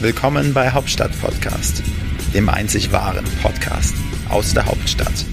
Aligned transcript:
Willkommen 0.00 0.54
bei 0.54 0.70
Hauptstadt 0.70 1.12
Podcast, 1.20 1.82
dem 2.32 2.48
einzig 2.48 2.90
wahren 2.90 3.26
Podcast 3.42 3.94
aus 4.30 4.54
der 4.54 4.64
Hauptstadt. 4.64 5.26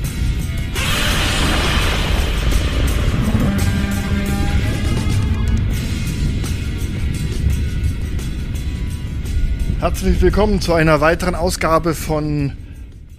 Herzlich 9.79 10.19
willkommen 10.21 10.59
zu 10.59 10.73
einer 10.73 10.99
weiteren 10.99 11.35
Ausgabe 11.35 11.95
von 11.95 12.57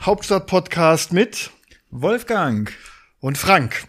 Hauptstadt 0.03 0.47
Podcast 0.47 1.15
mit 1.15 1.51
Wolfgang 1.91 2.71
und 3.21 3.39
Frank. 3.39 3.88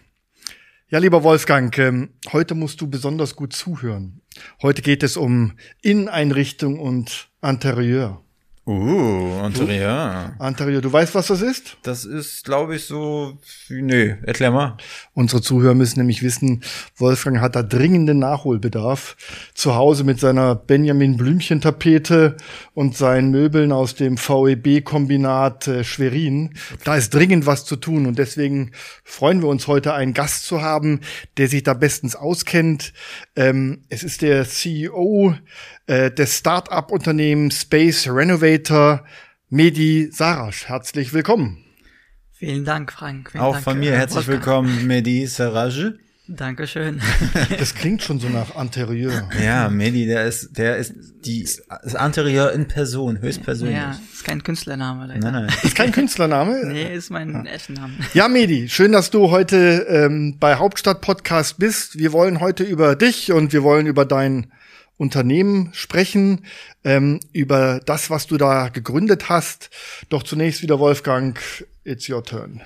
Ja, 0.92 0.98
lieber 0.98 1.22
Wolfgang, 1.22 1.78
ähm, 1.78 2.08
heute 2.32 2.56
musst 2.56 2.80
du 2.80 2.90
besonders 2.90 3.36
gut 3.36 3.52
zuhören. 3.52 4.22
Heute 4.60 4.82
geht 4.82 5.04
es 5.04 5.16
um 5.16 5.52
Inneneinrichtung 5.82 6.80
und 6.80 7.30
Interieur. 7.40 8.24
Uh, 8.70 9.44
Interieur. 9.44 10.32
Interieur, 10.40 10.80
du 10.80 10.92
weißt, 10.92 11.12
was 11.16 11.26
das 11.26 11.42
ist? 11.42 11.76
Das 11.82 12.04
ist, 12.04 12.44
glaube 12.44 12.76
ich, 12.76 12.84
so. 12.84 13.36
Nö, 13.68 14.14
erklär 14.22 14.52
mal. 14.52 14.76
Unsere 15.12 15.42
Zuhörer 15.42 15.74
müssen 15.74 15.98
nämlich 15.98 16.22
wissen, 16.22 16.62
Wolfgang 16.96 17.40
hat 17.40 17.56
da 17.56 17.64
dringenden 17.64 18.20
Nachholbedarf. 18.20 19.16
Zu 19.54 19.74
Hause 19.74 20.04
mit 20.04 20.20
seiner 20.20 20.54
Benjamin 20.54 21.16
Blümchen-Tapete 21.16 22.36
und 22.72 22.96
seinen 22.96 23.32
Möbeln 23.32 23.72
aus 23.72 23.96
dem 23.96 24.16
VEB-Kombinat 24.16 25.66
äh, 25.66 25.82
Schwerin. 25.82 26.54
Da 26.84 26.94
ist 26.94 27.12
dringend 27.12 27.46
was 27.46 27.64
zu 27.64 27.74
tun 27.74 28.06
und 28.06 28.20
deswegen 28.20 28.70
freuen 29.02 29.42
wir 29.42 29.48
uns 29.48 29.66
heute, 29.66 29.94
einen 29.94 30.14
Gast 30.14 30.44
zu 30.44 30.62
haben, 30.62 31.00
der 31.38 31.48
sich 31.48 31.64
da 31.64 31.74
bestens 31.74 32.14
auskennt. 32.14 32.92
Ähm, 33.34 33.82
es 33.88 34.04
ist 34.04 34.22
der 34.22 34.48
CEO 34.48 35.34
äh, 35.90 36.10
des 36.12 36.38
Start-up-Unternehmens 36.38 37.62
Space 37.62 38.06
Renovator, 38.08 39.04
Medi 39.48 40.08
Sarasch. 40.12 40.68
Herzlich 40.68 41.12
willkommen. 41.12 41.64
Vielen 42.30 42.64
Dank, 42.64 42.92
Frank. 42.92 43.32
Vielen 43.32 43.42
Auch 43.42 43.54
Dank, 43.54 43.64
von 43.64 43.78
mir 43.80 43.92
äh, 43.92 43.96
herzlich 43.96 44.28
Wolfgang. 44.28 44.46
willkommen, 44.46 44.86
Mehdi 44.86 45.26
Serrage. 45.26 45.98
Dankeschön. 46.28 47.02
Das 47.58 47.74
klingt 47.74 48.04
schon 48.04 48.20
so 48.20 48.28
nach 48.28 48.54
Interieur. 48.56 49.28
Ja, 49.44 49.68
Mehdi, 49.68 50.06
der 50.06 50.26
ist, 50.26 50.56
der 50.56 50.76
ist 50.76 50.94
die, 51.24 51.42
das 51.82 51.94
Interieur 51.94 52.52
in 52.52 52.68
Person, 52.68 53.20
höchstpersönlich. 53.20 53.76
ja, 53.76 53.98
ist 54.12 54.24
kein 54.24 54.44
Künstlername 54.44 55.06
leider. 55.08 55.32
Nein, 55.32 55.46
nein. 55.46 55.56
Ist 55.64 55.74
kein 55.74 55.90
Künstlername? 55.90 56.66
Nee, 56.66 56.94
ist 56.94 57.10
mein 57.10 57.46
echter 57.46 57.72
Name. 57.72 57.94
Ja, 58.14 58.28
Medi, 58.28 58.68
schön, 58.68 58.92
dass 58.92 59.10
du 59.10 59.32
heute 59.32 59.86
ähm, 59.88 60.36
bei 60.38 60.54
Hauptstadt 60.54 61.00
Podcast 61.00 61.58
bist. 61.58 61.98
Wir 61.98 62.12
wollen 62.12 62.38
heute 62.38 62.62
über 62.62 62.94
dich 62.94 63.32
und 63.32 63.52
wir 63.52 63.64
wollen 63.64 63.86
über 63.88 64.04
dein 64.04 64.52
Unternehmen 65.00 65.70
sprechen, 65.72 66.44
ähm, 66.84 67.20
über 67.32 67.80
das, 67.86 68.10
was 68.10 68.26
du 68.26 68.36
da 68.36 68.68
gegründet 68.68 69.30
hast. 69.30 69.70
Doch 70.10 70.22
zunächst 70.22 70.60
wieder 70.60 70.78
Wolfgang, 70.78 71.40
it's 71.84 72.06
your 72.10 72.22
turn. 72.22 72.60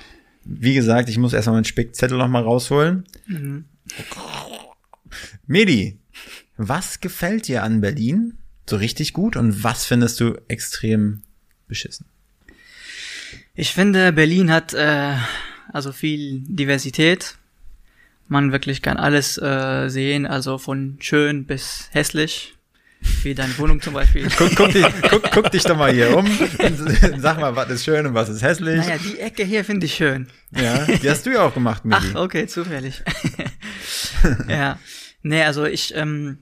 Wie 0.45 0.75
gesagt, 0.75 1.09
ich 1.09 1.17
muss 1.17 1.33
erstmal 1.33 1.55
meinen 1.55 1.65
Spickzettel 1.65 2.19
noch 2.19 2.27
mal 2.27 2.43
rausholen. 2.43 3.05
Medi, 5.47 6.01
was 6.57 6.99
gefällt 6.99 7.47
dir 7.47 7.63
an 7.63 7.81
Berlin 7.81 8.37
so 8.69 8.77
richtig 8.77 9.13
gut 9.13 9.37
und 9.37 9.63
was 9.63 9.85
findest 9.85 10.19
du 10.19 10.35
extrem 10.49 11.23
beschissen? 11.69 12.07
Ich 13.55 13.73
finde, 13.73 14.13
Berlin 14.13 14.51
hat 14.51 14.75
äh, 14.75 15.15
also 15.73 15.93
viel 15.93 16.41
Diversität. 16.41 17.39
Man 18.27 18.53
wirklich 18.53 18.83
kann 18.83 18.97
alles 18.97 19.39
äh, 19.39 19.89
sehen, 19.89 20.27
also 20.27 20.59
von 20.59 20.97
schön 21.01 21.47
bis 21.47 21.89
hässlich. 21.93 22.55
Wie 23.23 23.35
deine 23.35 23.57
Wohnung 23.59 23.81
zum 23.81 23.95
Beispiel. 23.95 24.29
Guck, 24.37 24.57
guck, 24.57 24.73
dich, 24.73 24.87
guck, 25.11 25.31
guck 25.31 25.51
dich 25.51 25.63
doch 25.63 25.77
mal 25.77 25.93
hier 25.93 26.17
um. 26.17 26.27
Sag 27.19 27.39
mal, 27.39 27.55
was 27.55 27.69
ist 27.71 27.85
schön 27.85 28.07
und 28.07 28.15
was 28.15 28.29
ist 28.29 28.43
hässlich. 28.43 28.79
Naja, 28.79 28.97
die 28.99 29.19
Ecke 29.19 29.45
hier 29.45 29.65
finde 29.65 29.87
ich 29.87 29.95
schön. 29.95 30.29
Ja, 30.53 30.85
die 30.87 31.11
hast 31.11 31.27
du 31.27 31.31
ja 31.31 31.43
auch 31.43 31.55
gemacht, 31.55 31.85
Medi. 31.85 32.13
Ach, 32.15 32.21
okay, 32.21 32.47
zufällig. 32.47 33.03
ja. 34.49 34.79
Nee, 35.23 35.43
also 35.43 35.65
ich 35.65 35.95
ähm, 35.95 36.39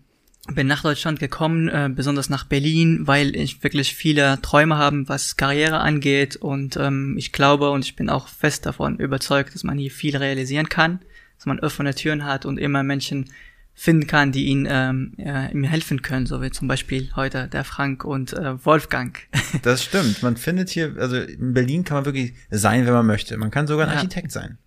bin 0.55 0.67
nach 0.67 0.83
Deutschland 0.83 1.21
gekommen, 1.21 1.69
äh, 1.69 1.91
besonders 1.93 2.31
nach 2.31 2.45
Berlin, 2.45 3.07
weil 3.07 3.35
ich 3.37 3.63
wirklich 3.63 3.95
viele 3.95 4.41
Träume 4.43 4.77
habe, 4.77 5.09
was 5.09 5.37
Karriere 5.37 5.79
angeht. 5.79 6.37
Und 6.37 6.77
ähm, 6.77 7.17
ich 7.19 7.33
glaube 7.33 7.71
und 7.71 7.85
ich 7.85 7.97
bin 7.97 8.09
auch 8.09 8.29
fest 8.29 8.67
davon 8.67 8.99
überzeugt, 8.99 9.55
dass 9.55 9.65
man 9.65 9.79
hier 9.79 9.91
viel 9.91 10.17
realisieren 10.17 10.69
kann, 10.69 11.01
dass 11.43 11.47
man 11.47 11.59
offene 11.59 11.93
Türen 11.93 12.25
hat 12.25 12.47
und 12.47 12.57
immer 12.57 12.85
Menschen 12.85 13.29
finden 13.75 14.07
kann, 14.07 14.31
die 14.31 14.45
ihn 14.45 14.69
ähm, 14.71 15.15
ja, 15.17 15.47
ihm 15.47 15.65
helfen 15.65 16.01
können, 16.03 16.25
so 16.27 16.41
wie 16.41 16.53
zum 16.53 16.69
Beispiel 16.69 17.11
heute 17.17 17.49
der 17.49 17.65
Frank 17.65 18.05
und 18.05 18.33
äh, 18.33 18.65
Wolfgang. 18.65 19.19
Das 19.63 19.83
stimmt. 19.83 20.23
Man 20.23 20.37
findet 20.37 20.71
hier, 20.71 20.95
also 20.99 21.17
in 21.17 21.53
Berlin 21.53 21.83
kann 21.83 21.97
man 21.97 22.05
wirklich 22.05 22.35
sein, 22.51 22.87
wenn 22.87 22.93
man 22.93 23.07
möchte. 23.07 23.37
Man 23.39 23.51
kann 23.51 23.67
sogar 23.67 23.87
ein 23.89 23.91
Ja. 23.93 23.97
Architekt 23.99 24.31
sein. 24.31 24.59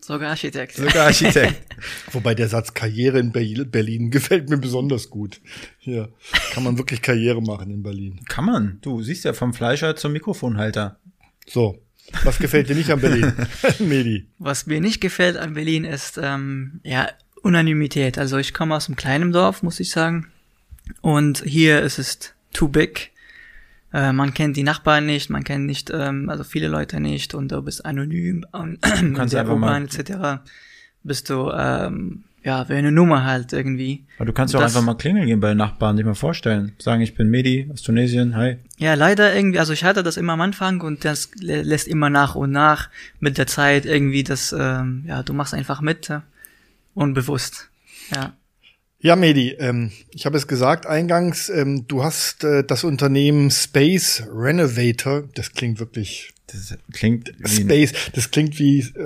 Sogar 0.00 0.30
Architekt. 0.30 0.76
Sogar 0.76 1.06
Architekt. 1.06 1.74
Wobei 2.12 2.34
der 2.36 2.48
Satz 2.48 2.72
Karriere 2.72 3.18
in 3.18 3.32
Be- 3.32 3.64
Berlin 3.66 4.10
gefällt 4.12 4.48
mir 4.48 4.56
besonders 4.58 5.10
gut. 5.10 5.40
Hier 5.78 6.10
kann 6.54 6.62
man 6.62 6.78
wirklich 6.78 7.02
Karriere 7.02 7.42
machen 7.42 7.70
in 7.72 7.82
Berlin. 7.82 8.20
kann 8.28 8.44
man. 8.44 8.78
Du 8.82 9.02
siehst 9.02 9.24
ja 9.24 9.32
vom 9.32 9.52
Fleischer 9.52 9.96
zum 9.96 10.12
Mikrofonhalter. 10.12 10.98
So, 11.48 11.82
was 12.24 12.38
gefällt 12.38 12.68
dir 12.68 12.74
nicht 12.76 12.90
an 12.90 13.00
Berlin, 13.00 13.32
Medi? 13.78 14.26
Was 14.38 14.66
mir 14.66 14.80
nicht 14.80 15.00
gefällt 15.00 15.36
an 15.36 15.54
Berlin 15.54 15.84
ist, 15.84 16.18
ähm, 16.22 16.80
ja, 16.84 17.08
Unanimität. 17.42 18.18
Also 18.18 18.36
ich 18.38 18.52
komme 18.54 18.74
aus 18.76 18.88
einem 18.88 18.96
kleinen 18.96 19.32
Dorf, 19.32 19.62
muss 19.62 19.80
ich 19.80 19.90
sagen. 19.90 20.26
Und 21.00 21.42
hier 21.44 21.80
ist 21.82 21.98
es 21.98 22.18
too 22.52 22.68
big. 22.68 23.12
Äh, 23.92 24.12
man 24.12 24.34
kennt 24.34 24.56
die 24.56 24.62
Nachbarn 24.62 25.06
nicht, 25.06 25.30
man 25.30 25.42
kennt 25.44 25.66
nicht, 25.66 25.90
ähm, 25.92 26.28
also 26.28 26.44
viele 26.44 26.68
Leute 26.68 27.00
nicht 27.00 27.34
und 27.34 27.50
du 27.50 27.60
bist 27.62 27.84
anonym 27.84 28.44
und 28.52 28.78
in 29.00 29.14
kannst 29.14 29.32
der 29.34 29.40
einfach 29.40 29.56
mal- 29.56 29.68
U-Bahn 29.82 29.84
etc. 29.86 30.42
bist 31.02 31.28
du, 31.30 31.50
ähm, 31.50 32.22
ja, 32.42 32.68
wie 32.68 32.74
eine 32.74 32.90
Nummer 32.92 33.24
halt 33.24 33.52
irgendwie. 33.52 34.04
Aber 34.16 34.26
du 34.26 34.32
kannst 34.32 34.54
ja 34.54 34.60
auch 34.60 34.64
einfach 34.64 34.82
mal 34.82 34.94
klingeln 34.94 35.26
gehen 35.26 35.40
bei 35.40 35.48
den 35.48 35.58
Nachbarn, 35.58 35.96
dich 35.96 36.06
mal 36.06 36.14
vorstellen. 36.14 36.72
Sagen, 36.78 37.02
ich 37.02 37.14
bin 37.14 37.28
Medi 37.30 37.68
aus 37.72 37.82
Tunesien, 37.82 38.36
hi. 38.36 38.56
Ja, 38.78 38.94
leider 38.94 39.34
irgendwie, 39.34 39.58
also 39.58 39.72
ich 39.72 39.84
hatte 39.84 40.02
das 40.02 40.16
immer 40.16 40.32
am 40.34 40.40
Anfang 40.40 40.80
und 40.80 41.04
das 41.04 41.30
lä- 41.40 41.62
lässt 41.62 41.88
immer 41.88 42.10
nach 42.10 42.34
und 42.34 42.50
nach 42.52 42.88
mit 43.18 43.36
der 43.38 43.46
Zeit 43.46 43.84
irgendwie 43.86 44.24
das, 44.24 44.54
ähm, 44.58 45.04
ja, 45.06 45.22
du 45.22 45.32
machst 45.32 45.54
einfach 45.54 45.80
mit, 45.80 46.08
äh, 46.10 46.20
unbewusst. 46.94 47.68
Ja. 48.14 48.34
Ja, 49.02 49.16
Medi, 49.16 49.52
ähm, 49.58 49.92
ich 50.10 50.26
habe 50.26 50.36
es 50.36 50.46
gesagt 50.46 50.84
eingangs, 50.86 51.48
ähm, 51.48 51.86
du 51.88 52.04
hast 52.04 52.44
äh, 52.44 52.62
das 52.64 52.84
Unternehmen 52.84 53.50
Space 53.50 54.24
Renovator, 54.30 55.22
das 55.34 55.52
klingt 55.52 55.80
wirklich 55.80 56.34
Das 56.52 56.76
klingt 56.92 57.32
wie 57.38 57.62
Space, 57.62 57.92
das 58.14 58.30
klingt 58.30 58.58
wie 58.58 58.80
äh, 58.94 59.02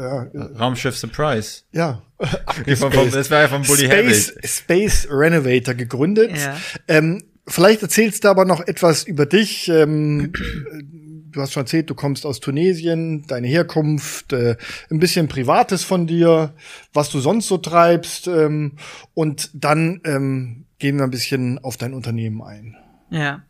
Raumschiff 0.59 0.97
Surprise. 0.97 1.63
ja, 1.73 2.03
Wie 2.65 2.71
das 2.71 3.31
war 3.31 3.41
ja 3.43 3.49
von 3.49 3.63
Bully 3.63 3.87
Space. 3.87 4.35
Space 4.45 5.09
Renovator 5.11 5.75
gegründet. 5.75 6.37
Ja. 6.37 6.57
Ähm, 6.87 7.25
vielleicht 7.47 7.83
erzählst 7.83 8.25
du 8.25 8.29
aber 8.29 8.45
noch 8.45 8.67
etwas 8.67 9.05
über 9.05 9.27
dich. 9.27 9.69
Ähm, 9.69 10.33
du 10.33 11.41
hast 11.41 11.53
schon 11.53 11.65
erzählt, 11.65 11.91
du 11.91 11.95
kommst 11.95 12.25
aus 12.25 12.41
Tunesien, 12.41 13.27
deine 13.27 13.49
Herkunft, 13.49 14.33
äh, 14.33 14.57
ein 14.91 15.01
bisschen 15.01 15.29
Privates 15.29 15.83
von 15.83 16.07
dir, 16.07 16.55
was 16.93 17.11
du 17.11 17.21
sonst 17.21 17.49
so 17.49 17.59
treibst. 17.59 18.29
Ähm, 18.29 18.73
und 19.15 19.51
dann 19.53 20.01
ähm, 20.05 20.67
gehen 20.79 20.97
wir 20.97 21.05
ein 21.05 21.11
bisschen 21.11 21.59
auf 21.59 21.77
dein 21.77 21.95
Unternehmen 21.95 22.43
ein. 22.43 22.77
Ja, 23.11 23.43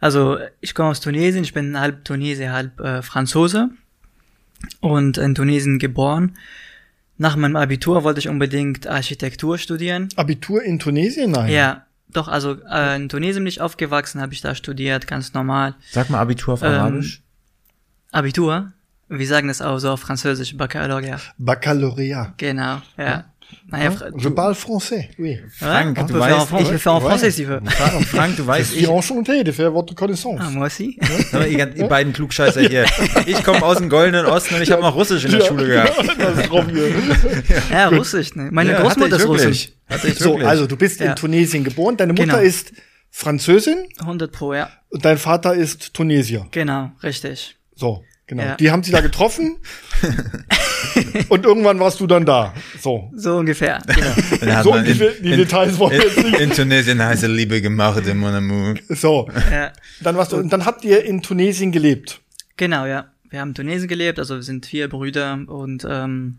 also 0.00 0.38
ich 0.60 0.74
komme 0.74 0.88
aus 0.90 1.00
Tunesien, 1.00 1.44
ich 1.44 1.52
bin 1.52 1.78
halb 1.78 2.04
Tunesier, 2.04 2.52
halb 2.52 2.80
äh, 2.80 3.02
Franzose 3.02 3.70
und 4.80 5.18
in 5.18 5.34
Tunesien 5.34 5.78
geboren. 5.78 6.36
Nach 7.16 7.36
meinem 7.36 7.56
Abitur 7.56 8.02
wollte 8.02 8.18
ich 8.18 8.28
unbedingt 8.28 8.86
Architektur 8.88 9.58
studieren. 9.58 10.08
Abitur 10.16 10.62
in 10.62 10.78
Tunesien? 10.80 11.30
Nein. 11.30 11.52
Ja, 11.52 11.86
doch, 12.08 12.26
also 12.28 12.56
äh, 12.68 12.96
in 12.96 13.08
Tunesien 13.08 13.44
bin 13.44 13.48
ich 13.48 13.60
aufgewachsen, 13.60 14.20
habe 14.20 14.32
ich 14.32 14.40
da 14.40 14.54
studiert, 14.54 15.06
ganz 15.06 15.32
normal. 15.32 15.74
Sag 15.90 16.10
mal 16.10 16.18
Abitur 16.18 16.54
auf 16.54 16.62
Ähm, 16.62 16.72
Arabisch. 16.72 17.22
Abitur, 18.10 18.72
wir 19.08 19.26
sagen 19.26 19.48
das 19.48 19.60
auch 19.62 19.78
so 19.78 19.90
auf 19.90 20.00
Französisch, 20.00 20.56
Baccalaureat. 20.56 21.34
Baccalauréat. 21.38 22.32
Genau, 22.36 22.80
ja. 22.96 23.24
Naja, 23.70 23.90
Fra- 23.90 24.06
Je 24.16 24.28
parle 24.28 24.54
français, 24.54 25.08
oui. 25.18 25.38
Frank, 25.58 25.96
on 25.98 26.04
du 26.04 26.14
en 26.14 26.18
weißt, 26.20 26.48
ich 26.60 26.68
peux 26.70 26.78
faire 26.78 26.94
en 26.94 27.02
Ouais. 27.02 27.08
français, 27.10 27.30
si 27.30 27.42
tu 27.42 27.48
veux. 27.48 27.60
Frank, 28.06 28.36
du 28.36 28.42
Je 28.42 28.46
weißt, 28.46 28.76
ich, 28.76 28.88
enchanté 28.88 29.42
de 29.44 29.52
faire 29.52 29.70
votre 29.72 29.94
connaissance. 29.94 30.40
Ah, 30.42 30.50
moi 30.50 30.66
aussi. 30.66 30.98
Mal, 31.32 31.48
ihr, 31.50 31.76
ihr 31.76 31.86
beiden 31.88 32.12
Klugscheißer 32.12 32.62
hier. 32.68 32.84
Ich 33.26 33.42
komme 33.42 33.62
aus 33.62 33.78
dem 33.78 33.88
goldenen 33.88 34.26
Osten 34.26 34.54
und 34.56 34.62
ich 34.62 34.70
habe 34.70 34.82
noch 34.82 34.94
Russisch 34.94 35.24
in 35.24 35.32
der 35.32 35.40
Schule 35.44 35.66
gehabt. 35.66 35.94
Ja, 37.70 37.88
Russisch, 37.88 38.34
ne? 38.34 38.48
Meine 38.52 38.72
Ja, 38.72 38.80
Großmutter 38.80 39.16
ist 39.16 39.70
ich 40.04 40.18
So, 40.18 40.36
also 40.38 40.66
du 40.66 40.76
bist 40.76 41.00
in 41.00 41.08
Ja. 41.08 41.14
Tunesien 41.14 41.64
geboren, 41.64 41.96
deine 41.96 42.12
Mutter 42.12 42.24
Genau. 42.26 42.38
ist 42.38 42.72
Französin 43.10 43.86
100 44.00 44.32
pro, 44.32 44.54
ja. 44.54 44.70
und 44.90 45.04
dein 45.04 45.18
Vater 45.18 45.54
ist 45.54 45.94
Tunesier. 45.94 46.46
Genau, 46.50 46.90
richtig. 47.02 47.56
So, 47.76 48.02
genau. 48.26 48.42
Ja. 48.42 48.56
Die 48.56 48.70
haben 48.70 48.82
sie 48.82 48.90
da 48.92 49.00
getroffen 49.00 49.56
Und 51.28 51.44
irgendwann 51.44 51.78
warst 51.80 52.00
du 52.00 52.06
dann 52.06 52.24
da. 52.24 52.52
So. 52.80 53.10
So 53.14 53.36
ungefähr. 53.36 53.80
Genau. 54.40 54.62
So, 54.62 54.70
man 54.70 54.84
die, 54.84 54.94
die 54.94 55.36
Details 55.36 55.78
wollen 55.78 55.92
wir 55.92 56.04
jetzt 56.04 56.16
in, 56.18 56.30
nicht. 56.30 56.40
in 56.40 56.50
Tunesien 56.50 57.02
heiße 57.02 57.26
Liebe 57.26 57.60
gemacht, 57.60 58.06
im 58.06 58.18
Mon 58.18 58.34
amour. 58.34 58.74
So. 58.88 59.28
ja. 59.50 59.72
Dann 60.00 60.16
warst 60.16 60.32
du, 60.32 60.36
und 60.36 60.52
dann 60.52 60.64
habt 60.64 60.84
ihr 60.84 61.04
in 61.04 61.22
Tunesien 61.22 61.72
gelebt. 61.72 62.20
Genau, 62.56 62.86
ja. 62.86 63.06
Wir 63.30 63.40
haben 63.40 63.48
in 63.50 63.54
Tunesien 63.54 63.88
gelebt, 63.88 64.18
also 64.18 64.36
wir 64.36 64.42
sind 64.42 64.66
vier 64.66 64.88
Brüder 64.88 65.38
und 65.46 65.84
ähm, 65.88 66.38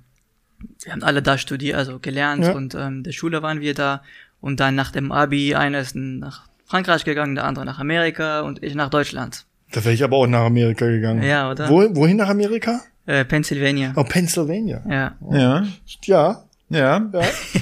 wir 0.83 0.93
haben 0.93 1.03
alle 1.03 1.21
da 1.21 1.38
studiert, 1.38 1.75
also 1.77 1.99
gelernt 1.99 2.45
Ja. 2.45 2.51
und 2.53 2.73
ähm, 2.75 3.03
der 3.03 3.11
Schule 3.11 3.41
waren 3.43 3.59
wir 3.59 3.73
da 3.73 4.01
und 4.39 4.59
dann 4.59 4.75
nach 4.75 4.91
dem 4.91 5.11
Abi, 5.11 5.55
einer 5.55 5.79
ist 5.79 5.95
nach 5.95 6.43
Frankreich 6.65 7.03
gegangen, 7.03 7.35
der 7.35 7.45
andere 7.45 7.65
nach 7.65 7.79
Amerika 7.79 8.41
und 8.41 8.63
ich 8.63 8.75
nach 8.75 8.89
Deutschland. 8.89 9.45
Da 9.71 9.83
wäre 9.83 9.93
ich 9.93 10.03
aber 10.03 10.15
auch 10.17 10.27
nach 10.27 10.45
Amerika 10.45 10.85
gegangen. 10.88 11.21
Ja, 11.21 11.51
oder? 11.51 11.69
Wo, 11.69 11.83
wohin 11.95 12.17
nach 12.17 12.29
Amerika? 12.29 12.79
Äh, 13.05 13.23
Pennsylvania. 13.25 13.93
Oh, 13.95 14.03
Pennsylvania. 14.03 14.81
Ja. 14.89 15.15
Ja, 15.31 15.67
Ja. 16.03 16.43
ja, 16.69 17.09
Ja. 17.11 17.11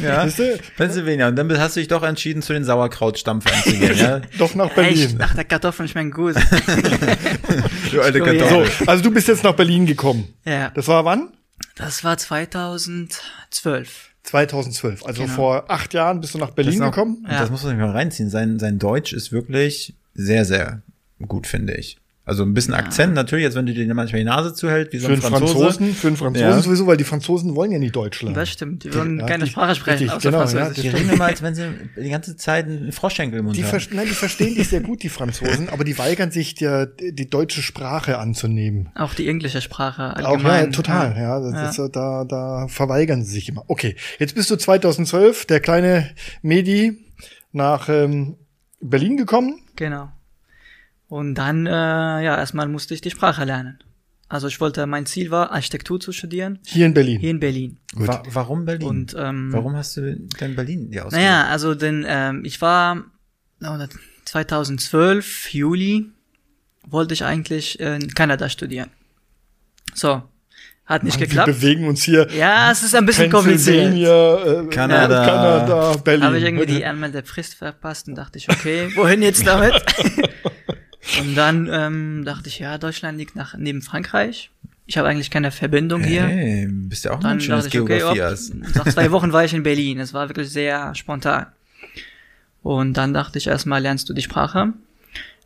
ja. 0.02 0.26
Du? 0.26 0.58
Pennsylvania. 0.78 1.28
Und 1.28 1.36
dann 1.36 1.60
hast 1.60 1.76
du 1.76 1.82
dich 1.82 1.90
doch 1.90 2.04
entschieden, 2.04 2.42
zu 2.42 2.54
den 2.54 2.64
Sauerkrautstampfern 2.64 3.64
zu 3.64 3.78
gehen, 3.78 3.98
ja? 3.98 4.22
Doch 4.38 4.56
nach 4.56 4.68
Echt? 4.68 4.76
Berlin. 4.76 5.18
Ach, 5.22 5.36
der 5.36 5.44
Kartoffeln 5.44 5.90
schmecken 5.90 6.12
gut. 6.12 6.36
Du 7.92 8.02
alte 8.02 8.22
Oh, 8.22 8.26
ja. 8.26 8.34
Kartoffel. 8.34 8.66
So, 8.80 8.86
also 8.92 9.04
du 9.04 9.12
bist 9.12 9.28
jetzt 9.28 9.44
nach 9.44 9.54
Berlin 9.54 9.86
gekommen. 9.86 10.34
ja. 10.46 10.70
Das 10.72 10.88
war 10.88 11.06
wann? 11.06 11.30
Das 11.76 12.04
war 12.04 12.18
2012. 12.18 14.10
2012. 14.24 15.06
Also 15.06 15.24
Genau. 15.24 15.34
vor 15.36 15.66
acht 15.70 15.94
Jahren 15.94 16.22
bist 16.22 16.34
du 16.34 16.38
nach 16.40 16.48
Das 16.48 16.56
Berlin 16.56 16.80
noch- 16.80 16.92
gekommen. 16.92 17.18
Und 17.24 17.32
Das 17.32 17.50
muss 17.52 17.64
man 17.64 17.72
sich 17.72 17.80
mal 17.80 17.92
reinziehen. 17.92 18.30
Sein, 18.30 18.58
sein 18.60 18.80
Deutsch 18.80 19.14
ist 19.14 19.32
wirklich 19.32 19.96
sehr, 20.14 20.46
sehr 20.46 20.82
gut, 21.28 21.46
finde 21.48 21.74
ich. 21.76 21.98
Also 22.26 22.44
ein 22.44 22.54
bisschen 22.54 22.74
Akzent 22.74 23.14
natürlich, 23.16 23.46
als 23.46 23.56
wenn 23.56 23.66
du 23.66 23.74
dir 23.74 23.86
manchmal 23.94 24.20
die 24.20 24.26
Nase 24.26 24.54
zuhält, 24.54 24.94
wie 24.94 24.98
so 24.98 25.08
Für 25.08 25.14
ein 25.14 25.22
einen 25.22 25.22
Franzose. 25.34 25.54
Franzosen, 25.56 25.94
für 25.94 26.08
einen 26.08 26.16
Franzosen 26.16 26.48
Ja. 26.48 26.62
sowieso, 26.62 26.88
weil 26.88 26.96
die 26.96 27.04
Franzosen 27.04 27.54
wollen 27.54 27.72
ja 27.74 27.80
nicht 27.80 27.94
Deutsch 27.98 28.22
lernen. 28.22 28.36
Das 28.36 28.50
stimmt. 28.50 28.86
Die 28.86 28.94
würden 28.94 29.20
Ja, 29.20 29.26
keine 29.26 29.44
die- 29.44 29.50
Sprache 29.52 29.76
sprechen, 29.76 30.04
richtig, 30.10 30.24
genau, 30.24 30.40
ja, 30.44 30.48
Französisch. 30.48 30.84
Die 30.84 30.88
reden 30.88 31.10
immer, 31.10 31.26
als 31.26 31.42
wenn 31.42 31.54
sie 31.54 31.64
die 32.02 32.10
ganze 32.10 32.38
Zeit 32.38 32.66
einen 32.68 32.94
Froschschenkel 32.94 33.40
im 33.40 33.46
Mund 33.46 33.58
Die, 33.58 33.66
haben. 33.66 33.78
ver 33.78 33.94
nein, 33.96 34.06
die 34.08 34.14
verstehen 34.14 34.56
dich 34.56 34.70
sehr 34.70 34.80
gut, 34.80 35.04
die 35.04 35.10
Franzosen, 35.10 35.68
aber 35.68 35.84
die 35.84 35.98
weigern 35.98 36.32
sich, 36.32 36.56
der, 36.56 36.86
die 36.86 37.30
deutsche 37.30 37.62
Sprache 37.62 38.18
anzunehmen. 38.18 38.90
Auch 38.96 39.14
die 39.16 39.28
englische 39.28 39.60
Sprache 39.60 40.14
Auch, 40.16 40.20
ja, 40.20 40.26
allgemein. 40.30 40.72
total, 40.72 41.18
ja. 41.18 41.40
Das 41.42 41.78
Ist, 41.78 41.90
da, 41.94 42.24
da 42.24 42.68
verweigern 42.70 43.24
sie 43.26 43.32
sich 43.34 43.50
immer. 43.50 43.66
Okay, 43.68 43.98
jetzt 44.20 44.34
bist 44.36 44.50
du 44.50 44.56
2012, 44.56 45.46
der 45.46 45.60
kleine 45.60 46.10
Medi, 46.42 47.00
nach 47.52 47.90
ähm, 47.90 48.38
Berlin 48.80 49.18
gekommen. 49.18 49.60
Genau. 49.76 50.10
Und 51.14 51.36
dann, 51.36 51.68
äh, 51.68 51.70
ja, 51.70 52.38
erstmal 52.38 52.68
musste 52.68 52.96
ich 52.96 53.02
die 53.02 53.12
Sprache 53.12 53.44
lernen. 53.46 53.78
Also 54.30 54.48
ich 54.48 54.60
wollte, 54.60 54.88
mein 54.88 55.06
Ziel 55.06 55.30
war, 55.30 55.52
Architektur 55.52 56.00
zu 56.00 56.12
studieren, 56.12 56.58
Hier 56.66 56.88
in 56.88 56.96
Berlin. 56.96 57.20
hier 57.20 57.30
in 57.30 57.40
Berlin. 57.40 57.78
Gut. 57.94 58.08
Wa 58.08 58.24
warum 58.32 58.66
Berlin? 58.66 58.88
Und 58.88 59.16
ähm, 59.16 59.50
warum 59.54 59.76
hast 59.76 59.96
du 59.96 60.16
denn 60.40 60.56
Berlin 60.56 60.90
dir 60.90 61.06
ausgesucht? 61.06 61.22
Naja, 61.24 61.46
also 61.46 61.76
denn 61.76 62.04
ähm, 62.08 62.44
ich 62.46 62.60
war 62.62 63.04
oder 63.62 63.88
2012 64.26 65.54
Juli 65.54 66.08
wollte 66.88 67.14
ich 67.14 67.24
eigentlich 67.26 67.80
in 67.80 68.08
Kanada 68.16 68.50
studieren. 68.50 68.90
So, 69.94 70.24
hat 70.86 71.04
nicht 71.04 71.20
Wir 71.20 71.28
geklappt. 71.28 71.46
bewegen 71.48 71.88
uns 71.88 72.02
hier 72.02 72.28
Ja, 72.32 72.72
es 72.72 72.82
ist 72.82 72.96
ein 72.96 73.06
bisschen 73.06 73.30
kompliziert. 73.32 73.92
Pennsylvania, 73.92 74.64
äh, 74.64 74.66
Kanada. 74.68 75.26
Kanada, 75.28 75.96
Berlin. 76.04 76.24
Habe 76.24 76.38
ich 76.40 76.44
irgendwie 76.44 76.66
die 76.66 76.84
Anmeldefrist 76.92 77.54
verpasst 77.54 78.08
und 78.08 78.16
dachte 78.16 78.40
ich, 78.40 78.50
okay, 78.50 78.90
wohin 78.96 79.22
jetzt 79.22 79.46
damit? 79.52 79.74
und 81.20 81.36
dann 81.36 81.70
ähm, 81.72 82.24
dachte 82.26 82.50
ich, 82.50 82.60
ja, 82.60 82.78
Deutschland 82.78 83.18
liegt 83.18 83.36
nach, 83.36 83.56
neben 83.58 83.82
Frankreich. 83.82 84.50
Ich 84.86 84.98
habe 84.98 85.08
eigentlich 85.08 85.32
keine 85.32 85.52
Verbindung 85.52 86.04
hier. 86.04 86.24
Hey, 86.24 86.68
bist 86.70 87.06
ja 87.06 87.12
auch 87.12 87.20
Dann 87.20 87.34
ein 87.34 87.42
schönes 87.42 87.66
dachte 87.66 87.78
ich, 87.78 88.04
okay, 88.04 88.22
hast. 88.22 88.54
nach 88.54 88.86
zwei 88.86 89.12
Wochen 89.12 89.32
war 89.32 89.46
ich 89.46 89.54
in 89.54 89.64
Berlin. 89.64 90.00
Es 90.00 90.14
war 90.14 90.28
wirklich 90.28 90.50
sehr 90.50 90.94
spontan. 90.96 91.46
Und 92.62 92.94
dann 92.94 93.14
dachte 93.14 93.38
ich 93.38 93.48
erstmal, 93.48 93.82
lernst 93.82 94.10
du 94.10 94.14
die 94.14 94.22
Sprache? 94.22 94.74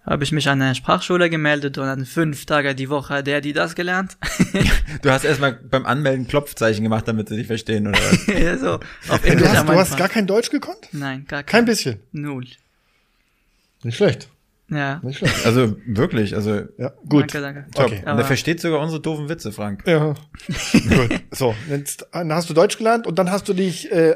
Habe 0.06 0.24
ich 0.24 0.32
mich 0.32 0.48
an 0.48 0.62
eine 0.62 0.74
Sprachschule 0.74 1.30
gemeldet 1.30 1.78
und 1.78 1.86
dann 1.86 2.06
fünf 2.06 2.46
Tage 2.46 2.74
die 2.74 2.90
Woche 2.90 3.24
der, 3.24 3.42
die 3.42 3.54
das 3.54 3.76
gelernt. 3.76 4.18
Du 5.02 5.12
hast 5.12 5.26
erstmal 5.26 5.52
beim 5.54 5.86
Anmelden 5.86 6.28
Klopfzeichen 6.28 6.82
gemacht, 6.82 7.08
damit 7.08 7.28
sie 7.30 7.36
dich 7.36 7.46
verstehen, 7.48 7.88
oder 7.88 8.00
was? 8.00 8.60
so, 8.62 8.80
auf 9.10 9.22
Du 9.22 9.28
Englisch 9.28 9.50
hast, 9.50 9.58
am 9.58 9.68
du 9.68 9.74
hast 9.74 9.98
gar 9.98 10.10
kein 10.10 10.26
Deutsch 10.26 10.50
gekonnt? 10.50 10.88
Nein, 10.94 11.26
gar 11.28 11.44
Kein 11.44 11.60
kein. 11.60 11.66
bisschen. 11.66 12.00
Null. 12.14 12.46
Nicht 13.84 13.98
schlecht. 13.98 14.30
Ja. 14.70 15.00
Nicht 15.04 15.20
schlecht. 15.20 15.46
Also 15.46 15.78
wirklich, 15.86 16.36
also 16.36 16.52
Ja, 16.78 16.92
gut. 17.08 17.34
Danke, 17.34 17.42
danke. 17.42 17.66
top. 17.74 17.86
Okay. 17.86 17.96
Und 18.00 18.04
der 18.06 18.14
Aber- 18.14 18.24
versteht 18.26 18.60
sogar 18.60 18.82
unsere 18.82 19.02
doofen 19.02 19.30
Witze, 19.30 19.52
Frank. 19.52 19.84
Ja. 19.88 20.10
Gut. 20.74 21.22
So, 21.32 21.56
jetzt 21.70 22.06
dann 22.12 22.34
hast 22.34 22.50
du 22.50 22.54
Deutsch 22.54 22.78
gelernt 22.78 23.08
und 23.08 23.18
dann 23.18 23.32
hast 23.32 23.48
du 23.48 23.54
dich 23.54 23.90
äh, 23.92 24.16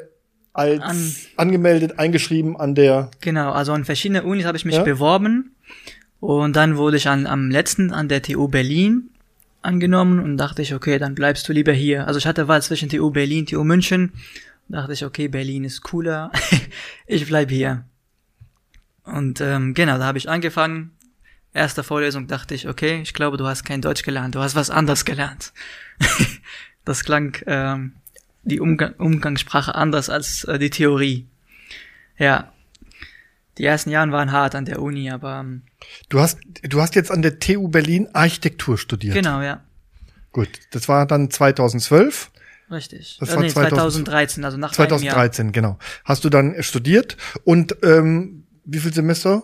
als 0.53 0.81
An- 0.81 1.15
angemeldet, 1.37 1.99
eingeschrieben 1.99 2.57
an 2.57 2.75
der. 2.75 3.09
Genau, 3.21 3.51
also 3.51 3.71
an 3.71 3.85
verschiedene 3.85 4.23
Unis 4.23 4.45
habe 4.45 4.57
ich 4.57 4.65
mich 4.65 4.75
Ja. 4.75 4.83
beworben 4.83 5.55
und 6.19 6.55
dann 6.57 6.75
wurde 6.75 6.97
ich 6.97 7.07
an, 7.07 7.27
am 7.27 7.49
letzten 7.49 7.91
an 7.93 8.09
der 8.09 8.21
TU 8.21 8.49
Berlin 8.49 9.09
angenommen 9.61 10.19
und 10.19 10.35
dachte 10.37 10.61
ich, 10.63 10.73
okay, 10.73 10.97
dann 10.99 11.15
bleibst 11.15 11.47
du 11.47 11.53
lieber 11.53 11.71
hier. 11.71 12.07
Also 12.07 12.17
ich 12.17 12.25
hatte 12.25 12.47
Wahl 12.49 12.61
zwischen 12.61 12.89
TU 12.89 13.09
Berlin, 13.11 13.45
TU 13.45 13.63
München. 13.63 14.11
Dachte 14.67 14.93
ich, 14.93 15.05
okay, 15.05 15.27
Berlin 15.27 15.63
ist 15.63 15.81
cooler. 15.81 16.31
ich 17.07 17.25
bleib 17.27 17.49
hier. 17.51 17.85
Und 19.11 19.41
ähm, 19.41 19.73
genau, 19.73 19.97
da 19.97 20.05
habe 20.05 20.17
ich 20.17 20.29
angefangen. 20.29 20.91
Erste 21.53 21.83
Vorlesung 21.83 22.27
dachte 22.27 22.55
ich, 22.55 22.67
okay, 22.67 23.01
ich 23.01 23.13
glaube, 23.13 23.35
du 23.37 23.45
hast 23.45 23.65
kein 23.65 23.81
Deutsch 23.81 24.03
gelernt, 24.03 24.35
du 24.35 24.39
hast 24.39 24.55
was 24.55 24.69
anderes 24.69 25.03
gelernt. 25.03 25.51
das 26.85 27.03
klang 27.03 27.37
ähm, 27.45 27.93
die 28.43 28.59
Umgang 28.61 28.93
Umgangssprache 28.93 29.75
anders 29.75 30.09
als 30.09 30.45
äh, 30.45 30.57
die 30.59 30.69
Theorie. 30.69 31.27
Ja, 32.17 32.53
die 33.57 33.65
ersten 33.65 33.89
Jahre 33.89 34.11
waren 34.11 34.31
hart 34.31 34.55
an 34.55 34.63
der 34.65 34.81
Uni, 34.81 35.11
aber 35.11 35.41
ähm, 35.41 35.63
Du 36.09 36.19
hast, 36.21 36.39
du 36.63 36.79
hast 36.81 36.95
jetzt 36.95 37.11
an 37.11 37.21
der 37.21 37.39
TU 37.39 37.67
Berlin 37.67 38.07
Architektur 38.13 38.77
studiert. 38.77 39.13
genau, 39.13 39.41
ja, 39.41 39.61
Gut, 40.31 40.47
das 40.71 40.87
war 40.87 41.05
dann 41.05 41.29
2012, 41.29 42.31
richtig. 42.71 43.17
Das 43.19 43.29
Äh, 43.29 43.35
war 43.35 43.41
nee, 43.41 43.49
2000 43.49 44.05
2013, 44.07 44.45
also 44.45 44.57
nach 44.57 44.69
einem 44.77 44.87
Jahr. 45.03 45.15
2013, 45.15 45.51
genau. 45.51 45.77
Hast 46.05 46.23
du 46.23 46.29
dann 46.29 46.55
studiert 46.63 47.17
und 47.43 47.75
ähm, 47.83 48.40
wie 48.73 48.79
viel 48.79 48.93
Semester? 48.93 49.43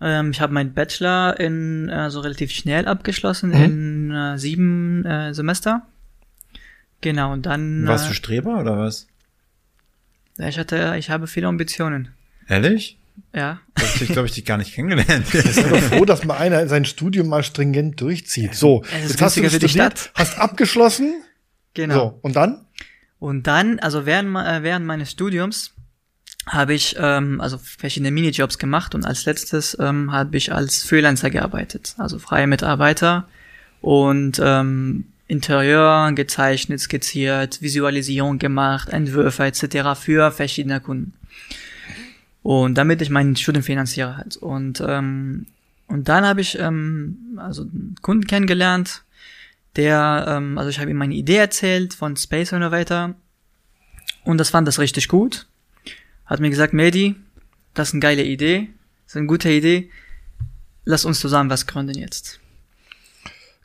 Ähm, 0.00 0.30
ich 0.32 0.40
habe 0.40 0.52
meinen 0.52 0.74
Bachelor 0.74 1.38
in 1.40 1.88
äh, 1.88 2.10
so 2.10 2.20
relativ 2.20 2.50
schnell 2.50 2.86
abgeschlossen 2.86 3.50
Mhm. 3.50 3.64
in 3.64 4.10
äh, 4.10 4.38
sieben 4.38 5.04
äh, 5.04 5.32
Semester. 5.34 5.86
Genau, 7.00 7.32
und 7.32 7.46
dann 7.46 7.86
Warst 7.86 8.06
äh, 8.06 8.08
du 8.08 8.14
Streber 8.14 8.58
oder 8.60 8.78
was? 8.78 9.06
ich 10.38 10.58
hatte, 10.58 10.96
ich 10.98 11.10
habe 11.10 11.26
viele 11.26 11.46
Ambitionen. 11.46 12.08
Ehrlich? 12.48 12.98
Ja, 13.32 13.60
Das 13.74 14.00
ich, 14.00 14.08
glaube 14.08 14.26
ich, 14.26 14.34
dich 14.34 14.44
gar 14.44 14.56
nicht 14.58 14.74
kennengelernt. 14.74 15.26
Ich 15.32 15.54
bin 15.62 15.82
froh, 15.82 16.04
dass 16.04 16.24
mal 16.24 16.36
einer 16.36 16.66
sein 16.66 16.84
Studium 16.84 17.28
mal 17.28 17.44
stringent 17.44 18.00
durchzieht. 18.00 18.54
So, 18.56 18.82
jetzt 19.02 19.22
hast 19.22 19.36
du 19.36 19.48
studiert, 19.48 19.70
Stadt. 19.70 20.10
hast 20.14 20.38
abgeschlossen. 20.38 21.22
genau. 21.74 21.94
So, 21.94 22.18
und 22.22 22.34
dann? 22.34 22.66
Und 23.20 23.46
dann, 23.46 23.78
also 23.78 24.04
während, 24.06 24.36
äh, 24.36 24.62
während 24.64 24.84
meines 24.86 25.12
Studiums 25.12 25.73
habe 26.46 26.74
ich 26.74 26.96
ähm, 26.98 27.40
also 27.40 27.58
verschiedene 27.58 28.10
Minijobs 28.10 28.58
gemacht 28.58 28.94
und 28.94 29.04
als 29.06 29.24
letztes 29.24 29.76
ähm, 29.80 30.12
habe 30.12 30.36
ich 30.36 30.52
als 30.52 30.82
Freelancer 30.82 31.30
gearbeitet, 31.30 31.94
also 31.98 32.18
freie 32.18 32.46
Mitarbeiter 32.46 33.26
und 33.80 34.40
ähm, 34.42 35.06
Interieur 35.26 36.12
gezeichnet, 36.12 36.80
skizziert, 36.80 37.62
Visualisierung 37.62 38.38
gemacht, 38.38 38.90
Entwürfe 38.90 39.44
etc. 39.44 39.98
für 39.98 40.30
verschiedene 40.30 40.80
Kunden. 40.80 41.14
Und 42.42 42.76
damit 42.76 43.00
ich 43.00 43.08
mein 43.08 43.34
Studium 43.36 43.62
finanziere 43.62 44.18
halt. 44.18 44.36
Und, 44.36 44.82
ähm, 44.86 45.46
und 45.86 46.08
dann 46.08 46.26
habe 46.26 46.42
ich 46.42 46.58
ähm, 46.58 47.38
also 47.38 47.62
einen 47.62 47.96
Kunden 48.02 48.26
kennengelernt, 48.26 49.02
der, 49.76 50.26
ähm, 50.28 50.58
also 50.58 50.68
ich 50.68 50.78
habe 50.78 50.90
ihm 50.90 50.98
meine 50.98 51.14
Idee 51.14 51.36
erzählt 51.36 51.94
von 51.94 52.16
Space 52.16 52.52
Innovator 52.52 53.14
und 54.24 54.38
das 54.38 54.50
fand 54.50 54.68
das 54.68 54.78
richtig 54.78 55.08
gut. 55.08 55.46
Hat 56.26 56.40
mir 56.40 56.50
gesagt, 56.50 56.72
Medi, 56.72 57.16
das 57.74 57.88
ist 57.88 57.94
eine 57.94 58.00
geile 58.00 58.24
Idee, 58.24 58.68
das 59.04 59.14
ist 59.14 59.16
eine 59.16 59.26
gute 59.26 59.50
Idee, 59.50 59.90
lass 60.84 61.04
uns 61.04 61.20
zusammen 61.20 61.50
was 61.50 61.66
gründen 61.66 61.98
jetzt. 61.98 62.40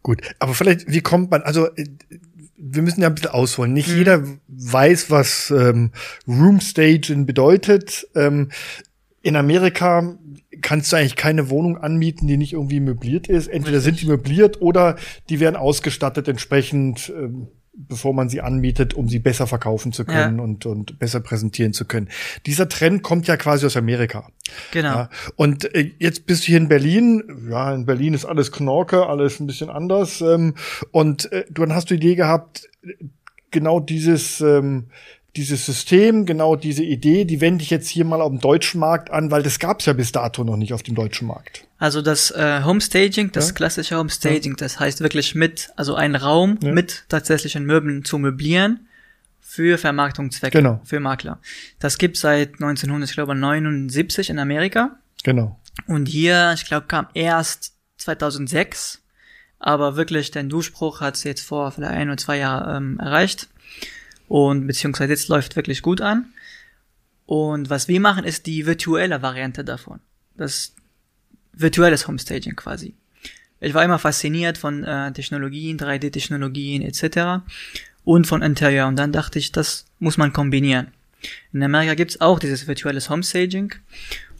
Gut, 0.01 0.21
aber 0.39 0.53
vielleicht, 0.53 0.91
wie 0.91 1.01
kommt 1.01 1.31
man, 1.31 1.41
also 1.41 1.67
äh, 1.75 1.85
wir 2.59 2.81
müssen 2.81 3.01
ja 3.01 3.07
ein 3.07 3.15
bisschen 3.15 3.31
ausholen. 3.31 3.71
Mhm. 3.71 3.75
Nicht 3.75 3.89
jeder 3.89 4.23
weiß, 4.47 5.09
was 5.09 5.51
ähm, 5.51 5.91
Room 6.27 6.59
Staging 6.59 7.25
bedeutet. 7.25 8.07
Ähm, 8.15 8.49
in 9.21 9.35
Amerika 9.35 10.17
kannst 10.61 10.91
du 10.91 10.97
eigentlich 10.97 11.15
keine 11.15 11.49
Wohnung 11.49 11.77
anmieten, 11.77 12.27
die 12.27 12.37
nicht 12.37 12.53
irgendwie 12.53 12.79
möbliert 12.79 13.27
ist. 13.27 13.47
Entweder 13.47 13.81
sind 13.81 14.01
die 14.01 14.07
möbliert 14.07 14.61
oder 14.61 14.97
die 15.29 15.39
werden 15.39 15.55
ausgestattet 15.55 16.27
entsprechend 16.27 17.11
ähm, 17.15 17.47
bevor 17.73 18.13
man 18.13 18.29
sie 18.29 18.41
anmietet, 18.41 18.93
um 18.93 19.07
sie 19.07 19.19
besser 19.19 19.47
verkaufen 19.47 19.93
zu 19.93 20.03
können 20.05 20.37
Ja. 20.37 20.43
und, 20.43 20.65
und 20.65 20.99
besser 20.99 21.19
präsentieren 21.21 21.71
zu 21.73 21.85
können. 21.85 22.09
Dieser 22.45 22.67
Trend 22.67 23.03
kommt 23.03 23.27
ja 23.27 23.37
quasi 23.37 23.65
aus 23.65 23.77
Amerika. 23.77 24.29
Genau. 24.71 24.89
Ja, 24.89 25.09
und 25.35 25.73
äh, 25.75 25.91
jetzt 25.99 26.25
bist 26.25 26.43
du 26.43 26.47
hier 26.47 26.57
in 26.57 26.67
Berlin. 26.67 27.47
Ja, 27.49 27.73
in 27.73 27.85
Berlin 27.85 28.13
ist 28.13 28.25
alles 28.25 28.51
Knorke, 28.51 29.05
alles 29.07 29.39
ein 29.39 29.47
bisschen 29.47 29.69
anders. 29.69 30.21
Ähm, 30.21 30.55
und 30.91 31.31
äh, 31.31 31.45
dann 31.49 31.73
hast 31.73 31.89
du 31.89 31.95
die 31.97 32.07
Idee 32.07 32.15
gehabt, 32.15 32.67
äh, 32.83 32.93
genau 33.51 33.79
dieses, 33.79 34.41
ähm, 34.41 34.87
dieses 35.35 35.65
System, 35.65 36.25
genau 36.25 36.55
diese 36.55 36.83
Idee, 36.83 37.23
die 37.25 37.39
wende 37.39 37.63
ich 37.63 37.69
jetzt 37.69 37.87
hier 37.87 38.03
mal 38.03 38.21
auf 38.21 38.29
dem 38.31 38.39
deutschen 38.39 38.79
Markt 38.79 39.11
an, 39.11 39.29
weil 39.31 39.43
das 39.43 39.59
gab's 39.59 39.85
ja 39.85 39.93
bis 39.93 40.11
dato 40.11 40.43
noch 40.43 40.57
nicht 40.57 40.73
auf 40.73 40.81
dem 40.83 40.95
deutschen 40.95 41.27
Markt. 41.27 41.65
Also 41.77 42.01
das 42.01 42.31
äh, 42.31 42.63
Homestaging, 42.63 43.31
das 43.31 43.49
Ja. 43.49 43.53
klassische 43.53 43.97
Homestaging, 43.97 44.55
das 44.57 44.79
heißt 44.79 45.01
wirklich 45.01 45.35
mit, 45.35 45.69
also 45.75 45.95
einen 45.95 46.15
Raum 46.15 46.57
Ja. 46.63 46.71
mit 46.71 47.05
tatsächlichen 47.09 47.65
Möbeln 47.65 48.03
zu 48.03 48.17
möblieren 48.17 48.87
für 49.39 49.77
Vermarktungszwecke, 49.77 50.57
Genau. 50.57 50.81
für 50.83 50.99
Makler. 50.99 51.39
Das 51.79 51.97
gibt 51.97 52.17
seit 52.17 52.59
1979 52.59 54.29
in 54.29 54.39
Amerika 54.39 54.97
Genau. 55.23 55.59
und 55.87 56.07
hier, 56.07 56.51
ich 56.55 56.65
glaube, 56.65 56.87
kam 56.87 57.07
erst 57.13 57.73
2006, 57.97 59.01
aber 59.59 59.95
wirklich 59.95 60.31
den 60.31 60.49
Durchbruch 60.49 61.01
hat 61.01 61.15
es 61.15 61.23
jetzt 61.23 61.41
vor 61.41 61.71
vielleicht 61.71 61.93
ein 61.93 62.07
oder 62.09 62.17
zwei 62.17 62.37
Jahren 62.37 62.75
ähm, 62.95 62.99
erreicht 62.99 63.47
und 64.29 64.67
beziehungsweise 64.67 65.11
jetzt 65.11 65.27
läuft 65.27 65.57
wirklich 65.57 65.81
gut 65.81 65.99
an. 65.99 66.31
Und 67.25 67.69
was 67.69 67.87
wir 67.87 67.99
machen, 67.99 68.23
ist 68.23 68.45
die 68.45 68.65
virtuelle 68.65 69.21
Variante 69.21 69.65
davon. 69.65 69.99
Das 70.37 70.73
virtuelles 71.51 72.07
Homestaging 72.07 72.55
quasi. 72.55 72.95
Ich 73.59 73.73
war 73.73 73.83
immer 73.83 73.99
fasziniert 73.99 74.57
von 74.57 74.83
äh, 74.83 75.11
Technologien, 75.11 75.77
3D-Technologien 75.77 76.83
etc. 76.83 77.43
und 78.05 78.27
von 78.27 78.41
Interieur. 78.41 78.87
Und 78.87 78.95
dann 78.95 79.11
dachte 79.11 79.39
ich, 79.39 79.51
das 79.51 79.85
muss 79.97 80.17
man 80.17 80.31
kombinieren. 80.31 80.87
In 81.51 81.61
Amerika 81.63 81.95
gibt's 81.95 82.21
auch 82.21 82.39
dieses 82.39 82.67
virtuelles 82.67 83.09
Homestaging. 83.09 83.73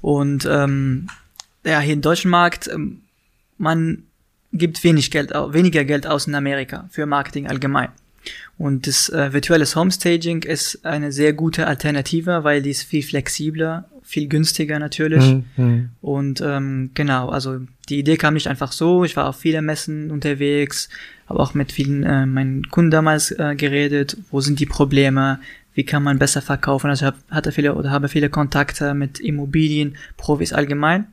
Und 0.02 0.48
ähm, 0.50 1.08
ja, 1.66 1.80
hier 1.80 1.94
im 1.94 2.02
deutschen 2.02 2.32
Markt, 2.32 2.68
ähm, 2.68 3.02
man 3.58 4.04
gibt 4.54 4.84
wenig 4.84 5.12
Geld, 5.12 5.32
weniger 5.32 5.84
Geld 5.84 6.08
aus 6.08 6.28
in 6.28 6.36
Amerika 6.36 6.88
für 6.92 7.06
Marketing 7.06 7.48
allgemein. 7.48 7.90
Und 8.58 8.88
das 8.88 9.10
äh, 9.10 9.32
virtuelles 9.34 9.76
Homestaging 9.76 10.44
ist 10.44 10.86
eine 10.86 11.12
sehr 11.12 11.34
gute 11.34 11.68
Alternative, 11.68 12.44
weil 12.44 12.62
die 12.62 12.72
ist 12.72 12.84
viel 12.84 13.04
flexibler, 13.04 13.86
viel 14.04 14.28
günstiger 14.28 14.80
natürlich. 14.80 15.38
Mhm. 15.56 15.90
Und 16.02 16.42
ähm, 16.42 16.92
genau, 16.94 17.30
also 17.30 17.60
die 17.90 18.00
Idee 18.00 18.18
kam 18.18 18.34
nicht 18.34 18.48
einfach 18.48 18.72
so. 18.72 19.04
Ich 19.04 19.16
war 19.16 19.28
auf 19.28 19.38
viele 19.38 19.62
Messen 19.62 20.12
unterwegs, 20.12 20.90
habe 21.28 21.40
auch 21.40 21.54
mit 21.54 21.72
vielen 21.72 22.04
äh, 22.04 22.26
meinen 22.26 22.70
Kunden 22.70 22.92
damals 22.92 23.32
äh, 23.32 23.56
geredet. 23.56 24.18
Wo 24.32 24.42
sind 24.42 24.60
die 24.60 24.66
Probleme? 24.66 25.40
Wie 25.74 25.86
kann 25.86 26.04
man 26.04 26.20
besser 26.20 26.42
verkaufen? 26.42 26.90
Also 26.90 27.06
ich 27.06 27.14
hab, 27.14 27.32
hatte 27.32 27.52
viele 27.52 27.76
oder 27.76 27.92
habe 27.92 28.10
viele 28.10 28.30
Kontakte 28.30 28.94
mit 28.94 29.20
Immobilien, 29.20 29.96
Profis 30.18 30.52
allgemein. 30.52 31.08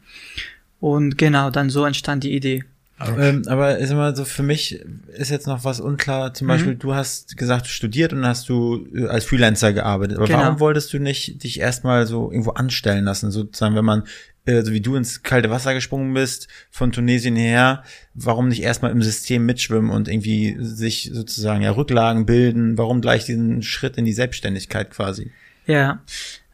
Und 0.81 1.19
genau, 1.19 1.51
dann 1.51 1.71
so 1.71 1.85
entstand 1.85 2.25
die 2.25 2.35
Idee. 2.35 2.65
Ähm, 2.99 3.43
aber 3.47 3.77
ist 3.79 3.91
immer 3.91 4.17
so, 4.17 4.25
für 4.25 4.43
mich 4.43 4.81
ist 5.13 5.31
jetzt 5.31 5.47
noch 5.47 5.65
was 5.65 5.81
unklar. 5.81 6.33
Zum 6.33 6.47
Beispiel, 6.49 6.77
du 6.77 6.95
hast 6.95 7.37
gesagt, 7.37 7.67
du 7.67 7.71
studiert 7.71 8.15
und 8.15 8.25
hast 8.25 8.49
du 8.49 8.87
äh, 8.95 9.07
als 9.07 9.27
Freelancer 9.27 9.73
gearbeitet. 9.75 10.17
Aber 10.17 10.27
Genau. 10.27 10.39
warum 10.41 10.61
wolltest 10.61 10.93
du 10.95 10.99
nicht 10.99 11.43
dich 11.45 11.61
erstmal 11.61 12.07
so 12.07 12.31
irgendwo 12.31 12.53
anstellen 12.53 13.05
lassen? 13.05 13.31
Sozusagen, 13.31 13.75
wenn 13.77 13.85
man, 13.85 14.05
äh, 14.47 14.63
so 14.63 14.73
wie 14.73 14.81
du 14.81 14.97
ins 14.97 15.23
kalte 15.23 15.51
Wasser 15.51 15.75
gesprungen 15.75 16.15
bist, 16.15 16.49
von 16.71 16.91
Tunesien 16.91 17.37
her, 17.37 17.83
warum 18.15 18.49
nicht 18.49 18.63
erstmal 18.63 18.93
im 18.93 19.03
System 19.03 19.45
mitschwimmen 19.45 19.91
und 19.91 20.09
irgendwie 20.09 20.57
sich 20.61 21.11
sozusagen 21.13 21.61
ja 21.63 21.73
Rücklagen 21.73 22.25
bilden? 22.25 22.79
Warum 22.79 23.03
gleich 23.03 23.27
diesen 23.27 23.63
Schritt 23.63 23.99
in 23.99 24.07
die 24.07 24.15
Selbstständigkeit 24.15 24.91
quasi? 24.91 25.33
Ja, 25.67 26.01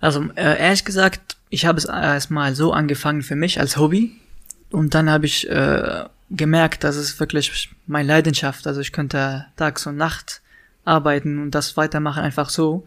also 0.00 0.24
äh, 0.34 0.58
ehrlich 0.58 0.84
gesagt, 0.84 1.36
ich 1.50 1.66
habe 1.66 1.78
es 1.78 1.84
erstmal 1.84 2.56
so 2.56 2.72
angefangen 2.72 3.22
für 3.22 3.36
mich 3.36 3.60
als 3.60 3.76
Hobby 3.76 4.10
und 4.70 4.94
dann 4.94 5.08
habe 5.08 5.26
ich 5.26 5.48
äh, 5.48 6.04
gemerkt, 6.36 6.84
dass 6.84 6.96
es 6.96 7.20
wirklich 7.20 7.70
meine 7.86 8.08
Leidenschaft, 8.08 8.66
also 8.66 8.80
ich 8.80 8.92
könnte 8.92 9.46
tags 9.56 9.86
und 9.86 9.96
Nacht 9.96 10.40
arbeiten 10.84 11.38
und 11.40 11.52
das 11.52 11.76
weitermachen 11.76 12.22
einfach 12.22 12.48
so 12.50 12.86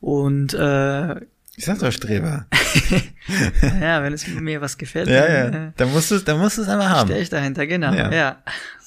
und 0.00 0.52
äh, 0.54 1.14
Ich 1.56 1.64
sag 1.64 1.78
doch 1.78 1.92
Streber. 1.92 2.46
ja, 3.80 4.02
wenn 4.02 4.12
es 4.12 4.26
mir 4.26 4.60
was 4.60 4.76
gefällt, 4.76 5.08
Ja, 5.08 5.26
dann 5.26 5.52
ja. 5.52 5.72
Da 5.76 5.86
musst 5.86 6.10
du, 6.10 6.18
da 6.18 6.36
musst 6.36 6.58
du 6.58 6.62
es 6.62 6.68
einfach 6.68 6.86
äh, 6.86 6.88
haben. 6.90 7.08
stehe 7.08 7.22
ich 7.22 7.28
dahinter, 7.30 7.66
genau, 7.66 7.92
Ja. 7.92 8.10
ja. 8.12 8.36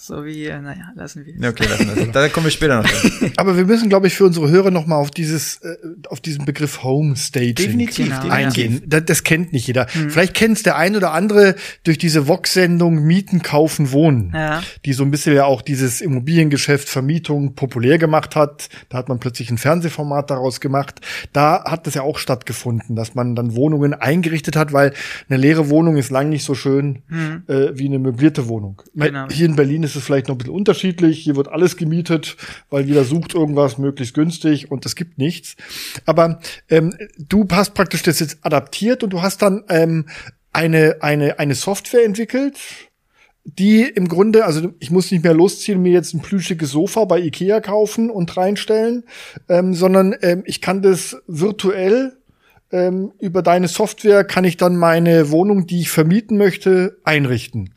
So 0.05 0.25
wie, 0.25 0.47
äh, 0.47 0.59
naja, 0.59 0.91
lassen 0.95 1.25
wir 1.25 1.33
es. 1.33 1.41
Ja, 1.41 1.49
okay, 1.49 1.63
lassen 1.65 1.87
wir 1.95 2.03
das. 2.07 2.11
Da 2.13 2.27
kommen 2.27 2.45
wir 2.47 2.51
später 2.51 2.81
noch. 2.81 2.89
Aber 3.37 3.55
wir 3.55 3.63
müssen, 3.63 3.87
glaube 3.87 4.07
ich, 4.07 4.13
für 4.15 4.25
unsere 4.25 4.49
Hörer 4.49 4.69
noch 4.69 4.85
mal 4.85 4.97
auf 4.97 5.11
dieses, 5.11 5.61
äh, 5.61 5.77
auf 6.09 6.19
diesen 6.19 6.43
Begriff 6.43 6.83
Homestaging 6.83 7.55
Definitiv, 7.55 8.07
Genau. 8.07 8.21
definitiv. 8.21 8.31
eingehen. 8.33 8.81
Das, 8.85 9.05
das 9.05 9.23
kennt 9.23 9.53
nicht 9.53 9.65
jeder. 9.65 9.87
Vielleicht 9.87 10.33
kennt 10.33 10.57
es 10.57 10.63
der 10.63 10.75
ein 10.75 10.97
oder 10.97 11.13
andere 11.13 11.55
durch 11.85 11.97
diese 11.97 12.27
Vox-Sendung 12.27 12.95
Mieten, 13.05 13.41
Kaufen, 13.43 13.93
Wohnen, 13.93 14.33
Ja. 14.35 14.61
die 14.83 14.91
so 14.91 15.03
ein 15.03 15.11
bisschen 15.11 15.35
ja 15.35 15.45
auch 15.45 15.61
dieses 15.61 16.01
Immobiliengeschäft, 16.01 16.89
Vermietung 16.89 17.55
populär 17.55 17.97
gemacht 17.97 18.35
hat. 18.35 18.67
Da 18.89 18.97
hat 18.97 19.07
man 19.07 19.19
plötzlich 19.19 19.49
ein 19.51 19.57
Fernsehformat 19.57 20.29
daraus 20.29 20.59
gemacht. 20.59 20.99
Da 21.31 21.63
hat 21.63 21.87
das 21.87 21.93
ja 21.93 22.01
auch 22.01 22.17
stattgefunden, 22.17 22.97
dass 22.97 23.15
man 23.15 23.37
dann 23.37 23.55
Wohnungen 23.55 23.93
eingerichtet 23.93 24.57
hat, 24.57 24.73
weil 24.73 24.91
eine 25.29 25.39
leere 25.39 25.69
Wohnung 25.69 25.95
ist 25.95 26.11
lang 26.11 26.27
nicht 26.27 26.43
so 26.43 26.55
schön 26.55 27.03
äh, 27.47 27.69
wie 27.75 27.85
eine 27.85 27.99
möblierte 27.99 28.49
Wohnung. 28.49 28.81
Genau. 28.93 29.27
Hier 29.31 29.45
in 29.45 29.55
Berlin 29.55 29.83
ist 29.83 29.92
es 29.95 30.03
vielleicht 30.03 30.27
noch 30.27 30.35
ein 30.35 30.37
bisschen 30.37 30.53
unterschiedlich. 30.53 31.19
Hier 31.19 31.35
wird 31.35 31.47
alles 31.47 31.77
gemietet, 31.77 32.37
weil 32.69 32.85
jeder 32.85 33.03
sucht 33.03 33.33
irgendwas 33.33 33.77
möglichst 33.77 34.13
günstig 34.13 34.71
und 34.71 34.85
es 34.85 34.95
gibt 34.95 35.17
nichts. 35.17 35.55
Aber 36.05 36.39
ähm, 36.69 36.95
du 37.17 37.47
hast 37.51 37.73
praktisch 37.73 38.03
das 38.03 38.19
jetzt 38.19 38.37
adaptiert 38.41 39.03
und 39.03 39.11
du 39.11 39.21
hast 39.21 39.41
dann 39.41 39.63
ähm, 39.69 40.07
eine, 40.51 40.97
eine, 41.01 41.39
eine 41.39 41.55
Software 41.55 42.05
entwickelt, 42.05 42.57
die 43.43 43.83
im 43.83 44.07
Grunde, 44.07 44.45
also 44.45 44.73
ich 44.79 44.89
muss 44.89 45.11
nicht 45.11 45.23
mehr 45.23 45.33
losziehen, 45.33 45.81
mir 45.81 45.91
jetzt 45.91 46.13
ein 46.13 46.21
plüschiges 46.21 46.71
Sofa 46.71 47.05
bei 47.05 47.19
Ikea 47.19 47.59
kaufen 47.59 48.09
und 48.09 48.37
reinstellen, 48.37 49.03
ähm, 49.49 49.73
sondern 49.73 50.15
ähm, 50.21 50.43
ich 50.45 50.61
kann 50.61 50.81
das 50.81 51.17
virtuell 51.27 52.17
ähm, 52.73 53.13
über 53.19 53.43
deine 53.43 53.67
Software 53.67 54.23
kann 54.23 54.43
ich 54.43 54.57
dann 54.57 54.75
meine 54.75 55.29
Wohnung, 55.29 55.67
die 55.67 55.81
ich 55.81 55.91
vermieten 55.91 56.37
möchte, 56.37 56.97
einrichten. 57.03 57.75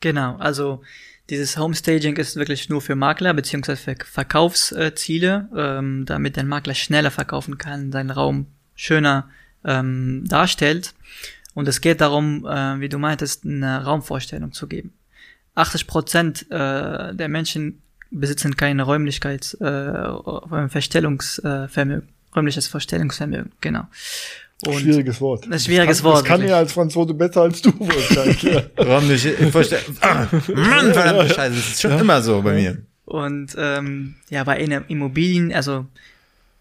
Genau, 0.00 0.36
also 0.36 0.82
dieses 1.32 1.56
Homestaging 1.56 2.16
ist 2.18 2.36
wirklich 2.36 2.68
nur 2.68 2.82
für 2.82 2.94
Makler 2.94 3.32
beziehungsweise 3.32 3.80
für 3.80 3.96
Verkaufsziele, 4.04 5.48
ähm, 5.56 6.04
damit 6.04 6.36
der 6.36 6.44
Makler 6.44 6.74
schneller 6.74 7.10
verkaufen 7.10 7.56
kann, 7.56 7.90
seinen 7.90 8.10
Raum 8.10 8.48
schöner 8.74 9.30
ähm, 9.64 10.24
darstellt. 10.28 10.92
Und 11.54 11.68
es 11.68 11.80
geht 11.80 12.02
darum, 12.02 12.44
äh, 12.44 12.80
wie 12.80 12.90
du 12.90 12.98
meintest, 12.98 13.46
eine 13.46 13.82
Raumvorstellung 13.82 14.52
zu 14.52 14.66
geben. 14.66 14.92
80 15.54 15.86
Prozent 15.86 16.42
äh, 16.50 17.14
der 17.14 17.28
Menschen 17.30 17.80
besitzen 18.10 18.54
keine 18.54 18.82
Räumlichkeits, 18.82 19.54
äh, 19.54 20.68
Verstellungsvermögen, 20.68 22.10
räumliches 22.36 22.68
Verstellungsvermögen, 22.68 23.52
genau. 23.62 23.88
Und 24.70 24.80
schwieriges 24.80 25.20
Wort. 25.20 25.44
Ein 25.50 25.58
schwieriges 25.58 25.98
das 25.98 26.02
kann, 26.02 26.10
Wort, 26.12 26.20
Das 26.22 26.28
kann 26.28 26.40
wirklich. 26.40 26.50
ja 26.50 26.56
als 26.58 26.72
Franzose 26.72 27.14
besser 27.14 27.42
als 27.42 27.62
du, 27.62 27.72
Wolfgang. 27.78 28.42
ja. 28.42 28.62
Räumliche 28.84 29.30
Vorstell 29.50 29.80
ah, 30.00 30.26
Mann, 30.54 30.92
verdammte 30.92 31.34
Scheiße, 31.34 31.54
das 31.56 31.68
ist 31.68 31.80
schon 31.82 31.98
immer 31.98 32.22
so 32.22 32.42
bei 32.42 32.54
mir. 32.54 32.78
Und 33.04 33.54
ähm, 33.58 34.14
ja, 34.30 34.44
bei 34.44 34.58
Immobilien, 34.58 35.52
also 35.52 35.86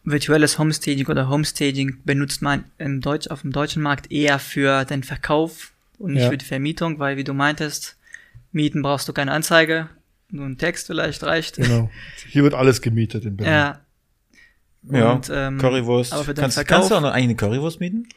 virtuelles 0.04 0.58
Homestaging 0.58 1.08
oder 1.08 1.30
Homestaging 1.30 1.98
benutzt 2.04 2.42
man 2.42 2.64
im 2.80 3.02
Deutsch, 3.02 3.28
auf 3.28 3.42
dem 3.42 3.52
deutschen 3.52 3.84
Markt 3.84 4.12
eher 4.12 4.40
für 4.40 4.84
den 4.86 5.04
Verkauf 5.04 5.72
und 6.00 6.14
nicht 6.14 6.24
Ja. 6.24 6.30
für 6.32 6.38
die 6.38 6.46
Vermietung, 6.46 6.98
weil 7.00 7.18
wie 7.18 7.24
du 7.24 7.34
meintest, 7.34 7.98
Mieten 8.52 8.82
brauchst 8.82 9.08
du 9.08 9.14
keine 9.14 9.32
Anzeige, 9.32 9.90
nur 10.30 10.46
ein 10.46 10.58
Text 10.58 10.88
vielleicht 10.88 11.22
reicht. 11.24 11.58
Genau. 11.58 11.90
Hier 12.30 12.44
wird 12.44 12.56
alles 12.56 12.82
gemietet 12.82 13.26
in 13.26 13.38
Berlin. 13.38 13.54
Ja. 13.54 13.80
Ja, 14.90 15.12
Und, 15.14 15.30
ähm, 15.34 15.58
Currywurst. 15.60 16.12
aber 16.14 16.24
für 16.24 16.34
den 16.34 16.42
kannst, 16.42 16.58
Verkauf- 16.58 16.68
kannst 16.80 16.92
du 16.92 16.96
auch 16.96 17.02
noch 17.02 17.12
eine 17.12 17.36
Currywurst 17.36 17.80
mieten? 17.80 18.08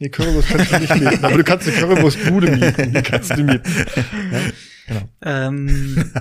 Nee, 0.00 0.08
Currywurst 0.08 0.48
kannst 0.48 0.72
du 0.72 0.78
nicht 0.78 0.94
mieten, 0.96 1.24
aber 1.24 1.36
du 1.36 1.44
kannst 1.44 1.68
eine 1.68 1.76
Currywurstbude 1.76 2.50
mieten. 2.56 2.92
Die 2.94 3.02
kannst 3.02 3.30
du 3.36 3.42
mieten. 3.44 3.70
Ja, 4.32 4.40
genau. 4.86 5.08
Ähm, 5.22 6.12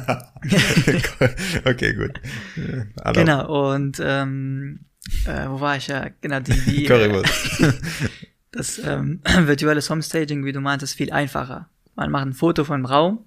okay, 1.66 1.94
gut. 1.94 2.20
Also, 3.04 3.20
genau, 3.22 3.72
und 3.74 4.02
ähm, 4.04 4.80
äh, 5.26 5.48
wo 5.48 5.60
war 5.62 5.78
ich 5.78 5.88
ja? 5.88 6.08
Genau, 6.22 6.40
die, 6.40 6.52
die 6.62 6.86
äh, 6.86 6.88
Currywurst. 6.88 7.62
das 8.52 8.80
ähm, 8.80 9.22
virtuelles 9.42 9.90
Homestaging, 9.90 10.44
wie 10.46 10.52
du 10.52 10.60
meintest, 10.60 10.96
viel 10.96 11.12
einfacher. 11.12 11.70
Man 11.96 12.12
macht 12.12 12.26
ein 12.28 12.34
Foto 12.34 12.64
von 12.64 12.82
dem 12.82 12.86
Raum 12.86 13.20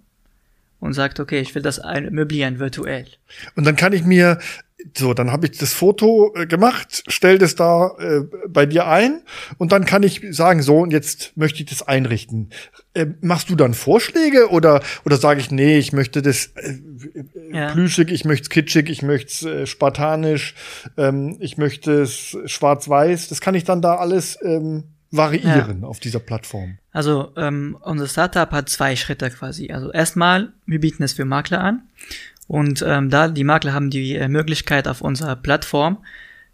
und 0.81 0.93
sagt, 0.95 1.21
okay, 1.21 1.41
ich 1.41 1.55
will 1.55 1.63
das 1.63 1.79
ein- 1.79 2.13
möblieren 2.13 2.59
virtuell. 2.59 3.07
Und 3.55 3.65
dann 3.67 3.77
kann 3.77 3.93
ich 3.93 4.03
mir, 4.05 4.39
so, 4.97 5.15
dann 5.15 5.31
habe 5.31 5.47
ich 5.47 5.59
das 5.59 5.73
Foto 5.73 6.35
äh, 6.35 6.47
gemacht, 6.47 7.05
stell 7.09 7.39
das 7.39 7.55
da 7.55 7.93
äh, 7.99 8.21
bei 8.49 8.67
dir 8.67 8.87
ein 8.87 9.23
und 9.59 9.73
dann 9.73 9.85
kann 9.85 10.03
ich 10.03 10.23
sagen, 10.31 10.63
so, 10.63 10.79
und 10.79 10.93
jetzt 10.93 11.37
möchte 11.37 11.63
ich 11.63 11.69
das 11.69 11.83
einrichten. 11.87 12.51
Äh, 12.95 13.07
machst 13.21 13.51
du 13.51 13.57
dann 13.57 13.75
Vorschläge 13.75 14.51
oder, 14.51 14.83
oder 15.05 15.17
sage 15.17 15.41
ich, 15.41 15.51
nee, 15.51 15.79
ich 15.79 15.93
möchte 15.93 16.23
das 16.23 16.47
äh, 16.57 16.79
Ja. 17.53 17.73
plüschig, 17.73 18.11
ich 18.11 18.25
möchte 18.25 18.45
es 18.45 18.51
kitschig, 18.51 18.89
ich 18.89 19.03
möchte 19.03 19.29
es 19.29 19.43
äh, 19.43 19.67
spartanisch, 19.67 20.55
ähm, 20.97 21.37
ich 21.41 21.57
möchte 21.59 22.03
es 22.03 22.37
schwarz-weiß. 22.47 23.29
Das 23.29 23.41
kann 23.41 23.55
ich 23.55 23.65
dann 23.65 23.83
da 23.83 23.97
alles 23.97 24.39
ähm, 24.43 24.85
variieren 25.11 25.85
auf 25.85 26.01
dieser 26.01 26.21
Plattform. 26.21 26.79
Also 26.93 27.33
ähm, 27.37 27.77
unser 27.81 28.07
Startup 28.09 28.51
hat 28.51 28.69
zwei 28.69 28.97
Schritte 28.97 29.31
quasi. 29.31 29.71
Also 29.73 29.93
erstmal, 29.93 30.53
wir 30.67 30.81
bieten 30.81 31.03
es 31.03 31.13
für 31.13 31.25
Makler 31.25 31.61
an 31.61 31.83
und 32.51 32.83
ähm, 32.85 33.11
da 33.11 33.29
die 33.29 33.45
Makler 33.45 33.75
haben 33.75 33.91
die 33.91 34.17
äh, 34.17 34.27
Möglichkeit 34.27 34.89
auf 34.89 35.03
unserer 35.03 35.37
Plattform 35.37 35.99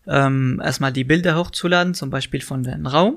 ähm, 0.06 0.60
erstmal 0.62 0.92
die 0.92 1.04
Bilder 1.04 1.38
hochzuladen, 1.38 1.94
zum 1.94 2.10
Beispiel 2.10 2.42
von 2.42 2.62
dem 2.62 2.86
Raum 2.86 3.16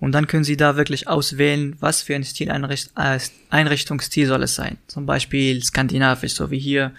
und 0.00 0.10
dann 0.10 0.26
können 0.26 0.42
sie 0.42 0.56
da 0.56 0.76
wirklich 0.76 1.06
auswählen, 1.06 1.76
was 1.78 2.02
für 2.02 2.16
ein 2.16 2.24
Stileinricht 2.24 2.90
äh, 2.96 3.20
Einrichtungsstil 3.50 4.26
soll 4.26 4.42
es 4.42 4.56
sein. 4.56 4.78
Zum 4.88 5.06
Beispiel 5.06 5.62
skandinavisch, 5.62 6.34
so 6.34 6.50
wie 6.50 6.58
hier, 6.58 6.90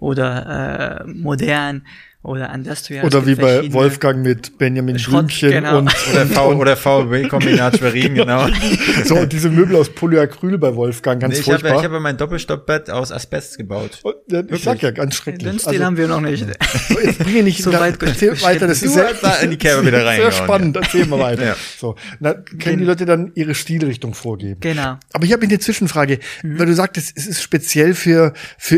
oder 0.00 1.04
äh, 1.04 1.06
modern 1.06 1.86
oder 2.24 2.52
industrial. 2.54 3.06
Es 3.06 3.14
Oder 3.14 3.26
wie 3.26 3.34
bei 3.34 3.72
Wolfgang 3.72 4.22
mit 4.22 4.58
Benjamin 4.58 4.98
Schrott, 4.98 5.26
Blümchen 5.26 5.50
genau. 5.50 5.78
und, 5.78 5.90
Oder, 6.12 6.26
v, 6.26 6.52
oder 6.54 6.76
VW-Kombinat 6.76 7.76
Schwerin, 7.78 8.14
genau. 8.14 8.48
so 9.04 9.16
und 9.16 9.32
diese 9.32 9.50
Möbel 9.50 9.76
aus 9.76 9.90
Polyacryl 9.90 10.58
bei 10.58 10.74
Wolfgang, 10.74 11.20
ganz 11.20 11.34
Nee, 11.34 11.40
ich 11.40 11.46
habe 11.46 11.60
furchtbar. 11.60 11.84
ich 11.84 11.90
hab 11.92 12.00
mein 12.00 12.16
Doppelstockbett 12.16 12.90
aus 12.90 13.12
Asbest 13.12 13.58
gebaut. 13.58 14.00
Und, 14.02 14.14
ja, 14.28 14.42
ich 14.48 14.62
sag 14.64 14.82
ja, 14.82 14.90
ganz 14.90 15.14
schrecklich. 15.16 15.48
Den 15.50 15.58
Stil 15.58 15.84
haben 15.84 15.96
wir 15.96 16.08
noch 16.08 16.20
nicht. 16.20 16.46
so, 16.88 16.98
jetzt 16.98 17.18
bringe 17.18 17.42
nicht 17.42 17.62
So 17.62 17.72
weit 17.72 18.02
erzähl 18.02 18.40
weiter, 18.42 18.66
das 18.66 18.82
ist 18.82 18.94
sehr, 18.94 19.12
da 19.20 19.36
in 19.36 19.50
die 19.50 19.58
Kerbe 19.58 19.86
wieder 19.86 19.98
sehr 19.98 20.06
reingehauen, 20.06 20.32
spannend, 20.32 20.76
erzähl 20.76 21.06
mal 21.06 21.18
weiter. 21.18 21.44
Ja. 21.44 21.56
So, 21.78 21.94
na, 22.20 22.34
können 22.34 22.78
die 22.78 22.84
Leute 22.84 23.04
dann 23.04 23.32
ihre 23.34 23.54
Stilrichtung 23.54 24.14
vorgeben. 24.14 24.60
Genau. 24.60 24.98
Aber 25.12 25.24
ich 25.24 25.32
habe 25.32 25.42
eine 25.44 25.58
Zwischenfrage, 25.58 26.18
Mhm. 26.42 26.58
weil 26.58 26.66
du 26.66 26.74
sagtest, 26.74 27.12
es 27.16 27.26
ist 27.26 27.42
speziell 27.42 27.94
für, 27.94 28.32
für 28.58 28.76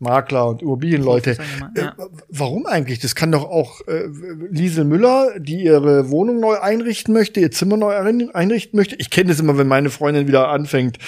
Immobilienmakler 0.00 0.48
und 0.48 0.62
Immobilienleute. 0.62 1.30
Äh, 1.76 1.80
ja. 1.80 1.94
Warum 2.28 2.66
eigentlich? 2.66 2.98
Das 2.98 3.14
kann 3.14 3.30
doch 3.32 3.44
auch 3.44 3.80
äh, 3.86 4.06
Liesel 4.50 4.84
Müller, 4.84 5.38
die 5.38 5.62
ihre 5.64 6.10
Wohnung 6.10 6.40
neu 6.40 6.58
einrichten 6.58 7.12
möchte, 7.14 7.40
ihr 7.40 7.50
Zimmer 7.50 7.76
neu 7.76 7.94
ein- 7.94 8.34
einrichten 8.34 8.76
möchte. 8.78 8.96
Ich 8.96 9.10
kenne 9.10 9.30
das 9.30 9.40
immer, 9.40 9.58
wenn 9.58 9.68
meine 9.68 9.90
Freundin 9.90 10.26
wieder 10.26 10.48
anfängt, 10.48 10.98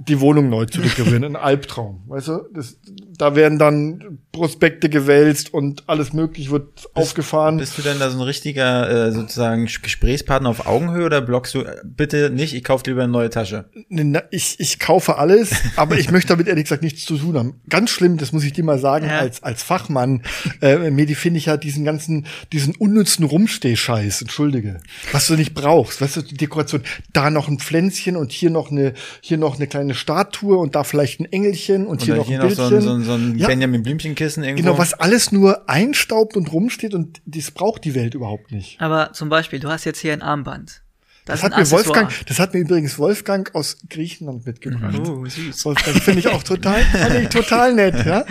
die 0.00 0.20
Wohnung 0.20 0.48
neu 0.48 0.64
zu 0.66 0.80
dekorieren. 0.80 1.24
Ein 1.24 1.36
Albtraum. 1.36 2.02
Weißt 2.06 2.28
du? 2.28 2.40
Das, 2.54 2.76
da 3.16 3.34
werden 3.34 3.58
dann 3.58 4.18
Prospekte 4.30 4.88
gewälzt 4.88 5.52
und 5.52 5.88
alles 5.88 6.12
möglich 6.12 6.50
wird 6.50 6.88
aufgefahren. 6.94 7.56
Bist 7.56 7.76
du 7.76 7.82
denn 7.82 7.98
da 7.98 8.08
so 8.10 8.18
ein 8.18 8.22
richtiger 8.22 9.08
äh, 9.08 9.12
sozusagen 9.12 9.66
Gesprächspartner 9.66 10.48
auf 10.50 10.66
Augenhöhe 10.66 11.04
oder 11.04 11.20
blockst 11.20 11.54
du 11.54 11.62
äh, 11.62 11.76
bitte 11.84 12.30
nicht, 12.30 12.54
ich 12.54 12.62
kauf 12.62 12.84
dir 12.84 12.92
lieber 12.92 13.02
eine 13.02 13.12
neue 13.12 13.28
Tasche? 13.30 13.64
Ne, 13.88 14.04
na, 14.04 14.22
Ich, 14.30 14.60
ich 14.60 14.78
kaufe 14.78 15.18
alles, 15.18 15.50
aber 15.76 15.98
ich 15.98 16.12
möchte 16.12 16.28
damit 16.28 16.46
ehrlich 16.46 16.64
gesagt 16.64 16.82
nichts 16.84 17.04
zu 17.04 17.16
tun 17.18 17.36
haben. 17.36 17.60
Ganz 17.68 17.90
schlimm, 17.90 18.18
das 18.18 18.32
muss 18.32 18.44
ich 18.44 18.52
dir 18.52 18.62
mal 18.64 18.78
sagen, 18.78 19.06
Ja. 19.06 19.18
als, 19.18 19.42
als 19.42 19.64
Fachmann. 19.64 20.22
Äh, 20.62 20.90
Medi 20.90 21.16
finde 21.16 21.38
ich 21.38 21.46
ja 21.46 21.56
diesen 21.56 21.84
ganzen, 21.84 22.26
diesen 22.52 22.76
unnützen 22.76 23.24
Rumstehscheiß, 23.24 24.22
entschuldige. 24.22 24.78
Was 25.10 25.26
du 25.26 25.34
nicht 25.34 25.54
brauchst, 25.54 26.00
weißt 26.00 26.16
du, 26.18 26.22
die 26.22 26.36
Dekoration. 26.36 26.82
Da 27.12 27.30
noch 27.30 27.48
ein 27.48 27.58
Pflänzchen 27.58 28.16
und 28.16 28.30
hier 28.30 28.50
noch 28.50 28.70
eine, 28.70 28.94
hier 29.20 29.38
noch 29.38 29.56
eine 29.56 29.66
kleine 29.66 29.87
Statue 29.94 30.56
und 30.58 30.74
da 30.74 30.84
vielleicht 30.84 31.20
ein 31.20 31.26
Engelchen 31.26 31.86
und 31.86 32.02
hier 32.02 32.14
Oder 32.14 32.22
noch 32.22 32.28
hier 32.28 32.40
ein 32.42 32.48
noch 32.48 32.54
so 32.54 32.68
Bildchen. 32.68 32.76
ein, 32.90 33.02
so 33.02 33.12
ein, 33.12 33.20
so 33.20 33.32
ein 33.32 33.38
Ja. 33.38 33.46
Benjamin 33.46 33.82
Blümchenkissen 33.82 34.42
irgendwo? 34.44 34.62
Genau, 34.70 34.78
was 34.78 34.94
alles 34.94 35.32
nur 35.32 35.68
einstaubt 35.68 36.36
und 36.36 36.52
rumsteht 36.52 36.94
und 36.94 37.20
das 37.26 37.50
braucht 37.50 37.84
die 37.84 37.94
Welt 37.94 38.14
überhaupt 38.14 38.52
nicht. 38.52 38.80
Aber 38.80 39.12
zum 39.12 39.28
Beispiel, 39.28 39.60
du 39.60 39.68
hast 39.68 39.84
jetzt 39.84 40.00
hier 40.00 40.12
ein 40.12 40.22
Armband. 40.22 40.82
Das, 41.24 41.40
ist 41.40 41.44
hat 41.44 41.58
mir 41.58 41.70
Wolfgang, 41.70 42.10
das 42.26 42.38
hat 42.38 42.54
mir 42.54 42.60
übrigens 42.60 42.98
Wolfgang 42.98 43.54
aus 43.54 43.76
Griechenland 43.90 44.46
mitgebracht. 44.46 44.98
Oh, 45.06 45.26
süß. 45.26 45.64
Wolfgang 45.66 46.02
finde 46.02 46.20
ich 46.20 46.28
auch 46.28 46.42
total, 46.42 46.80
fand 46.92 47.14
ich 47.16 47.28
total 47.28 47.74
nett, 47.74 48.06
ja. 48.06 48.24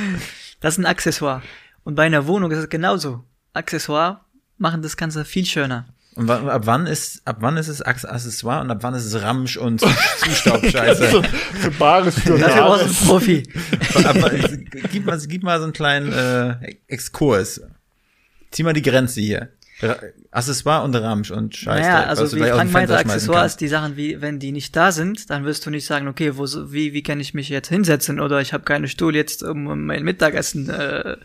Das 0.59 0.73
ist 0.73 0.79
ein 0.79 0.85
Accessoire. 0.87 1.43
Und 1.83 1.93
bei 1.95 2.03
einer 2.03 2.25
Wohnung 2.25 2.49
ist 2.51 2.57
es 2.57 2.69
genauso. 2.69 3.23
Accessoire 3.53 4.21
machen 4.57 4.81
das 4.81 4.97
Ganze 4.97 5.25
viel 5.25 5.45
schöner. 5.45 5.85
Und 6.17 6.29
ab 6.31 6.61
wann 6.65 6.87
ist, 6.87 7.21
ab 7.25 7.37
wann 7.41 7.57
ist 7.57 7.67
es 7.67 7.85
Ac- 7.85 8.05
Accessoire 8.07 8.61
und 8.61 8.71
ab 8.71 8.79
wann 8.81 8.93
ist 8.95 9.05
es 9.05 9.21
Ramsch 9.21 9.55
und 9.57 9.81
Zustaubscheiße? 10.19 11.11
So, 11.11 11.21
für 11.23 11.71
Bares, 11.71 12.19
für 12.19 12.37
Dafür 12.39 12.61
brauchst 12.63 12.81
du 12.83 12.85
einen. 12.87 13.07
Profi. 13.07 13.43
ab, 14.03 14.15
wann- 14.19 14.65
gib, 14.91 15.05
mal, 15.05 15.19
gib 15.27 15.43
mal 15.43 15.57
so 15.59 15.65
einen 15.65 15.73
kleinen 15.73 16.11
äh, 16.11 16.75
Exkurs. 16.87 17.61
Zieh 18.51 18.63
mal 18.63 18.73
die 18.73 18.81
Grenze 18.81 19.21
hier. 19.21 19.49
Accessoire 20.31 20.83
und 20.83 20.95
Ramsch 20.95 21.29
und 21.29 21.55
Scheiße. 21.55 21.81
Naja, 21.87 22.03
also 22.05 22.23
was 22.23 22.35
wie 22.35 22.39
Frank 22.39 22.71
meinte, 22.71 22.97
Accessoires, 22.97 23.41
kannst. 23.41 23.61
die 23.61 23.67
Sachen, 23.67 23.95
wie 23.95 24.19
wenn 24.21 24.39
die 24.39 24.51
nicht 24.51 24.75
da 24.75 24.91
sind, 24.91 25.29
dann 25.29 25.45
wirst 25.45 25.67
du 25.67 25.69
nicht 25.69 25.85
sagen, 25.85 26.07
okay, 26.07 26.35
wo, 26.35 26.45
wie, 26.71 26.93
wie 26.93 27.03
kann 27.03 27.19
ich 27.19 27.35
mich 27.35 27.47
jetzt 27.49 27.67
hinsetzen 27.69 28.19
oder 28.19 28.41
ich 28.41 28.53
habe 28.53 28.63
keinen 28.63 28.87
Stuhl 28.87 29.15
jetzt, 29.15 29.43
um 29.43 29.85
mein 29.85 30.01
Mittagessen 30.01 30.67
äh, 30.71 31.17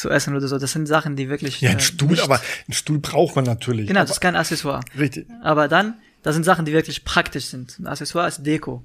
zu 0.00 0.10
essen 0.10 0.34
oder 0.34 0.48
so. 0.48 0.58
Das 0.58 0.72
sind 0.72 0.86
Sachen, 0.86 1.14
die 1.16 1.28
wirklich. 1.28 1.60
Ja, 1.60 1.70
ein 1.70 1.76
äh, 1.78 1.80
Stuhl, 1.80 2.08
nicht- 2.10 2.22
aber 2.22 2.40
ein 2.68 2.72
Stuhl 2.72 2.98
braucht 2.98 3.36
man 3.36 3.44
natürlich. 3.44 3.86
Genau, 3.86 4.00
aber, 4.00 4.06
das 4.08 4.16
ist 4.16 4.20
kein 4.20 4.36
Accessoire. 4.36 4.80
richtig. 4.98 5.26
Aber 5.42 5.68
dann, 5.68 5.94
das 6.22 6.34
sind 6.34 6.44
Sachen, 6.44 6.64
die 6.64 6.72
wirklich 6.72 7.04
praktisch 7.04 7.46
sind. 7.46 7.78
Ein 7.78 7.86
Accessoire 7.86 8.28
ist 8.28 8.44
Deko. 8.44 8.84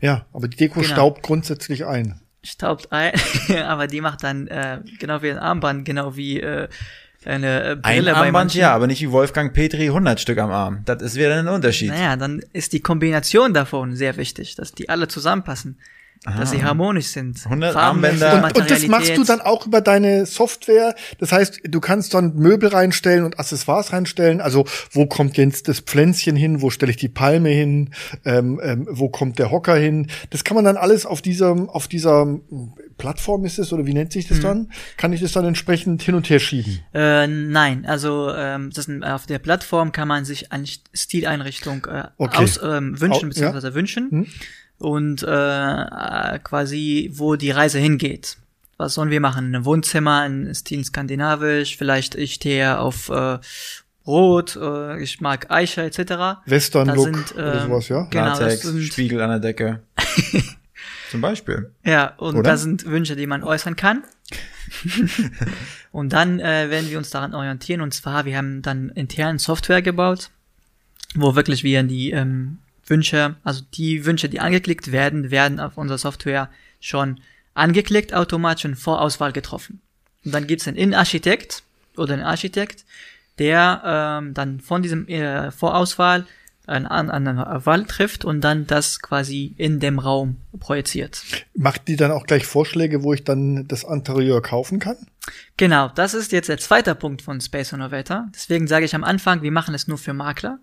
Ja, 0.00 0.26
aber 0.32 0.48
die 0.48 0.56
Deko 0.56 0.80
Genau. 0.80 0.92
staubt 0.92 1.22
grundsätzlich 1.22 1.86
ein. 1.86 2.20
Staubt 2.42 2.92
ein, 2.92 3.12
aber 3.64 3.86
die 3.86 4.00
macht 4.00 4.22
dann 4.22 4.46
äh, 4.46 4.80
genau 4.98 5.22
wie 5.22 5.30
ein 5.30 5.38
Armband, 5.38 5.84
genau 5.84 6.16
wie 6.16 6.40
äh, 6.40 6.68
eine 7.24 7.62
äh, 7.62 7.70
Ein 7.72 7.80
Brille 7.82 8.12
bei 8.12 8.16
Armband, 8.18 8.32
manchen. 8.32 8.60
ja, 8.60 8.72
aber 8.74 8.86
nicht 8.86 9.00
wie 9.00 9.10
Wolfgang 9.10 9.52
Petri 9.52 9.86
100 9.86 10.20
Stück 10.20 10.38
am 10.38 10.50
Arm. 10.52 10.82
Das 10.84 11.02
ist 11.02 11.16
wieder 11.16 11.36
ein 11.38 11.48
Unterschied. 11.48 11.88
Naja, 11.88 12.14
dann 12.16 12.40
ist 12.52 12.72
die 12.72 12.80
Kombination 12.80 13.52
davon 13.52 13.96
sehr 13.96 14.16
wichtig, 14.16 14.54
dass 14.54 14.72
die 14.72 14.88
alle 14.88 15.08
zusammenpassen, 15.08 15.78
dass 16.24 16.50
sie 16.50 16.64
harmonisch 16.64 17.08
sind. 17.08 17.44
100 17.44 17.72
Farben, 17.72 18.04
Armbänder. 18.04 18.44
Und, 18.44 18.56
und 18.56 18.70
das 18.70 18.86
machst 18.88 19.16
du 19.16 19.24
dann 19.24 19.40
auch 19.40 19.66
über 19.66 19.80
deine 19.80 20.26
Software. 20.26 20.94
Das 21.18 21.32
heißt, 21.32 21.60
du 21.64 21.80
kannst 21.80 22.14
dann 22.14 22.34
Möbel 22.34 22.68
reinstellen 22.68 23.24
und 23.24 23.38
Accessoires 23.38 23.92
reinstellen. 23.92 24.40
Also 24.40 24.64
wo 24.90 25.06
kommt 25.06 25.36
jetzt 25.36 25.68
das 25.68 25.80
Pflänzchen 25.80 26.36
hin? 26.36 26.62
Wo 26.62 26.70
stelle 26.70 26.90
ich 26.90 26.96
die 26.96 27.08
Palme 27.08 27.50
hin? 27.50 27.90
Ähm, 28.24 28.60
ähm, 28.62 28.88
wo 28.90 29.08
kommt 29.08 29.38
der 29.38 29.50
Hocker 29.50 29.76
hin? 29.76 30.08
Das 30.30 30.44
kann 30.44 30.56
man 30.56 30.64
dann 30.64 30.76
alles 30.76 31.06
auf 31.06 31.22
dieser, 31.22 31.52
auf 31.68 31.86
dieser 31.88 32.22
hm, 32.22 32.72
Plattform 32.98 33.44
ist 33.44 33.58
es 33.58 33.72
oder 33.72 33.86
wie 33.86 33.92
nennt 33.92 34.12
sich 34.12 34.26
das 34.26 34.40
dann? 34.40 34.70
Kann 34.96 35.12
ich 35.12 35.20
das 35.20 35.32
dann 35.32 35.44
entsprechend 35.44 36.02
hin 36.02 36.14
und 36.14 36.28
her 36.30 36.38
schieben? 36.38 36.80
Äh, 36.94 37.26
nein, 37.26 37.84
also 37.86 38.32
ähm, 38.34 38.70
das 38.74 38.88
auf 39.02 39.26
der 39.26 39.38
Plattform 39.38 39.92
kann 39.92 40.08
man 40.08 40.24
sich 40.24 40.50
eine 40.50 40.64
Stileinrichtung 40.94 41.86
äh, 41.86 42.04
Okay. 42.16 42.42
aus, 42.44 42.58
ähm, 42.62 43.00
wünschen 43.00 43.12
Au- 43.12 43.20
ja. 43.22 43.28
beziehungsweise 43.28 43.74
wünschen 43.74 44.10
Hm. 44.10 44.26
Und 44.78 45.22
äh, 45.22 45.82
äh, 45.82 46.38
quasi 46.40 47.10
wo 47.14 47.36
die 47.36 47.50
Reise 47.50 47.78
hingeht. 47.78 48.36
Was 48.76 48.94
sollen 48.94 49.10
wir 49.10 49.20
machen? 49.20 49.54
Ein 49.54 49.64
Wohnzimmer 49.64 50.26
in 50.26 50.54
Stil 50.54 50.84
skandinavisch, 50.84 51.76
vielleicht 51.76 52.14
ich 52.14 52.34
stehe 52.34 52.78
auf 52.78 53.08
äh, 53.08 53.38
Rot, 54.06 54.56
äh, 54.56 55.02
ich 55.02 55.20
mag 55.20 55.50
Eiche 55.50 55.82
etc. 55.82 56.40
Western 56.46 56.88
Look 56.88 57.04
sind, 57.04 57.34
oder 57.34 57.62
ähm, 57.62 57.68
sowas, 57.68 57.88
ja? 57.88 58.06
Genau, 58.10 58.28
das 58.30 58.40
Latex, 58.40 58.62
sind- 58.62 58.82
Spiegel 58.82 59.20
an 59.20 59.30
der 59.30 59.40
Decke. 59.40 59.80
Zum 61.10 61.20
Beispiel. 61.20 61.70
Ja, 61.84 62.14
und 62.16 62.34
Oder? 62.34 62.50
da 62.50 62.56
sind 62.56 62.84
Wünsche, 62.84 63.16
die 63.16 63.26
man 63.26 63.44
äußern 63.44 63.76
kann. 63.76 64.02
und 65.92 66.12
dann 66.12 66.40
äh, 66.40 66.68
werden 66.68 66.90
wir 66.90 66.98
uns 66.98 67.10
daran 67.10 67.32
orientieren. 67.34 67.80
Und 67.80 67.94
zwar, 67.94 68.24
wir 68.24 68.36
haben 68.36 68.60
dann 68.62 68.88
intern 68.90 69.38
Software 69.38 69.82
gebaut, 69.82 70.30
wo 71.14 71.36
wirklich 71.36 71.62
wir 71.62 71.82
die 71.84 72.10
ähm, 72.10 72.58
Wünsche, 72.86 73.36
also 73.44 73.62
die 73.74 74.04
Wünsche, 74.04 74.28
die 74.28 74.40
angeklickt 74.40 74.92
werden, 74.92 75.30
werden 75.30 75.60
auf 75.60 75.76
unserer 75.76 75.98
Software 75.98 76.48
schon 76.80 77.20
angeklickt, 77.54 78.14
automatisch 78.14 78.64
in 78.64 78.76
Vorauswahl 78.76 79.32
getroffen. 79.32 79.80
Und 80.24 80.32
dann 80.32 80.46
gibt's 80.46 80.68
einen 80.68 80.76
Innenarchitekt 80.76 81.62
oder 81.96 82.14
einen 82.14 82.22
Architekt, 82.22 82.84
der 83.38 83.82
ähm, 83.84 84.34
dann 84.34 84.60
von 84.60 84.82
diesem 84.82 85.08
äh, 85.08 85.50
Vorauswahl 85.50 86.26
eine, 86.66 86.90
an- 86.90 87.10
eine 87.10 87.62
Wahl 87.64 87.84
trifft 87.84 88.24
und 88.24 88.40
dann 88.40 88.66
das 88.66 89.00
quasi 89.00 89.54
in 89.56 89.78
dem 89.78 89.98
Raum 90.00 90.36
projiziert. 90.58 91.22
Macht 91.54 91.86
die 91.86 91.96
dann 91.96 92.10
auch 92.10 92.26
gleich 92.26 92.44
Vorschläge, 92.46 93.02
wo 93.04 93.12
ich 93.12 93.22
dann 93.24 93.68
das 93.68 93.84
Interieur 93.84 94.42
kaufen 94.42 94.80
kann? 94.80 94.96
Genau, 95.56 95.88
das 95.94 96.12
ist 96.14 96.32
jetzt 96.32 96.48
der 96.48 96.58
zweite 96.58 96.94
Punkt 96.94 97.22
von 97.22 97.40
Space 97.40 97.72
Innovator. 97.72 98.28
Deswegen 98.34 98.66
sage 98.66 98.84
ich 98.84 98.94
am 98.94 99.04
Anfang, 99.04 99.42
wir 99.42 99.52
machen 99.52 99.74
es 99.74 99.86
nur 99.86 99.98
für 99.98 100.12
Makler, 100.12 100.58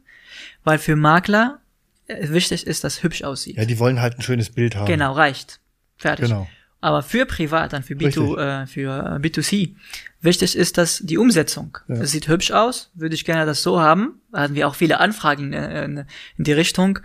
weil 0.63 0.77
für 0.77 0.95
Makler 0.97 1.59
wichtig 2.07 2.67
ist, 2.67 2.83
dass 2.83 3.03
hübsch 3.03 3.23
aussieht. 3.23 3.57
Ja, 3.57 3.65
die 3.65 3.79
wollen 3.79 4.01
halt 4.01 4.17
ein 4.17 4.21
schönes 4.21 4.49
Bild 4.49 4.75
haben. 4.75 4.85
Genau, 4.85 5.13
reicht. 5.13 5.59
Fertig. 5.97 6.29
Genau. 6.29 6.47
Aber 6.81 7.01
für 7.01 7.25
Privat, 7.25 7.71
dann 7.71 7.81
für, 7.81 7.93
B2, 7.93 8.05
Richtig. 8.05 8.37
äh, 8.37 8.67
für 8.67 9.19
äh, 9.21 9.25
B2C, 9.25 9.75
wichtig 10.19 10.57
ist 10.57 10.77
das 10.77 10.99
die 10.99 11.17
Umsetzung. 11.17 11.77
Ja. 11.87 11.95
Es 11.95 12.11
sieht 12.11 12.27
hübsch 12.27 12.51
aus, 12.51 12.91
würde 12.93 13.15
ich 13.15 13.23
gerne 13.23 13.45
das 13.45 13.63
so 13.63 13.79
haben. 13.79 14.19
Da 14.33 14.41
hatten 14.41 14.55
wir 14.55 14.67
auch 14.67 14.75
viele 14.75 14.99
Anfragen 14.99 15.53
äh, 15.53 15.85
in, 15.85 16.05
in 16.37 16.43
die 16.43 16.51
Richtung. 16.51 16.99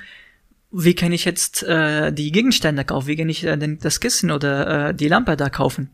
wie 0.71 0.95
kann 0.95 1.13
ich 1.13 1.25
jetzt 1.25 1.63
äh, 1.63 2.13
die 2.13 2.33
Gegenstände 2.33 2.85
kaufen? 2.85 3.07
Wie 3.07 3.17
kann 3.17 3.29
ich 3.29 3.45
äh, 3.45 3.57
den, 3.57 3.79
das 3.79 4.01
Kissen 4.01 4.31
oder 4.33 4.89
äh, 4.89 4.95
die 4.95 5.09
Lampe 5.09 5.37
da 5.37 5.49
kaufen? 5.49 5.91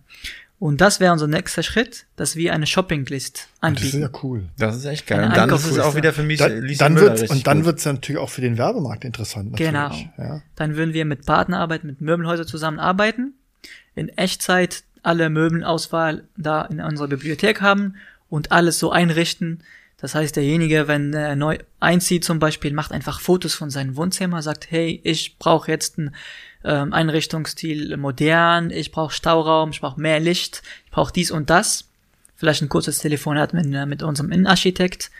Und 0.59 0.81
das 0.81 1.01
wäre 1.01 1.12
unser 1.12 1.27
nächster 1.27 1.62
Schritt, 1.62 2.07
dass 2.17 2.37
wir 2.37 2.55
eine 2.55 2.67
Shoppinglist 2.67 3.49
anbieten. 3.61 3.87
Das 3.87 3.95
ist 3.95 4.01
ja 4.01 4.21
cool. 4.23 4.49
Das 4.57 4.77
ist 4.77 4.85
echt 4.85 5.07
geil. 5.07 5.19
Eine 5.19 5.29
Und 5.29 5.37
dann 5.37 5.51
ist 5.51 5.67
es 5.67 5.79
auch 5.79 5.95
wieder 5.95 6.12
für 6.12 6.23
mich 6.23 6.38
Da, 6.38 6.47
Lisa 6.47 6.85
dann 6.85 6.95
Müller 6.95 7.19
wird, 7.19 7.31
und 7.31 7.47
dann 7.47 7.59
gut. 7.59 7.67
wird's 7.67 7.85
natürlich 7.85 8.21
auch 8.21 8.31
für 8.31 8.40
den 8.40 8.57
Werbemarkt 8.57 9.05
interessant. 9.05 9.53
Natürlich. 9.53 9.73
Genau. 9.73 9.90
Ja. 10.17 10.43
Dann 10.57 10.77
würden 10.77 10.95
wir 10.95 11.05
mit 11.05 11.27
Partnerarbeit, 11.27 11.85
mit 11.85 12.01
Möbelhäusern 12.01 12.47
zusammenarbeiten, 12.47 13.35
in 13.95 14.09
Echtzeit 14.11 14.85
alle 15.03 15.29
Möbelauswahl 15.29 16.25
da 16.37 16.62
in 16.62 16.81
unserer 16.81 17.09
Bibliothek 17.09 17.61
haben 17.61 17.97
und 18.31 18.53
alles 18.53 18.79
so 18.79 18.90
einrichten. 18.90 19.62
Das 20.05 20.14
heißt, 20.14 20.37
derjenige, 20.37 20.87
wenn 20.87 21.14
er 21.14 21.35
neu 21.35 21.57
einzieht 21.81 22.27
zum 22.27 22.38
Beispiel, 22.38 22.75
macht 22.75 22.93
einfach 22.93 23.21
Fotos 23.21 23.55
von 23.55 23.71
seinem 23.71 23.97
Wohnzimmer, 23.97 24.43
sagt, 24.43 24.71
hey, 24.71 25.01
ich 25.03 25.38
brauche 25.38 25.71
jetzt 25.71 25.97
einen 25.97 26.14
ähm, 26.62 26.93
Einrichtungsstil 26.93 27.97
modern, 27.97 28.69
ich 28.69 28.93
brauche 28.93 29.14
Stauraum, 29.14 29.71
ich 29.71 29.81
brauche 29.81 29.99
mehr 29.99 30.21
Licht, 30.21 30.61
ich 30.85 30.90
brauche 30.90 31.11
dies 31.11 31.31
und 31.31 31.49
das. 31.49 31.88
Vielleicht 32.37 32.61
ein 32.61 32.69
kurzes 32.69 32.99
Telefonat 32.99 33.55
mit, 33.55 33.64
mit 33.64 34.03
unserem 34.03 34.31
Innenarchitekt. 34.31 35.11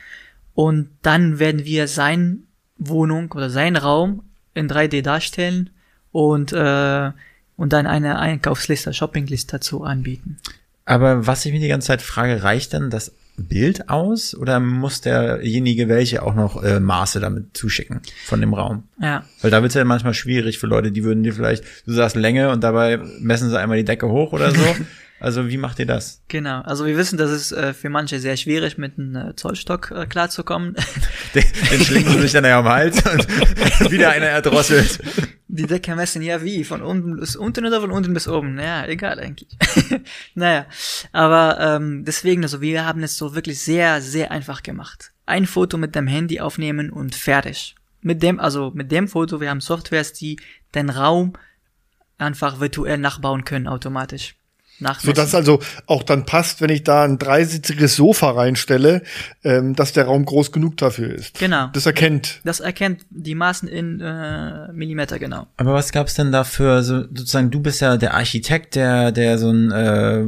Und 0.53 0.91
dann 1.01 1.39
werden 1.39 1.65
wir 1.65 1.87
sein 1.87 2.43
Wohnung 2.77 3.31
oder 3.31 3.49
sein 3.49 3.77
Raum 3.77 4.21
in 4.53 4.69
3D 4.69 5.01
darstellen 5.01 5.71
und, 6.11 6.53
äh, 6.53 7.11
und 7.57 7.73
dann 7.73 7.87
eine 7.87 8.19
Einkaufsliste, 8.19 8.93
Shoppingliste 8.93 9.53
dazu 9.53 9.83
anbieten. 9.83 10.37
Aber 10.85 11.25
was 11.25 11.43
ich 11.43 11.51
mir 11.51 11.59
die 11.59 11.69
ganze 11.69 11.87
Zeit 11.87 12.03
frage, 12.03 12.43
reicht 12.43 12.73
denn 12.73 12.91
das 12.91 13.11
Bild 13.37 13.89
aus 13.89 14.35
oder 14.35 14.59
muss 14.59 15.01
derjenige 15.01 15.89
welche 15.89 16.23
auch 16.23 16.35
noch 16.35 16.63
äh, 16.63 16.79
Maße 16.79 17.19
damit 17.19 17.55
zuschicken 17.55 18.01
von 18.25 18.41
dem 18.41 18.53
Raum? 18.53 18.83
Ja. 18.99 19.25
Weil 19.41 19.51
da 19.51 19.61
wird 19.61 19.71
es 19.71 19.75
ja 19.75 19.83
manchmal 19.83 20.13
schwierig 20.13 20.57
für 20.57 20.67
Leute, 20.67 20.91
die 20.91 21.03
würden 21.03 21.23
dir 21.23 21.33
vielleicht, 21.33 21.63
du 21.85 21.93
sagst 21.93 22.15
Länge 22.15 22.49
und 22.51 22.63
dabei 22.63 22.99
messen 23.19 23.49
sie 23.49 23.59
einmal 23.59 23.77
die 23.77 23.85
Decke 23.85 24.09
hoch 24.09 24.31
oder 24.31 24.51
so. 24.51 24.61
Also 25.19 25.47
wie 25.47 25.57
macht 25.57 25.79
ihr 25.79 25.85
das? 25.85 26.21
Genau, 26.27 26.61
also 26.61 26.85
wir 26.85 26.97
wissen, 26.97 27.17
dass 27.17 27.31
es 27.31 27.51
äh, 27.51 27.73
für 27.73 27.89
manche 27.89 28.19
sehr 28.19 28.35
schwierig 28.35 28.77
mit 28.77 28.99
einem 28.99 29.15
äh, 29.15 29.35
Zollstock 29.35 29.91
äh, 29.91 30.05
klarzukommen. 30.07 30.75
Den, 31.33 31.43
den 31.71 31.81
schlingen 31.81 32.13
sie 32.13 32.21
sich 32.21 32.31
dann 32.33 32.45
ja 32.45 32.59
am 32.59 32.67
Hals 32.67 32.97
und 33.05 33.27
wieder 33.91 34.11
einer 34.11 34.27
erdrosselt. 34.27 34.99
Die 35.47 35.67
Decke 35.67 35.95
messen 35.95 36.21
ja 36.21 36.43
wie, 36.43 36.63
von 36.63 36.81
unten 36.81 37.17
bis 37.17 37.35
unten 37.35 37.65
oder 37.65 37.81
von 37.81 37.91
unten 37.91 38.13
bis 38.13 38.27
oben. 38.27 38.57
Ja, 38.59 38.85
egal 38.85 39.19
eigentlich. 39.19 39.57
naja, 40.35 40.65
aber 41.11 41.59
ähm, 41.59 42.05
deswegen, 42.05 42.43
also 42.43 42.61
wir 42.61 42.85
haben 42.85 43.03
es 43.03 43.17
so 43.17 43.35
wirklich 43.35 43.59
sehr, 43.59 44.01
sehr 44.01 44.31
einfach 44.31 44.63
gemacht. 44.63 45.11
Ein 45.25 45.45
Foto 45.45 45.77
mit 45.77 45.95
dem 45.95 46.07
Handy 46.07 46.39
aufnehmen 46.39 46.89
und 46.89 47.15
fertig. 47.15 47.75
Mit 48.01 48.21
dem, 48.21 48.39
also 48.39 48.71
mit 48.73 48.91
dem 48.91 49.07
Foto, 49.07 49.41
wir 49.41 49.49
haben 49.49 49.61
Softwares, 49.61 50.13
die 50.13 50.39
den 50.73 50.89
Raum 50.89 51.33
einfach 52.17 52.59
virtuell 52.59 52.97
nachbauen 52.97 53.45
können 53.45 53.67
automatisch. 53.67 54.35
So 54.79 54.83
Nachmessen. 54.83 55.13
dass 55.13 55.35
also 55.35 55.61
auch 55.85 56.03
dann 56.03 56.25
passt, 56.25 56.59
wenn 56.59 56.69
ich 56.69 56.83
da 56.83 57.03
ein 57.03 57.17
dreisitziges 57.17 57.95
Sofa 57.95 58.31
reinstelle, 58.31 59.03
ähm, 59.43 59.75
dass 59.75 59.93
der 59.93 60.05
Raum 60.05 60.25
groß 60.25 60.51
genug 60.51 60.77
dafür 60.77 61.13
ist. 61.13 61.39
Genau. 61.39 61.67
Das 61.73 61.85
erkennt. 61.85 62.41
Das 62.43 62.59
erkennt 62.59 63.05
die 63.09 63.35
Maßen 63.35 63.69
in 63.69 64.01
äh, 64.01 64.71
Millimeter 64.73 65.17
genau. 65.17 65.47
Aber 65.57 65.73
was 65.73 65.91
gab's 65.91 66.15
denn 66.15 66.31
da 66.31 66.43
für, 66.43 66.83
so, 66.83 67.01
sozusagen, 67.03 67.51
du 67.51 67.61
bist 67.61 67.79
ja 67.79 67.95
der 67.95 68.15
Architekt, 68.15 68.75
der, 68.75 69.11
der 69.13 69.37
so 69.37 69.49
ein, 69.49 69.71
äh, 69.71 70.25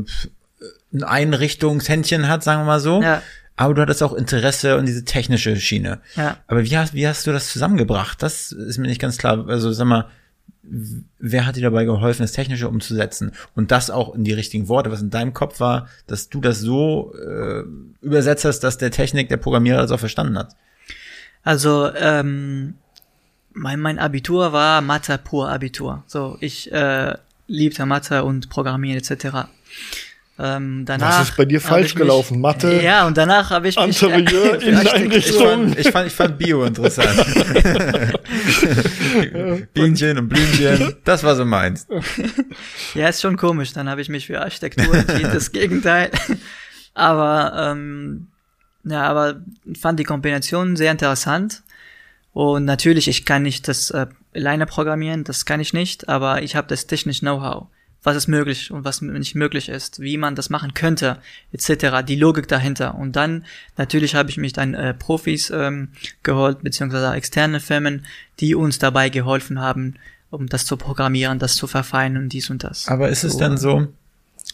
ein 0.94 1.04
Einrichtungshändchen 1.04 2.30
hat, 2.30 2.44
sagen 2.44 2.62
wir 2.62 2.66
mal 2.66 2.80
so. 2.80 3.02
Ja. 3.02 3.22
Aber 3.58 3.74
du 3.74 3.82
hattest 3.82 4.04
auch 4.04 4.14
Interesse 4.14 4.78
und 4.78 4.86
diese 4.86 5.04
technische 5.04 5.56
Schiene. 5.58 6.00
Ja. 6.16 6.38
Aber 6.48 6.64
wie 6.64 6.78
hast, 6.78 6.94
wie 6.94 7.08
hast 7.08 7.26
du 7.28 7.34
das 7.34 7.52
zusammengebracht? 7.52 8.22
Das 8.22 8.52
ist 8.52 8.78
mir 8.78 8.88
nicht 8.88 9.02
ganz 9.02 9.18
klar. 9.18 9.46
Also 9.50 9.72
sag 9.74 9.88
mal, 9.88 10.06
wer 10.62 11.46
hat 11.46 11.56
dir 11.56 11.62
dabei 11.62 11.86
geholfen, 11.86 12.24
das 12.24 12.34
Technische 12.34 12.68
umzusetzen? 12.68 13.32
Und 13.56 13.72
das 13.72 13.90
auch 13.90 14.14
in 14.14 14.24
die 14.24 14.34
richtigen 14.34 14.68
Worte, 14.68 14.92
was 14.92 15.02
in 15.02 15.10
deinem 15.10 15.34
Kopf 15.34 15.60
war, 15.60 15.88
dass 16.08 16.30
du 16.30 16.42
das 16.42 16.60
so 16.60 17.14
äh, 17.16 17.64
übersetzt 18.02 18.46
hast, 18.46 18.60
dass 18.62 18.78
der 18.78 18.92
Technik, 18.92 19.30
der 19.30 19.38
Programmierer 19.38 19.82
das 19.82 19.92
auch 19.92 20.00
verstanden 20.00 20.38
hat. 20.38 20.56
Also 21.44 21.92
ähm, 21.96 22.76
mein, 23.54 23.80
mein 23.80 24.00
Abitur 24.00 24.52
war 24.54 24.82
Mathe 24.82 25.18
pur 25.18 25.50
Abitur. 25.50 26.04
So, 26.08 26.38
ich 26.42 26.72
äh, 26.72 27.16
liebte 27.48 27.86
Mathe 27.86 28.24
und 28.24 28.50
Programmieren 28.50 28.98
etc. 28.98 29.48
Ähm, 30.40 30.84
danach 30.86 31.22
Was 31.22 31.30
ist 31.30 31.38
bei 31.38 31.46
dir 31.46 31.60
falsch 31.60 31.88
ich 31.88 31.96
mich- 31.96 32.02
gelaufen? 32.04 32.40
Mathe? 32.40 32.80
Ja, 32.84 33.08
und 33.08 33.18
danach 33.18 33.50
habe 33.50 33.70
ich 33.70 33.76
mich 33.76 34.02
Interieur, 34.04 34.26
für 34.60 34.68
Architektur- 34.68 34.68
Inneneinrichtung. 34.68 35.76
Ich 35.78 35.90
fand, 35.90 36.08
ich 36.08 36.14
fand 36.14 36.38
Bio 36.38 36.64
interessant. 36.64 37.18
Bienchen 39.74 40.18
und 40.18 40.30
Blümchen, 40.30 40.96
das 41.04 41.24
war 41.24 41.36
so 41.36 41.46
meins. 41.46 41.88
Ja, 42.94 43.08
ist 43.10 43.22
schon 43.22 43.38
komisch. 43.38 43.74
Dann 43.74 43.90
habe 43.90 44.02
ich 44.02 44.10
mich 44.10 44.28
für 44.28 44.42
Architektur 44.42 44.94
entschieden, 44.94 45.32
das 45.34 45.52
Gegenteil. 45.52 46.12
Aber 46.94 47.72
ähm, 47.72 48.28
ja, 48.84 49.04
aber 49.04 49.42
fand 49.80 50.00
die 50.00 50.04
Kombination 50.04 50.76
sehr 50.76 50.92
interessant. 50.92 51.64
Und 52.34 52.66
natürlich, 52.66 53.08
ich 53.08 53.26
kann 53.26 53.44
nicht 53.44 53.68
das 53.68 53.90
äh, 53.90 54.06
alleine 54.36 54.68
programmieren, 54.68 55.24
das 55.24 55.46
kann 55.46 55.60
ich 55.60 55.74
nicht, 55.74 56.08
aber 56.08 56.44
ich 56.44 56.56
habe 56.56 56.68
das 56.68 56.86
technische 56.86 57.22
Know-how, 57.22 57.66
was 58.08 58.16
ist 58.16 58.28
möglich 58.28 58.72
und 58.72 58.86
was 58.86 59.02
nicht 59.02 59.36
möglich 59.36 59.68
ist, 59.68 60.00
wie 60.00 60.16
man 60.16 60.34
das 60.34 60.50
machen 60.50 60.74
könnte, 60.74 61.18
etc., 61.52 62.06
die 62.08 62.16
Logik 62.16 62.48
dahinter. 62.48 62.96
Und 62.96 63.18
dann, 63.18 63.44
natürlich 63.76 64.16
habe 64.16 64.30
ich 64.30 64.38
mich 64.38 64.54
dann 64.54 64.74
äh, 64.74 64.94
Profis 64.94 65.50
ähm, 65.50 65.90
geholt, 66.24 66.64
beziehungsweise 66.64 67.12
externe 67.12 67.60
Firmen, 67.60 68.06
die 68.40 68.56
uns 68.56 68.80
dabei 68.80 69.10
geholfen 69.10 69.60
haben, 69.60 69.96
um 70.30 70.48
das 70.48 70.66
zu 70.66 70.78
programmieren, 70.78 71.38
das 71.38 71.58
zu 71.58 71.68
verfeinern 71.68 72.24
und 72.24 72.30
dies 72.30 72.50
und 72.50 72.64
das. 72.64 72.88
Aber 72.88 73.10
ist 73.10 73.26
es 73.26 73.36
dann 73.36 73.58
so, 73.58 73.90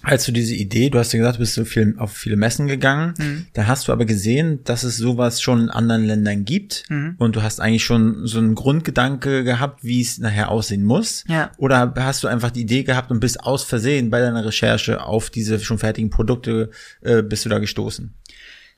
als 0.04 0.26
du 0.26 0.32
diese 0.32 0.54
Idee, 0.54 0.90
du 0.90 1.00
hast 1.00 1.14
ja 1.14 1.18
gesagt, 1.20 1.38
du 1.38 1.40
bist 1.40 1.54
so 1.56 1.66
viel 1.66 1.96
auf 1.98 2.12
viele 2.14 2.36
Messen 2.36 2.68
gegangen, 2.68 3.14
Mhm. 3.18 3.46
da 3.54 3.68
hast 3.68 3.88
du 3.88 3.92
aber 3.92 4.06
gesehen, 4.06 4.60
dass 4.66 4.84
es 4.84 4.98
sowas 4.98 5.42
schon 5.42 5.62
in 5.62 5.70
anderen 5.70 6.06
Ländern 6.06 6.46
gibt 6.46 6.84
Mhm. 6.90 7.16
und 7.18 7.36
du 7.36 7.42
hast 7.42 7.60
eigentlich 7.60 7.84
schon 7.86 8.28
so 8.28 8.38
einen 8.38 8.54
Grundgedanke 8.54 9.44
gehabt, 9.44 9.84
wie 9.84 10.02
es 10.02 10.18
nachher 10.20 10.52
aussehen 10.52 10.84
muss. 10.84 11.24
Ja. 11.28 11.52
Oder 11.58 11.94
hast 11.98 12.24
du 12.24 12.28
einfach 12.28 12.52
die 12.52 12.62
Idee 12.62 12.84
gehabt 12.84 13.10
und 13.12 13.20
bist 13.22 13.40
aus 13.42 13.64
Versehen 13.64 14.10
bei 14.10 14.20
deiner 14.20 14.46
Recherche 14.46 15.04
auf 15.04 15.30
diese 15.30 15.60
schon 15.60 15.78
fertigen 15.80 16.10
Produkte, 16.10 16.70
äh, 17.02 17.22
bist 17.24 17.46
du 17.46 17.50
da 17.50 17.60
gestoßen? 17.60 18.14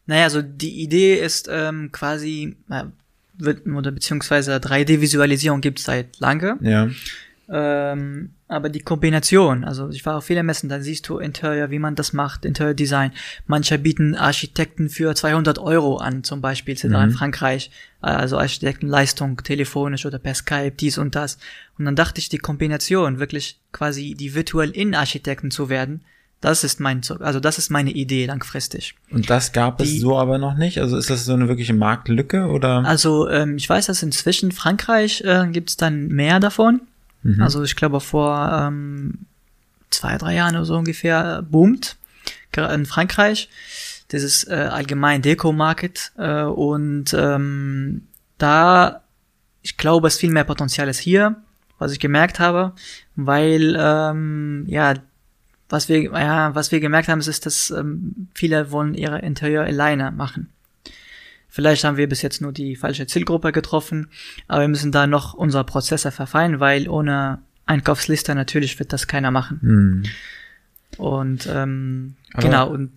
Naja, 0.06 0.26
also 0.26 0.44
die 0.44 0.82
Idee 0.84 1.16
ist 1.16 1.50
ähm, 1.52 1.90
quasi, 1.92 2.56
äh, 2.70 2.84
wird, 3.38 3.66
oder 3.68 3.92
beziehungsweise 3.92 4.56
3D-Visualisierung 4.60 5.60
gibt 5.62 5.80
es 5.80 5.86
seit 5.86 6.20
lange. 6.20 6.58
Ja. 6.62 6.90
Ähm, 7.48 8.32
aber 8.48 8.70
die 8.70 8.80
Kombination, 8.80 9.64
also 9.64 9.90
ich 9.90 10.06
war 10.06 10.18
auf 10.18 10.26
viele 10.26 10.44
Messen, 10.44 10.70
da 10.70 10.80
siehst 10.80 11.08
du 11.10 11.18
Interior, 11.20 11.70
wie 11.72 11.80
man 11.80 11.96
das 11.96 12.14
macht, 12.14 12.46
Interior 12.46 12.74
Design. 12.74 13.12
Manche 13.48 13.78
bieten 13.80 14.16
Architekten 14.16 14.90
für 14.90 15.14
200 15.16 15.60
Euro 15.60 15.98
an, 15.98 16.24
zum 16.24 16.42
Beispiel 16.42 16.78
sind 16.78 16.94
in 16.94 17.12
Frankreich, 17.12 17.72
äh, 18.02 18.08
also 18.08 18.38
Architektenleistung, 18.38 19.44
telefonisch 19.44 20.06
oder 20.06 20.20
per 20.20 20.34
Skype, 20.36 20.72
dies 20.72 20.98
und 20.98 21.16
das. 21.16 21.38
Und 21.78 21.86
dann 21.86 21.96
dachte 21.96 22.20
ich, 22.20 22.30
die 22.30 22.38
Kombination, 22.40 23.20
wirklich 23.20 23.60
quasi 23.72 24.16
die 24.18 24.34
virtuell 24.36 24.72
Innenarchitekten 24.72 25.52
zu 25.52 25.70
werden, 25.70 26.02
das 26.42 26.64
ist 26.64 26.80
mein, 26.80 27.02
also 27.22 27.40
das 27.40 27.58
ist 27.58 27.72
meine 27.72 27.92
Idee 27.92 28.26
langfristig. 28.28 28.94
Und 29.10 29.30
das 29.30 29.52
gab 29.52 29.82
es 29.82 29.90
Die- 29.90 30.00
so 30.00 30.18
aber 30.18 30.38
noch 30.38 30.56
nicht? 30.56 30.80
Also 30.80 30.98
ist 30.98 31.10
das 31.10 31.26
so 31.26 31.34
eine 31.34 31.48
wirkliche 31.48 31.74
Marktlücke 31.74 32.48
oder? 32.48 32.86
Also 32.86 33.28
ähm, 33.30 33.58
ich 33.58 33.68
weiß, 33.68 33.88
dass 33.88 34.04
inzwischen 34.04 34.52
Frankreich 34.52 35.22
äh, 35.26 35.48
gibt 35.52 35.70
es 35.72 35.78
dann 35.78 36.08
mehr 36.10 36.40
davon. 36.40 36.82
Also 37.42 37.64
ich 37.64 37.76
glaube 37.76 38.00
vor 38.00 38.52
ähm, 38.54 39.26
zwei, 39.90 40.18
drei 40.18 40.36
Jahren 40.36 40.56
oder 40.56 40.66
so 40.66 40.76
ungefähr 40.76 41.40
äh, 41.40 41.42
boomt 41.42 41.98
in 42.56 42.86
Frankreich. 42.86 43.50
Das 44.10 44.24
ist 44.24 44.48
äh, 44.48 44.54
allgemein 44.54 45.22
Deko-Market 45.22 46.14
äh, 46.18 46.44
und 46.44 47.14
ähm, 47.14 48.08
da, 48.38 49.02
ich 49.62 49.78
glaube, 49.78 50.08
es 50.08 50.18
viel 50.18 50.32
mehr 50.32 50.44
Potenzial 50.44 50.88
ist 50.88 51.00
hier, 51.00 51.36
was 51.80 51.92
ich 51.92 52.00
gemerkt 52.00 52.40
habe, 52.40 52.74
weil 53.16 53.76
ähm, 53.78 54.66
ja 54.68 54.94
was 55.68 55.90
wir 55.90 56.04
ja 56.04 56.54
was 56.54 56.72
wir 56.72 56.80
gemerkt 56.80 57.10
haben, 57.10 57.20
ist, 57.20 57.28
ist 57.28 57.46
dass 57.46 57.72
ähm, 57.72 58.30
viele 58.34 58.72
wollen 58.72 58.94
ihre 58.94 59.20
Interieur 59.20 59.64
alleine 59.64 60.12
machen. 60.12 60.50
Vielleicht 61.56 61.86
haben 61.86 61.96
wir 61.96 62.10
bis 62.10 62.22
jetzt 62.22 62.42
nur 62.42 62.52
die 62.52 62.76
falsche 62.76 63.08
Zielgruppe 63.08 63.54
getroffen, 63.54 64.10
aber 64.50 64.64
wir 64.64 64.68
müssen 64.68 64.92
da 64.92 65.08
noch 65.08 65.34
unsere 65.34 65.64
Prozesse 65.64 66.12
verfeinern, 66.12 66.60
weil 66.60 66.90
ohne 66.90 67.40
Einkaufsliste 67.66 68.36
natürlich 68.36 68.78
wird 68.78 68.92
das 68.92 69.08
keiner 69.08 69.32
machen. 69.32 69.60
Hm. 69.62 70.04
Und 70.98 71.48
ähm, 71.50 72.16
Aber- 72.34 72.44
genau, 72.44 72.70
und 72.70 72.92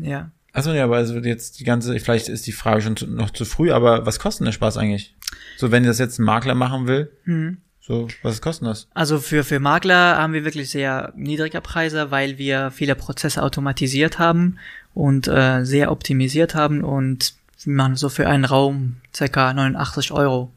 ja. 0.00 0.30
Achso, 0.52 0.72
ja, 0.72 0.84
aber 0.84 0.98
also 0.98 1.18
jetzt 1.18 1.58
die 1.58 1.64
ganze, 1.64 1.98
vielleicht 1.98 2.28
ist 2.28 2.46
die 2.46 2.52
Frage 2.52 2.82
schon 2.82 2.96
zu, 2.96 3.08
noch 3.08 3.30
zu 3.30 3.44
früh, 3.44 3.72
aber 3.72 4.06
was 4.06 4.20
kostet 4.20 4.42
denn 4.42 4.46
der 4.46 4.52
Spaß 4.52 4.76
eigentlich? 4.76 5.16
So, 5.56 5.72
wenn 5.72 5.82
das 5.82 5.98
jetzt 5.98 6.20
ein 6.20 6.24
Makler 6.24 6.54
machen 6.54 6.86
will, 6.86 7.10
Mhm. 7.24 7.56
so, 7.80 8.06
was 8.22 8.40
kostet 8.40 8.68
das? 8.68 8.86
Also 8.94 9.18
für, 9.18 9.42
für 9.42 9.58
Makler 9.58 10.16
haben 10.18 10.32
wir 10.34 10.44
wirklich 10.44 10.70
sehr 10.70 11.12
niedrige 11.16 11.60
Preise, 11.60 12.12
weil 12.12 12.38
wir 12.38 12.70
viele 12.70 12.94
Prozesse 12.94 13.42
automatisiert 13.42 14.20
haben 14.20 14.58
und 14.94 15.26
äh, 15.26 15.64
sehr 15.64 15.90
optimisiert 15.90 16.54
haben 16.54 16.84
und 16.84 17.34
machen 17.66 17.96
so 17.96 18.08
für 18.08 18.28
einen 18.28 18.44
Raum 18.44 18.96
circa 19.14 19.52
89 19.52 20.12
Euro. 20.12 20.50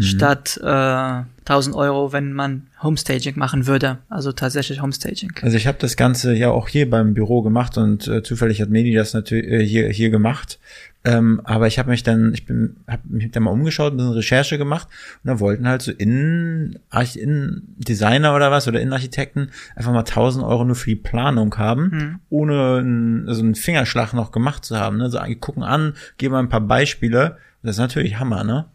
statt 0.00 0.60
äh, 0.62 1.24
1000 1.48 1.74
Euro, 1.74 2.12
wenn 2.12 2.32
man 2.32 2.68
Homestaging 2.82 3.36
machen 3.36 3.66
würde. 3.66 3.98
Also 4.08 4.32
tatsächlich 4.32 4.80
Homestaging. 4.80 5.32
Also 5.42 5.56
ich 5.56 5.66
habe 5.66 5.78
das 5.80 5.96
Ganze 5.96 6.34
ja 6.34 6.50
auch 6.50 6.68
hier 6.68 6.88
beim 6.88 7.14
Büro 7.14 7.42
gemacht 7.42 7.76
und 7.78 8.06
äh, 8.06 8.22
zufällig 8.22 8.60
hat 8.60 8.68
Medi 8.68 8.94
das 8.94 9.14
natürlich 9.14 9.50
äh, 9.50 9.64
hier 9.64 9.88
hier 9.88 10.10
gemacht. 10.10 10.58
Ähm, 11.04 11.40
aber 11.44 11.68
ich 11.68 11.78
habe 11.78 11.90
mich 11.90 12.02
dann, 12.02 12.34
ich 12.34 12.44
bin, 12.44 12.76
habe 12.88 13.02
mich 13.08 13.30
dann 13.30 13.44
mal 13.44 13.50
umgeschaut, 13.52 13.92
ein 13.92 13.96
bisschen 13.96 14.12
Recherche 14.12 14.58
gemacht 14.58 14.88
und 15.22 15.28
da 15.28 15.38
wollten 15.40 15.68
halt 15.68 15.80
so 15.80 15.92
Innen, 15.92 16.80
Innendesigner 17.14 18.34
oder 18.34 18.50
was 18.50 18.66
oder 18.66 18.80
Innenarchitekten 18.80 19.50
einfach 19.76 19.92
mal 19.92 20.00
1000 20.00 20.44
Euro 20.44 20.64
nur 20.64 20.74
für 20.74 20.90
die 20.90 20.96
Planung 20.96 21.56
haben, 21.56 21.90
Hm. 21.92 22.18
ohne 22.30 22.78
einen, 22.78 23.28
also 23.28 23.42
einen 23.42 23.54
Fingerschlag 23.54 24.12
noch 24.12 24.32
gemacht 24.32 24.64
zu 24.64 24.76
haben. 24.76 24.98
Ne? 24.98 25.08
So, 25.08 25.20
die 25.20 25.36
gucken 25.36 25.62
an, 25.62 25.94
geben 26.18 26.32
mal 26.32 26.40
ein 26.40 26.48
paar 26.48 26.60
Beispiele. 26.60 27.38
Das 27.62 27.76
ist 27.76 27.80
natürlich 27.80 28.18
Hammer, 28.18 28.44
ne? 28.44 28.66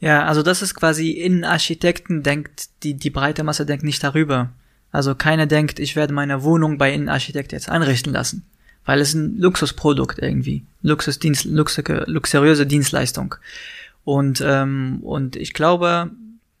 Ja, 0.00 0.24
also 0.24 0.42
das 0.42 0.60
ist 0.60 0.74
quasi 0.74 1.12
Innenarchitekten 1.12 2.22
denkt, 2.22 2.68
die, 2.82 2.94
die 2.94 3.10
breite 3.10 3.44
Masse 3.44 3.64
denkt 3.64 3.84
nicht 3.84 4.02
darüber. 4.02 4.50
Also 4.92 5.14
keiner 5.14 5.46
denkt, 5.46 5.78
ich 5.78 5.96
werde 5.96 6.12
meine 6.12 6.42
Wohnung 6.42 6.78
bei 6.78 6.92
Innenarchitekt 6.92 7.52
jetzt 7.52 7.68
einrichten 7.68 8.12
lassen. 8.12 8.44
Weil 8.86 9.00
es 9.00 9.14
ein 9.14 9.38
Luxusprodukt 9.38 10.18
irgendwie. 10.20 10.64
Luxusdienst, 10.82 11.44
luxuge, 11.46 12.04
luxuriöse 12.06 12.66
Dienstleistung. 12.66 13.36
Und, 14.04 14.42
ähm, 14.46 14.98
und 15.02 15.36
ich 15.36 15.54
glaube, 15.54 16.10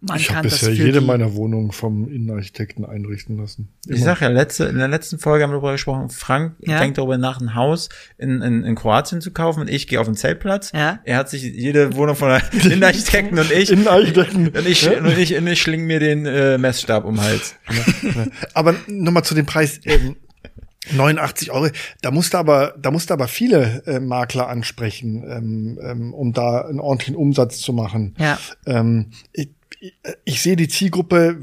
man 0.00 0.18
Ich 0.18 0.26
kann 0.28 0.36
habe 0.36 0.48
das 0.48 0.60
bisher 0.60 0.74
für 0.76 0.82
jede 0.86 1.00
die, 1.00 1.06
meiner 1.06 1.34
Wohnungen 1.34 1.72
vom 1.72 2.08
Innenarchitekten 2.10 2.84
einrichten 2.84 3.38
lassen. 3.38 3.68
Ich 3.86 4.02
sag 4.02 4.20
ja, 4.20 4.28
letzte, 4.28 4.64
in 4.64 4.76
der 4.78 4.88
letzten 4.88 5.18
Folge 5.18 5.44
haben 5.44 5.50
wir 5.50 5.54
darüber 5.56 5.72
gesprochen, 5.72 6.10
Frank 6.10 6.56
Ja. 6.60 6.78
denkt 6.78 6.98
darüber 6.98 7.16
nach, 7.18 7.40
ein 7.40 7.54
Haus 7.54 7.88
in, 8.18 8.42
in, 8.42 8.64
in 8.64 8.74
Kroatien 8.74 9.20
zu 9.22 9.30
kaufen 9.30 9.60
und 9.60 9.70
ich 9.70 9.86
gehe 9.86 9.98
auf 10.00 10.06
den 10.06 10.14
Zeltplatz. 10.14 10.72
Ja. 10.74 11.00
Er 11.04 11.16
hat 11.18 11.30
sich 11.30 11.42
jede 11.42 11.94
Wohnung 11.96 12.16
von 12.16 12.28
der 12.28 12.42
Innenarchitekten 12.64 13.38
und 13.38 13.50
ich 13.50 13.70
Innenarchitekten. 13.70 14.48
und 14.48 14.66
ich, 14.66 14.82
Ja. 14.82 14.98
und 14.98 15.16
ich, 15.18 15.36
und 15.36 15.46
ich 15.46 15.60
schling 15.62 15.84
mir 15.86 16.00
den 16.00 16.26
äh, 16.26 16.58
Messstab 16.58 17.04
um 17.04 17.16
den 17.16 17.24
Hals. 17.24 17.54
Aber 18.54 18.74
nochmal 18.86 19.24
zu 19.24 19.34
dem 19.34 19.46
Preis. 19.46 19.80
Ähm, 19.84 20.16
89 20.92 21.50
Euro, 21.50 21.68
da 22.02 22.10
musste 22.10 22.38
aber, 22.38 22.74
da 22.80 22.90
musste 22.90 23.12
aber 23.12 23.28
viele 23.28 23.82
äh, 23.86 24.00
Makler 24.00 24.48
ansprechen, 24.48 25.24
ähm, 25.28 25.78
ähm, 25.82 26.14
um 26.14 26.32
da 26.32 26.62
einen 26.62 26.80
ordentlichen 26.80 27.16
Umsatz 27.16 27.58
zu 27.58 27.72
machen. 27.72 28.14
Ja. 28.18 28.38
Ähm, 28.66 29.06
ich, 29.32 29.50
ich, 29.80 29.94
ich 30.24 30.42
sehe 30.42 30.56
die 30.56 30.68
Zielgruppe 30.68 31.38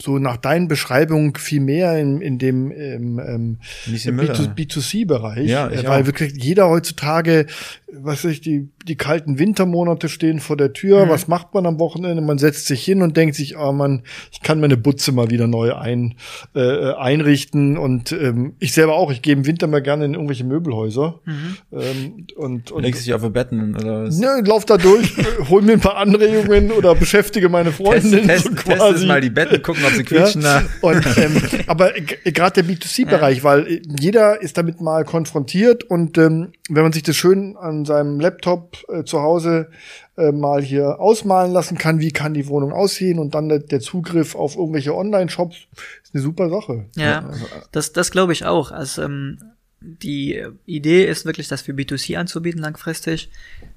so 0.00 0.18
nach 0.18 0.36
deinen 0.36 0.68
Beschreibungen 0.68 1.34
viel 1.34 1.60
mehr 1.60 1.98
in, 1.98 2.20
in 2.20 2.38
dem 2.38 2.70
ähm, 2.70 3.18
ähm, 3.18 3.58
Lieschen 3.86 4.16
Müller. 4.16 4.34
B2C-Bereich, 4.34 5.48
Ja, 5.48 5.68
äh, 5.68 5.86
weil 5.86 6.02
auch. 6.02 6.06
wirklich 6.06 6.34
jeder 6.36 6.68
heutzutage, 6.68 7.46
was 7.92 8.24
weiß 8.24 8.30
ich, 8.30 8.40
die, 8.40 8.68
die 8.88 8.96
kalten 8.96 9.38
Wintermonate 9.38 10.08
stehen 10.08 10.40
vor 10.40 10.56
der 10.56 10.72
Tür. 10.72 11.04
Mhm. 11.04 11.10
Was 11.10 11.28
macht 11.28 11.54
man 11.54 11.66
am 11.66 11.78
Wochenende? 11.78 12.22
Man 12.22 12.38
setzt 12.38 12.66
sich 12.66 12.84
hin 12.84 13.02
und 13.02 13.16
denkt 13.16 13.36
sich, 13.36 13.56
ah 13.56 13.72
man, 13.72 14.02
ich 14.32 14.40
kann 14.40 14.60
meine 14.60 14.76
Butze 14.76 15.12
mal 15.12 15.30
wieder 15.30 15.46
neu 15.46 15.74
ein, 15.74 16.14
äh, 16.54 16.92
einrichten. 16.94 17.76
Und 17.76 18.12
ähm, 18.12 18.54
ich 18.58 18.72
selber 18.72 18.94
auch, 18.94 19.12
ich 19.12 19.22
gehe 19.22 19.34
im 19.34 19.46
Winter 19.46 19.66
mal 19.66 19.82
gerne 19.82 20.06
in 20.06 20.14
irgendwelche 20.14 20.44
Möbelhäuser. 20.44 21.20
Mhm. 21.24 21.56
Ähm, 21.72 22.26
und, 22.36 22.70
und 22.70 22.82
Legst 22.82 23.06
dich 23.06 23.14
auf 23.14 23.22
die 23.22 23.28
Betten 23.28 23.76
oder 23.76 24.04
was? 24.04 24.18
Ne, 24.18 24.42
lauf 24.44 24.64
da 24.64 24.78
durch, 24.78 25.18
äh, 25.18 25.24
hol 25.48 25.62
mir 25.62 25.72
ein 25.72 25.80
paar 25.80 25.96
Anregungen 25.96 26.72
oder 26.72 26.94
beschäftige 26.94 27.48
meine 27.48 27.72
Freundin 27.72 28.26
Test, 28.26 28.44
so 28.44 28.50
test, 28.50 28.64
quasi. 28.64 28.78
testes 28.78 29.06
mal 29.06 29.20
die 29.20 29.30
Betten, 29.30 29.62
gucken, 29.62 29.82
ob 29.86 29.92
sie 29.92 30.04
quietschen. 30.04 30.42
Ja, 30.42 30.62
und, 30.80 31.04
ähm, 31.18 31.42
aber 31.66 31.92
gerade 32.24 32.62
der 32.62 32.74
B2C-Bereich, 32.74 33.44
weil 33.44 33.66
äh, 33.66 33.82
jeder 34.00 34.40
ist 34.40 34.56
damit 34.56 34.80
mal 34.80 35.04
konfrontiert 35.04 35.84
und 35.84 36.16
ähm, 36.18 36.52
wenn 36.70 36.82
man 36.82 36.92
sich 36.92 37.02
das 37.02 37.16
schön 37.16 37.56
an 37.56 37.84
seinem 37.84 38.20
Laptop 38.20 38.77
äh, 38.88 39.04
zu 39.04 39.20
Hause 39.20 39.70
äh, 40.16 40.32
mal 40.32 40.62
hier 40.62 41.00
ausmalen 41.00 41.52
lassen 41.52 41.78
kann, 41.78 42.00
wie 42.00 42.12
kann 42.12 42.34
die 42.34 42.48
Wohnung 42.48 42.72
aussehen 42.72 43.18
und 43.18 43.34
dann 43.34 43.48
der, 43.48 43.60
der 43.60 43.80
Zugriff 43.80 44.34
auf 44.34 44.56
irgendwelche 44.56 44.94
Online-Shops, 44.94 45.56
ist 46.02 46.14
eine 46.14 46.22
super 46.22 46.48
Sache. 46.50 46.86
Ja, 46.96 47.30
das, 47.72 47.92
das 47.92 48.10
glaube 48.10 48.32
ich 48.32 48.44
auch. 48.44 48.70
Also 48.72 49.02
ähm, 49.02 49.38
die 49.80 50.44
Idee 50.66 51.04
ist 51.06 51.24
wirklich, 51.24 51.48
das 51.48 51.62
für 51.62 51.72
B2C 51.72 52.16
anzubieten 52.16 52.60
langfristig. 52.60 53.30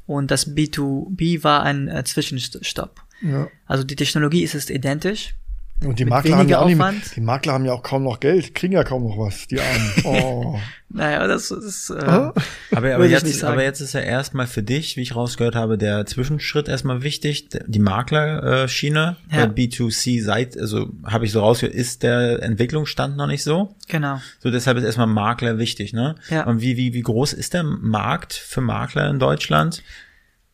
Und 0.07 0.31
das 0.31 0.47
B2B 0.55 1.43
war 1.43 1.63
ein 1.63 1.87
äh, 1.87 2.03
Zwischenstopp. 2.03 3.01
Ja. 3.21 3.47
Also 3.67 3.83
die 3.83 3.95
Technologie 3.95 4.43
ist 4.43 4.55
es 4.55 4.69
identisch. 4.69 5.35
Und 5.83 5.97
die 5.97 6.05
Makler, 6.05 6.37
haben 6.37 6.47
ja 6.47 6.59
auch 6.59 6.67
nicht 6.67 7.15
die 7.15 7.21
Makler 7.21 7.53
haben 7.53 7.65
ja 7.65 7.73
auch 7.73 7.81
kaum 7.81 8.03
noch 8.03 8.19
Geld, 8.19 8.53
kriegen 8.53 8.73
ja 8.73 8.83
kaum 8.83 9.03
noch 9.03 9.17
was, 9.17 9.47
die 9.47 9.59
Armen. 9.59 9.91
Oh. 10.03 10.59
Naja, 10.89 11.25
das 11.25 11.49
ist 11.49 11.89
äh, 11.89 11.93
Ah. 12.03 12.33
Aber, 12.71 12.93
aber, 12.93 13.05
jetzt, 13.07 13.43
aber 13.43 13.63
jetzt 13.63 13.79
ist 13.79 13.93
ja 13.93 14.01
erstmal 14.01 14.45
für 14.45 14.61
dich, 14.61 14.95
wie 14.97 15.01
ich 15.01 15.15
rausgehört 15.15 15.55
habe, 15.55 15.77
der 15.77 16.05
Zwischenschritt 16.05 16.67
erstmal 16.67 17.01
wichtig. 17.01 17.49
Die 17.65 17.79
Maklerschiene, 17.79 19.15
Ja. 19.31 19.45
der 19.47 19.55
B2C-Seite, 19.55 20.59
also 20.59 20.89
habe 21.05 21.25
ich 21.25 21.31
so 21.31 21.39
rausgehört, 21.39 21.75
ist 21.75 22.03
der 22.03 22.43
Entwicklungsstand 22.43 23.17
noch 23.17 23.27
nicht 23.27 23.43
so. 23.43 23.75
genau. 23.87 24.19
So 24.39 24.51
deshalb 24.51 24.77
ist 24.77 24.83
erstmal 24.83 25.07
Makler 25.07 25.57
wichtig, 25.57 25.93
ne? 25.93 26.15
Ja. 26.29 26.43
Und 26.45 26.61
wie, 26.61 26.77
wie, 26.77 26.93
wie 26.93 27.01
groß 27.01 27.33
ist 27.33 27.53
der 27.53 27.63
Markt 27.63 28.33
für 28.33 28.61
Makler 28.61 29.09
in 29.09 29.17
Deutschland? 29.19 29.81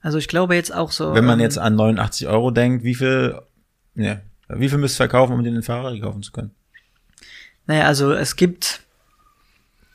Also 0.02 0.20
ich 0.20 0.28
glaube 0.28 0.56
jetzt 0.56 0.74
auch 0.74 0.92
so. 0.92 1.14
Wenn 1.16 1.26
man 1.26 1.40
ähm, 1.40 1.44
jetzt 1.44 1.58
an 1.58 1.76
89 1.76 2.28
Euro 2.28 2.52
denkt, 2.52 2.84
wie 2.84 2.96
viel, 2.96 3.40
ja, 3.96 4.22
wie 4.50 4.70
viel 4.70 4.78
müsst 4.78 4.96
ihr 4.96 4.98
verkaufen, 4.98 5.34
um 5.34 5.44
den 5.44 5.62
Ferrari 5.64 6.00
kaufen 6.00 6.22
zu 6.24 6.32
können? 6.32 6.52
Naja, 7.66 7.86
also 7.86 8.14
es 8.14 8.36
gibt 8.36 8.82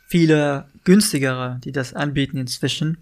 viele 0.06 0.66
günstigere, 0.84 1.58
die 1.64 1.72
das 1.72 1.94
anbieten 1.94 2.36
inzwischen. 2.36 2.98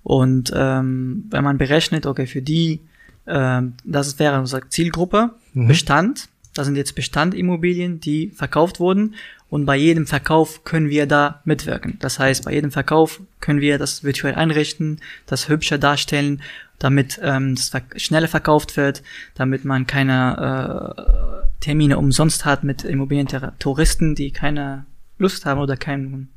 Und 0.08 0.50
ähm, 0.56 1.26
wenn 1.28 1.44
man 1.44 1.58
berechnet, 1.58 2.06
okay, 2.06 2.26
für 2.26 2.40
die, 2.40 2.80
ähm, 3.26 3.74
das 3.84 4.18
wäre 4.18 4.38
unsere 4.38 4.66
Zielgruppe, 4.70 5.32
Bestand, 5.52 6.30
das 6.54 6.64
sind 6.64 6.76
jetzt 6.76 6.94
Bestandimmobilien, 6.94 8.00
die 8.00 8.30
verkauft 8.30 8.80
wurden. 8.80 9.16
Und 9.50 9.66
bei 9.66 9.76
jedem 9.76 10.06
Verkauf 10.06 10.64
können 10.64 10.88
wir 10.88 11.04
da 11.04 11.42
mitwirken. 11.44 11.98
Das 12.00 12.18
heißt, 12.18 12.46
bei 12.46 12.54
jedem 12.54 12.70
Verkauf 12.70 13.20
können 13.40 13.60
wir 13.60 13.76
das 13.76 14.02
virtuell 14.02 14.34
einrichten, 14.34 14.98
das 15.26 15.50
hübscher 15.50 15.76
darstellen, 15.76 16.40
damit 16.78 17.20
ähm, 17.22 17.54
das 17.54 17.68
ver 17.68 17.82
schneller 17.96 18.28
verkauft 18.28 18.78
wird, 18.78 19.02
damit 19.34 19.66
man 19.66 19.86
keine 19.86 20.96
äh, 20.96 21.60
Termine 21.60 21.98
umsonst 21.98 22.46
hat 22.46 22.64
mit 22.64 22.82
Immobilientouristen, 22.82 24.14
die 24.14 24.30
keine 24.30 24.86
Lust 25.18 25.44
haben 25.44 25.60
oder 25.60 25.76
kein 25.76 26.28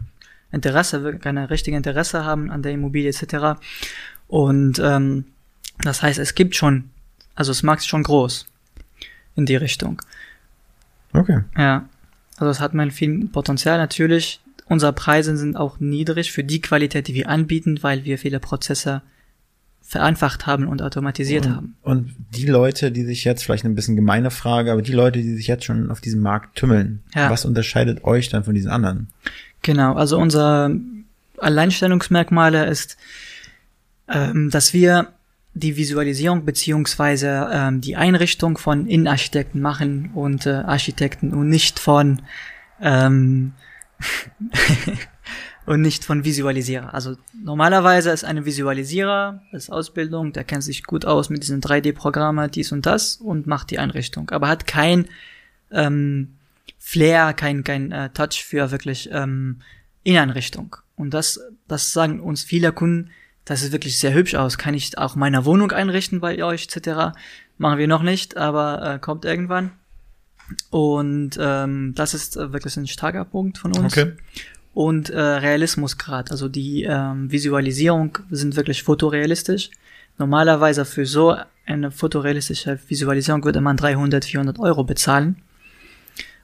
Interesse, 0.52 1.18
keine 1.18 1.50
richtige 1.50 1.78
Interesse 1.78 2.26
haben 2.26 2.52
an 2.52 2.62
der 2.62 2.72
Immobilie 2.74 3.10
etc. 3.10 3.60
Und 4.28 4.80
ähm, 4.80 5.26
das 5.84 6.02
heißt, 6.02 6.20
es 6.20 6.36
gibt 6.36 6.56
schon, 6.56 6.90
also 7.36 7.54
Markt 7.66 7.82
ist 7.82 7.88
schon 7.88 8.04
groß 8.04 8.48
in 9.36 9.46
die 9.46 9.56
Richtung. 9.56 10.02
Okay. 11.14 11.42
Ja, 11.58 11.88
also 12.38 12.50
es 12.52 12.60
hat 12.60 12.74
man 12.74 12.92
viel 12.92 13.28
Potenzial 13.28 13.78
natürlich. 13.78 14.42
Unsere 14.66 14.94
Preise 14.94 15.36
sind 15.36 15.58
auch 15.58 15.80
niedrig 15.80 16.32
für 16.32 16.44
die 16.44 16.62
Qualität, 16.62 17.08
die 17.08 17.14
wir 17.14 17.28
anbieten, 17.30 17.80
weil 17.82 18.06
wir 18.06 18.18
viele 18.18 18.40
Prozesse 18.40 19.02
vereinfacht 19.82 20.46
haben 20.48 20.68
und 20.68 20.82
automatisiert 20.82 21.50
haben. 21.50 21.76
Und 21.82 22.16
die 22.30 22.46
Leute, 22.46 22.94
die 22.94 23.04
sich 23.04 23.26
jetzt, 23.26 23.44
vielleicht 23.44 23.66
ein 23.66 23.76
bisschen 23.76 23.98
gemeine 23.98 24.32
Frage, 24.32 24.72
aber 24.72 24.82
die 24.82 24.94
Leute, 24.94 25.20
die 25.22 25.36
sich 25.36 25.48
jetzt 25.48 25.66
schon 25.66 25.92
auf 25.92 26.00
diesem 26.00 26.22
Markt 26.22 26.56
tümmeln, 26.56 27.04
Ja. 27.14 27.30
was 27.30 27.44
unterscheidet 27.44 28.06
euch 28.06 28.30
dann 28.30 28.46
von 28.46 28.56
diesen 28.56 28.72
anderen? 28.72 29.10
Genau, 29.62 29.94
also 29.94 30.18
unser 30.18 30.72
Alleinstellungsmerkmale 31.38 32.66
ist, 32.66 32.98
ähm, 34.08 34.50
dass 34.50 34.74
wir 34.74 35.14
die 35.54 35.76
Visualisierung 35.76 36.46
beziehungsweise 36.46 37.50
ähm, 37.52 37.82
die 37.82 37.96
Einrichtung 37.96 38.58
von 38.58 38.88
Innenarchitekten 38.88 39.62
machen 39.62 40.12
und 40.14 40.46
äh, 40.46 40.52
Architekten 40.52 41.34
und 41.34 41.50
nicht 41.50 41.80
von 41.80 42.22
ähm, 42.82 43.54
und 45.66 45.82
nicht 45.82 46.06
von 46.06 46.24
Visualisierer. 46.24 46.94
Also 46.94 47.18
normalerweise 47.34 48.12
ist 48.12 48.24
eine 48.24 48.46
Visualisierer, 48.46 49.42
ist 49.52 49.72
Ausbildung, 49.72 50.32
der 50.34 50.46
kennt 50.46 50.64
sich 50.64 50.84
gut 50.84 51.06
aus 51.06 51.30
mit 51.30 51.44
diesen 51.44 51.62
3D-Programmen, 51.62 52.50
dies 52.50 52.72
und 52.72 52.86
das 52.86 53.18
und 53.18 53.46
macht 53.46 53.72
die 53.72 53.80
Einrichtung, 53.80 54.30
aber 54.30 54.48
hat 54.48 54.66
kein 54.66 55.08
ähm, 55.72 56.38
Flair, 56.84 57.34
kein, 57.34 57.64
kein 57.64 57.92
äh, 57.92 58.10
Touch 58.10 58.44
für 58.44 58.72
wirklich 58.72 59.08
ähm, 59.12 59.60
Inneneinrichtung. 60.04 60.76
Und 60.96 61.14
das, 61.14 61.40
das 61.68 61.94
sagen 61.94 62.20
uns 62.20 62.44
viele 62.44 62.74
Kunden, 62.74 63.12
das 63.46 63.62
sieht 63.62 63.72
wirklich 63.72 64.00
sehr 64.00 64.14
hübsch 64.14 64.34
aus. 64.34 64.58
Kann 64.58 64.74
ich 64.74 64.98
auch 64.98 65.16
meine 65.16 65.46
Wohnung 65.46 65.72
einrichten 65.72 66.20
bei 66.20 66.44
euch 66.44 66.64
etc. 66.64 67.16
Machen 67.60 67.78
wir 67.78 67.88
noch 67.88 68.02
nicht, 68.02 68.36
aber 68.36 68.96
äh, 68.96 69.00
kommt 69.00 69.26
irgendwann. 69.26 69.72
Und 70.72 71.38
ähm, 71.40 71.94
das 71.96 72.16
ist 72.16 72.36
äh, 72.36 72.52
wirklich 72.52 72.76
ein 72.78 72.88
starker 72.88 73.26
Punkt 73.26 73.60
von 73.60 73.76
uns. 73.78 73.94
Okay. 73.96 74.14
und 74.74 75.12
äh, 75.12 75.20
Realismusgrad. 75.20 76.32
Also 76.32 76.50
die 76.50 76.84
ähm, 76.84 77.32
Visualisierung 77.32 78.18
sind 78.32 78.56
wirklich 78.56 78.82
fotorealistisch. 78.84 79.70
Normalerweise 80.18 80.84
für 80.86 81.06
so 81.06 81.38
eine 81.66 81.92
fotorealistische 81.92 82.80
Visualisierung 82.88 83.46
würde 83.46 83.62
man 83.62 83.78
300, 83.78 84.26
400 84.26 84.60
Euro 84.60 84.84
bezahlen. 84.84 85.38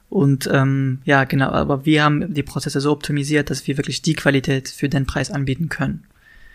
Und 0.10 0.50
ähm, 0.52 1.00
ja, 1.04 1.26
genau, 1.26 1.50
aber 1.50 1.86
wir 1.86 2.04
haben 2.04 2.34
die 2.34 2.44
Prozesse 2.44 2.80
so 2.80 2.92
optimisiert, 2.92 3.50
dass 3.50 3.68
wir 3.68 3.78
wirklich 3.78 4.02
die 4.02 4.14
Qualität 4.14 4.70
für 4.70 4.90
den 4.90 5.06
Preis 5.06 5.32
anbieten 5.32 5.70
können. 5.70 6.04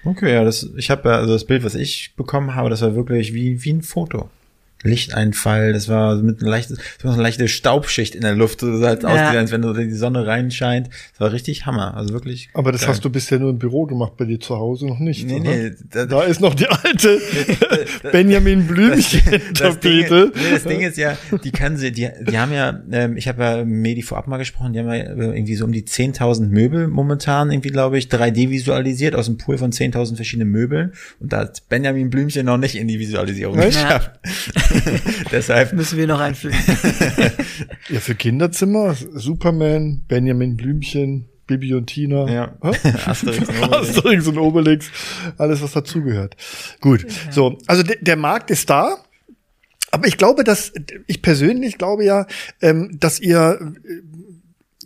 Okay, 0.05 0.33
ja, 0.33 0.43
das, 0.43 0.69
ich 0.77 0.91
habe 0.91 1.09
ja, 1.09 1.17
also 1.17 1.33
das 1.33 1.45
Bild, 1.45 1.63
was 1.63 1.75
ich 1.75 2.15
bekommen 2.17 2.55
habe, 2.55 2.71
das 2.71 2.83
war 2.83 2.95
wirklich 2.95 3.35
wie, 3.35 3.63
wie 3.63 3.73
ein 3.73 3.83
Foto. 3.83 4.31
Lichteinfall, 4.83 5.73
das 5.73 5.89
war 5.89 6.17
mit 6.17 6.41
einer 6.41 6.51
leichten, 6.51 6.77
das 6.77 7.05
war 7.05 7.13
eine 7.13 7.23
leichte 7.23 7.49
Staubschicht 7.49 8.15
in 8.15 8.23
der 8.23 8.35
Luft, 8.35 8.61
so 8.61 8.77
sah 8.77 8.93
es 8.95 9.03
ja. 9.03 9.09
aus, 9.09 9.37
als 9.37 9.53
wenn 9.53 9.63
die 9.63 9.93
Sonne 9.93 10.27
reinscheint. 10.27 10.89
Das 11.13 11.21
war 11.21 11.33
richtig 11.33 11.67
Hammer, 11.67 11.97
also 11.97 12.13
wirklich. 12.13 12.51
Aber 12.55 12.73
das 12.73 12.83
geil. 12.83 12.91
hast 12.91 13.05
du 13.05 13.11
bisher 13.11 13.39
nur 13.39 13.51
im 13.51 13.59
Büro 13.59 13.87
gemacht, 13.87 14.17
bei 14.17 14.25
dir 14.25 14.41
zu 14.41 14.57
Hause 14.57 14.87
noch 14.87 14.99
nicht. 14.99 15.27
Nee, 15.27 15.41
oder? 15.41 15.51
nee, 15.51 15.73
da, 15.91 16.07
da, 16.07 16.23
ist 16.23 16.41
noch 16.41 16.55
die 16.55 16.67
alte 16.69 17.21
Benjamin 18.13 18.67
Blümchen-Tapete. 18.67 20.33
Nee, 20.35 20.41
das 20.53 20.65
Ding 20.65 20.81
ist 20.81 20.97
ja, 20.97 21.17
die 21.45 21.51
kann 21.51 21.77
sie, 21.77 21.93
die, 21.93 22.09
die 22.29 22.39
haben 22.39 22.53
ja, 22.53 22.81
ähm, 22.91 23.17
ich 23.17 23.29
habe 23.29 23.43
ja 23.43 23.65
Medi 23.65 24.03
vorab 24.03 24.27
mal 24.27 24.39
gesprochen, 24.39 24.73
die 24.73 24.81
haben 24.81 24.89
ja 24.89 25.15
irgendwie 25.15 25.55
so 25.55 25.65
um 25.65 25.73
die 25.73 25.85
10.000 25.85 26.49
Möbel 26.49 26.89
momentan 26.89 27.51
irgendwie, 27.51 27.71
glaube 27.71 27.99
ich, 27.99 28.07
3D 28.07 28.51
visualisiert 28.51 29.15
aus 29.15 29.29
einem 29.29 29.39
Pool 29.39 29.59
von 29.59 29.73
10.000 29.73 30.17
verschiedenen 30.17 30.51
Möbeln 30.51 30.93
und 31.21 31.33
da 31.33 31.39
hat 31.39 31.69
Benjamin 31.69 32.11
Blümchen 32.11 32.47
noch 32.47 32.59
nicht 32.59 32.75
in 32.75 32.89
die 32.89 32.99
Visualisierung 32.99 33.57
geschafft. 33.57 34.13
Deshalb 35.33 35.73
müssen 35.73 35.99
wir 35.99 36.07
noch 36.07 36.21
einfügen. 36.21 36.57
ja, 37.89 38.01
für 38.01 38.15
Kinderzimmer, 38.15 38.95
Superman, 38.95 40.03
Benjamin 40.09 40.57
Blümchen, 40.57 41.29
Bibi 41.47 41.75
und 41.75 41.87
Tina. 41.87 42.29
Ja. 42.31 42.57
Asterix, 43.07 43.49
und 43.49 43.59
Obelix. 43.59 43.89
Asterix 43.89 44.27
und 44.27 44.39
Obelix. 44.39 44.91
Alles, 45.39 45.63
was 45.63 45.73
dazugehört. 45.73 46.37
Gut. 46.81 47.03
Ja. 47.03 47.33
So. 47.33 47.59
Also 47.67 47.83
der 47.83 48.17
Markt 48.17 48.51
ist 48.51 48.71
da. 48.71 48.97
Aber 49.91 50.07
ich 50.07 50.17
glaube, 50.17 50.43
dass, 50.43 50.73
ich 51.07 51.21
persönlich 51.21 51.77
glaube 51.77 52.05
ja, 52.05 52.27
ähm, 52.63 52.97
dass 52.99 53.21
ihr 53.21 53.75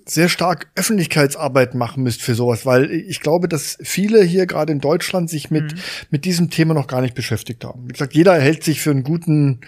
sehr 0.08 0.28
stark 0.28 0.68
Öffentlichkeitsarbeit 0.76 1.74
machen 1.74 2.04
müsst 2.04 2.22
für 2.22 2.34
sowas, 2.34 2.64
weil 2.64 2.90
ich 2.90 3.20
glaube, 3.20 3.48
dass 3.48 3.76
viele 3.82 4.22
hier 4.22 4.46
gerade 4.46 4.72
in 4.72 4.80
Deutschland 4.80 5.28
sich 5.28 5.50
mit, 5.50 5.72
mhm. 5.72 5.78
mit 6.10 6.24
diesem 6.24 6.48
Thema 6.48 6.74
noch 6.74 6.86
gar 6.86 7.00
nicht 7.00 7.14
beschäftigt 7.14 7.64
haben. 7.64 7.88
Wie 7.88 7.92
gesagt, 7.92 8.14
jeder 8.14 8.34
hält 8.40 8.62
sich 8.62 8.80
für 8.80 8.92
einen 8.92 9.02
guten 9.02 9.60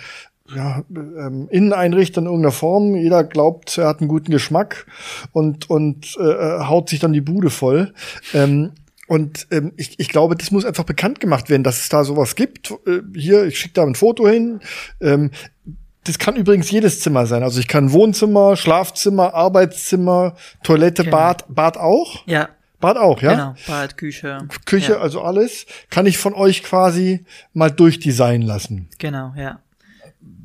ja, 0.55 0.85
ähm, 0.90 1.48
Inneneinrichter 1.51 2.20
in 2.20 2.27
irgendeiner 2.27 2.53
Form. 2.53 2.94
Jeder 2.94 3.24
glaubt, 3.24 3.77
er 3.79 3.88
hat 3.88 4.01
einen 4.01 4.09
guten 4.09 4.31
Geschmack 4.31 4.87
und, 5.33 5.68
und 5.68 6.16
äh, 6.20 6.61
haut 6.61 6.88
sich 6.88 7.01
dann 7.01 7.12
die 7.12 7.20
Bude 7.20 7.51
voll. 7.51 7.92
Ähm, 8.33 8.72
und 9.09 9.46
ähm, 9.51 9.72
ich, 9.77 9.98
ich 9.98 10.09
glaube, 10.09 10.37
das 10.37 10.51
muss 10.51 10.64
einfach 10.64 10.85
bekannt 10.85 11.18
gemacht 11.18 11.48
werden, 11.51 11.64
dass 11.64 11.81
es 11.81 11.88
da 11.88 12.05
sowas 12.05 12.37
gibt. 12.37 12.70
Äh, 12.87 13.01
hier, 13.14 13.44
ich 13.44 13.59
schicke 13.59 13.74
da 13.74 13.83
ein 13.83 13.94
Foto 13.94 14.29
hin. 14.29 14.61
Ähm, 15.01 15.31
das 16.08 16.18
kann 16.18 16.36
übrigens 16.36 16.70
jedes 16.70 17.00
Zimmer 17.00 17.26
sein. 17.26 17.42
Also 17.42 17.60
ich 17.60 17.68
kann 17.68 17.92
Wohnzimmer, 17.92 18.56
Schlafzimmer, 18.56 19.34
Arbeitszimmer, 19.34 20.34
Toilette, 20.62 21.04
genau. 21.04 21.16
Bad, 21.16 21.44
Bad 21.48 21.76
auch? 21.76 22.26
Ja. 22.26 22.48
Bad 22.80 22.96
auch, 22.96 23.20
ja? 23.20 23.32
Genau, 23.32 23.54
Bad, 23.66 23.98
Küche. 23.98 24.48
Küche, 24.64 24.92
ja. 24.92 24.98
also 25.00 25.20
alles. 25.20 25.66
Kann 25.90 26.06
ich 26.06 26.16
von 26.16 26.32
euch 26.32 26.62
quasi 26.62 27.26
mal 27.52 27.70
durchdesignen 27.70 28.46
lassen. 28.46 28.88
Genau, 28.98 29.34
ja. 29.36 29.60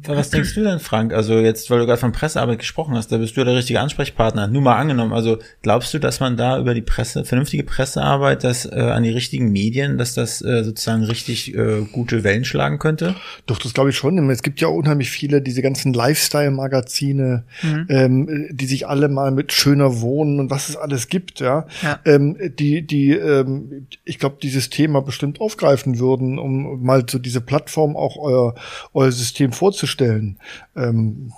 Was 0.08 0.30
denkst 0.30 0.56
du 0.56 0.64
denn, 0.64 0.80
Frank? 0.80 1.14
Also 1.14 1.40
jetzt, 1.40 1.70
weil 1.70 1.80
du 1.80 1.86
gerade 1.86 2.00
von 2.00 2.12
Pressearbeit 2.12 2.60
gesprochen 2.60 2.96
hast, 2.96 3.12
da 3.12 3.18
bist 3.18 3.38
du 3.38 3.44
der 3.44 3.56
richtige 3.56 3.80
Ansprechpartner. 3.80 4.48
Nur 4.48 4.62
mal 4.62 4.76
angenommen. 4.76 5.14
Also 5.14 5.38
glaubst 5.62 5.94
du, 5.94 6.00
dass 6.00 6.20
man 6.20 6.36
da 6.36 6.60
über 6.60 6.74
die 6.74 6.82
Presse, 6.82 7.24
vernünftige 7.24 7.64
Pressearbeit, 7.64 8.44
das 8.44 8.66
äh, 8.66 8.80
an 8.80 9.04
die 9.04 9.12
richtigen 9.12 9.52
Medien, 9.52 9.98
dass 9.98 10.14
das 10.14 10.42
äh, 10.42 10.64
sozusagen 10.64 11.04
richtig 11.04 11.56
äh, 11.56 11.82
gute 11.92 12.24
Wellen 12.24 12.44
schlagen 12.44 12.80
könnte? 12.80 13.16
Doch, 13.46 13.60
das 13.60 13.74
glaube 13.74 13.92
ich 13.92 13.96
schon. 13.96 14.30
Es 14.30 14.44
gibt 14.44 14.60
ja 14.60 14.68
unheimlich 14.68 15.10
viele, 15.10 15.42
diese 15.42 15.62
ganzen 15.62 15.94
Lifestyle-Magazine, 15.94 17.44
mhm. 17.62 17.86
ähm, 17.90 18.48
die 18.52 18.66
sich 18.66 18.88
alle 18.88 19.10
mal 19.10 19.32
mit 19.32 19.54
schöner 19.54 20.02
Wohnen 20.02 20.40
und 20.40 20.50
was 20.50 20.70
es 20.70 20.76
alles 20.76 21.08
gibt, 21.08 21.40
ja. 21.40 21.66
ja. 21.82 22.00
Ähm, 22.06 22.38
die, 22.60 22.86
die, 22.86 23.12
ähm, 23.12 23.88
ich 24.04 24.20
glaube, 24.20 24.38
dieses 24.42 24.70
Thema 24.70 25.02
bestimmt 25.02 25.40
aufgreifen 25.40 26.00
würden, 26.00 26.40
um 26.40 26.84
mal 26.84 27.06
so 27.10 27.20
diese 27.20 27.42
Plattform 27.42 27.96
auch 27.96 28.18
euer, 28.18 28.56
euer 28.94 29.12
System 29.12 29.52
vorzustellen 29.52 29.93
stellen. 29.94 30.38
Ähm, 30.76 31.32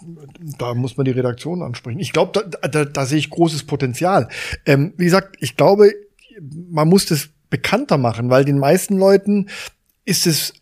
da 0.58 0.74
muss 0.74 0.98
man 0.98 1.06
die 1.06 1.12
Redaktion 1.12 1.62
ansprechen. 1.62 2.00
Ich 2.00 2.12
glaube, 2.12 2.32
da, 2.34 2.68
da, 2.68 2.86
da 2.86 3.06
sehe 3.06 3.20
ich 3.20 3.30
großes 3.30 3.66
Potenzial. 3.66 4.28
Ähm, 4.66 4.94
wie 4.98 5.06
gesagt, 5.06 5.38
ich 5.40 5.56
glaube, 5.56 5.92
man 6.72 6.90
muss 6.90 7.06
das 7.06 7.30
bekannter 7.50 7.98
machen, 7.98 8.30
weil 8.30 8.44
den 8.44 8.58
meisten 8.58 8.98
Leuten 8.98 9.48
ist 10.06 10.26
es 10.26 10.54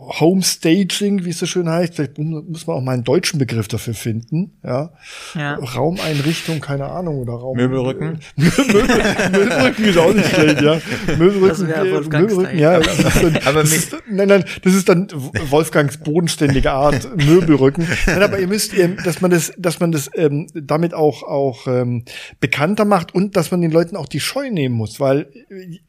Homestaging, 0.00 1.24
wie 1.24 1.30
es 1.30 1.38
so 1.38 1.46
schön 1.46 1.68
heißt. 1.68 1.96
Vielleicht 1.96 2.18
muss 2.18 2.66
man 2.66 2.76
auch 2.76 2.80
mal 2.80 2.92
einen 2.92 3.04
deutschen 3.04 3.38
Begriff 3.38 3.68
dafür 3.68 3.94
finden. 3.94 4.58
Ja. 4.64 4.92
ja. 5.34 5.54
Raumeinrichtung, 5.56 6.60
keine 6.60 6.86
Ahnung, 6.86 7.18
oder 7.18 7.34
Raum. 7.34 7.56
Möbelrücken. 7.56 8.20
Möbel, 8.36 8.66
Möbelrücken 9.32 9.84
ist 9.84 9.98
auch 9.98 10.14
nicht 10.14 10.28
schlecht, 10.28 10.62
ja. 10.62 10.80
Möbelrücken, 11.18 11.66
Möbelrücken, 11.66 12.58
ja. 12.58 12.80
Dann, 12.80 13.38
aber 13.44 13.62
ist, 13.62 13.96
nein, 14.10 14.28
nein, 14.28 14.44
das 14.62 14.74
ist 14.74 14.88
dann 14.88 15.08
Wolfgangs 15.50 15.98
bodenständige 15.98 16.72
Art 16.72 17.08
Möbelrücken. 17.16 17.86
Nein, 18.06 18.22
aber 18.22 18.38
ihr 18.38 18.48
müsst, 18.48 18.72
dass 19.04 19.20
man 19.20 19.30
das, 19.30 19.52
dass 19.58 19.80
man 19.80 19.92
das 19.92 20.10
ähm, 20.14 20.48
damit 20.54 20.94
auch 20.94 21.22
auch 21.22 21.66
ähm, 21.66 22.04
bekannter 22.40 22.84
macht 22.84 23.14
und 23.14 23.36
dass 23.36 23.50
man 23.50 23.60
den 23.60 23.70
Leuten 23.70 23.96
auch 23.96 24.08
die 24.08 24.20
Scheu 24.20 24.50
nehmen 24.50 24.74
muss, 24.74 24.98
weil 24.98 25.28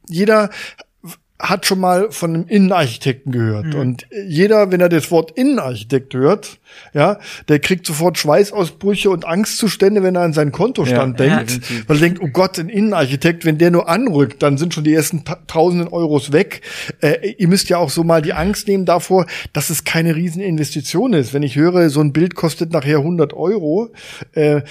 jeder 0.08 0.50
hat 1.42 1.66
schon 1.66 1.80
mal 1.80 2.12
von 2.12 2.36
einem 2.36 2.48
Innenarchitekten 2.48 3.32
gehört. 3.32 3.68
Mhm. 3.68 3.80
Und 3.80 4.08
jeder, 4.28 4.72
wenn 4.72 4.80
er 4.80 4.90
das 4.90 5.10
Wort 5.12 5.32
Innenarchitekt 5.32 6.14
hört, 6.14 6.60
ja, 6.94 7.20
der 7.48 7.60
kriegt 7.60 7.86
sofort 7.86 8.18
Schweißausbrüche 8.18 9.10
und 9.10 9.26
Angstzustände, 9.26 10.04
wenn 10.04 10.16
er 10.16 10.22
an 10.22 10.34
seinen 10.34 10.52
Kontostand 10.52 11.20
ja, 11.20 11.38
denkt. 11.38 11.70
Ja, 11.70 11.78
weil 11.88 11.98
er 11.98 12.02
denkt, 12.02 12.22
oh 12.22 12.28
Gott, 12.28 12.60
ein 12.60 12.70
Innenarchitekt, 12.70 13.46
wenn 13.46 13.58
der 13.58 13.72
nur 13.72 13.90
anrückt, 13.90 14.42
dann 14.44 14.58
sind 14.58 14.74
schon 14.74 14.84
die 14.84 14.94
ersten 14.94 15.24
tausenden 15.48 15.88
Euros 15.88 16.32
weg. 16.32 16.62
Äh, 17.02 17.34
ihr 17.38 17.48
müsst 17.48 17.70
ja 17.70 17.78
auch 17.78 17.90
so 17.90 18.04
mal 18.04 18.22
die 18.22 18.34
Angst 18.34 18.68
nehmen 18.68 18.86
davor, 18.86 19.26
dass 19.54 19.70
es 19.70 19.84
keine 19.84 20.16
Rieseninvestition 20.16 21.14
ist. 21.14 21.34
Wenn 21.34 21.44
ich 21.44 21.56
höre, 21.56 21.90
so 21.90 22.02
ein 22.02 22.14
Bild 22.14 22.36
kostet 22.36 22.72
nachher 22.72 22.98
100 22.98 23.34
Euro, 23.34 23.92
äh, 24.34 24.62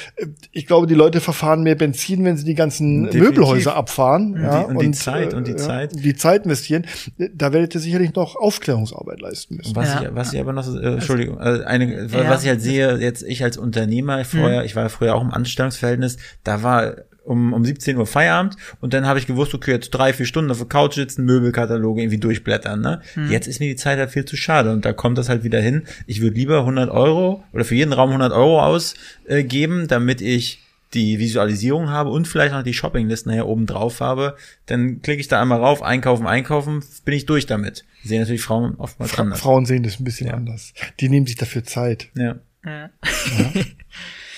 ich 0.52 0.66
glaube, 0.66 0.87
die 0.87 0.94
Leute 0.94 1.20
verfahren 1.20 1.62
mehr 1.62 1.74
Benzin, 1.74 2.24
wenn 2.24 2.37
sie 2.37 2.44
die 2.44 2.54
ganzen 2.54 3.04
Definitiv. 3.04 3.22
Möbelhäuser 3.22 3.74
abfahren. 3.74 4.35
Und 4.35 4.42
ja, 4.42 4.61
die, 4.61 4.66
und, 4.66 4.76
und 4.76 4.83
die 4.85 4.90
Zeit, 4.92 5.33
äh, 5.33 5.37
und 5.37 5.48
die 5.48 5.56
Zeit. 5.56 5.90
Die 5.94 6.14
Zeit 6.14 6.46
investieren. 6.60 6.86
Da 7.34 7.52
werdet 7.52 7.74
ihr 7.74 7.80
sicherlich 7.80 8.14
noch 8.14 8.36
Aufklärungsarbeit 8.36 9.20
leisten 9.20 9.56
müssen. 9.56 9.74
Was, 9.74 9.94
ich, 9.94 10.08
was 10.12 10.32
ich 10.32 10.40
aber 10.40 10.52
noch, 10.52 10.66
äh, 10.74 10.94
Entschuldigung, 10.94 11.38
äh, 11.38 11.64
eine 11.64 12.06
ja. 12.06 12.28
was 12.28 12.42
ich 12.42 12.48
halt 12.48 12.62
sehe, 12.62 12.96
jetzt 12.98 13.22
ich 13.22 13.42
als 13.42 13.56
Unternehmer 13.56 14.24
vorher, 14.24 14.60
mhm. 14.60 14.66
ich 14.66 14.76
war 14.76 14.88
früher 14.88 15.14
auch 15.14 15.22
im 15.22 15.32
Anstellungsverhältnis, 15.32 16.18
da 16.44 16.62
war 16.62 16.94
um, 17.24 17.52
um 17.52 17.64
17 17.64 17.96
Uhr 17.96 18.06
Feierabend 18.06 18.56
und 18.80 18.94
dann 18.94 19.06
habe 19.06 19.18
ich 19.18 19.26
gewusst, 19.26 19.54
okay, 19.54 19.72
jetzt 19.72 19.90
drei, 19.90 20.12
vier 20.12 20.26
Stunden 20.26 20.50
auf 20.50 20.58
der 20.58 20.66
Couch 20.66 20.94
sitzen, 20.94 21.24
Möbelkataloge 21.24 22.00
irgendwie 22.00 22.18
durchblättern, 22.18 22.80
ne? 22.80 23.02
Mhm. 23.14 23.30
Jetzt 23.30 23.46
ist 23.46 23.60
mir 23.60 23.68
die 23.68 23.76
Zeit 23.76 23.98
halt 23.98 24.10
viel 24.10 24.24
zu 24.24 24.36
schade 24.36 24.72
und 24.72 24.84
da 24.84 24.92
kommt 24.92 25.18
das 25.18 25.28
halt 25.28 25.44
wieder 25.44 25.60
hin. 25.60 25.82
Ich 26.06 26.22
würde 26.22 26.36
lieber 26.36 26.60
100 26.60 26.90
Euro 26.90 27.44
oder 27.52 27.64
für 27.64 27.74
jeden 27.74 27.92
Raum 27.92 28.08
100 28.08 28.32
Euro 28.32 28.62
ausgeben, 28.62 29.84
äh, 29.84 29.86
damit 29.86 30.22
ich 30.22 30.60
die 30.94 31.18
Visualisierung 31.18 31.90
habe 31.90 32.11
und 32.11 32.26
vielleicht 32.26 32.53
noch 32.53 32.62
die 32.62 32.74
Shoppinglisten 32.74 33.31
nachher 33.31 33.46
oben 33.46 33.66
drauf 33.66 34.00
habe, 34.00 34.37
dann 34.66 35.03
klicke 35.03 35.20
ich 35.20 35.29
da 35.29 35.40
einmal 35.40 35.61
rauf, 35.61 35.83
einkaufen, 35.83 36.26
einkaufen, 36.26 36.83
bin 37.05 37.14
ich 37.14 37.26
durch 37.26 37.46
damit. 37.46 37.85
Sehen 38.03 38.20
natürlich 38.20 38.42
Frauen 38.42 38.74
oftmals 38.76 39.12
Fra 39.12 39.22
anders. 39.22 39.40
Frauen 39.40 39.66
sehen 39.66 39.83
das 39.83 40.00
ein 40.00 40.05
bisschen 40.05 40.29
ja. 40.29 40.35
anders. 40.35 40.72
Die 40.98 41.09
nehmen 41.09 41.26
sich 41.26 41.37
dafür 41.37 41.64
Zeit. 41.64 42.09
Ja. 42.14 42.37
ja. 42.64 42.90
ja. 43.38 43.62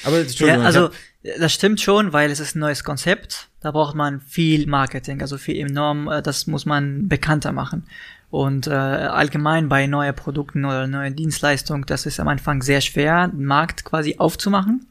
Aber 0.05 0.23
ja, 0.23 0.61
also 0.62 0.91
das 1.38 1.53
stimmt 1.53 1.81
schon, 1.81 2.12
weil 2.12 2.31
es 2.31 2.41
ist 2.41 2.57
ein 2.57 2.59
neues 2.59 2.85
Konzept. 2.85 3.49
Da 3.61 3.71
braucht 3.71 3.95
man 3.95 4.21
viel 4.21 4.67
Marketing, 4.67 5.21
also 5.21 5.38
viel 5.38 5.57
enorm. 5.57 6.09
Äh, 6.09 6.23
das 6.23 6.47
muss 6.47 6.67
man 6.67 7.09
bekannter 7.09 7.53
machen. 7.53 7.87
Und 8.31 8.67
äh, 8.67 8.71
allgemein 8.71 9.69
bei 9.69 9.87
neuen 9.87 10.15
Produkten 10.15 10.65
oder 10.65 10.87
neuen 10.87 11.15
Dienstleistungen, 11.15 11.85
das 11.87 12.07
ist 12.07 12.19
am 12.19 12.29
Anfang 12.29 12.62
sehr 12.62 12.81
schwer, 12.81 13.29
den 13.29 13.45
Markt 13.45 13.85
quasi 13.85 14.17
aufzumachen. 14.19 14.87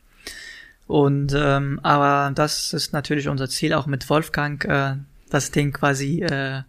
Und 0.91 1.33
ähm, 1.33 1.79
aber 1.83 2.33
das 2.35 2.73
ist 2.73 2.91
natürlich 2.91 3.29
unser 3.29 3.47
Ziel, 3.47 3.71
auch 3.73 3.85
mit 3.85 4.09
Wolfgang 4.09 4.65
äh, 4.65 4.95
das 5.29 5.51
Ding 5.51 5.71
quasi 5.71 6.21
äh, 6.21 6.63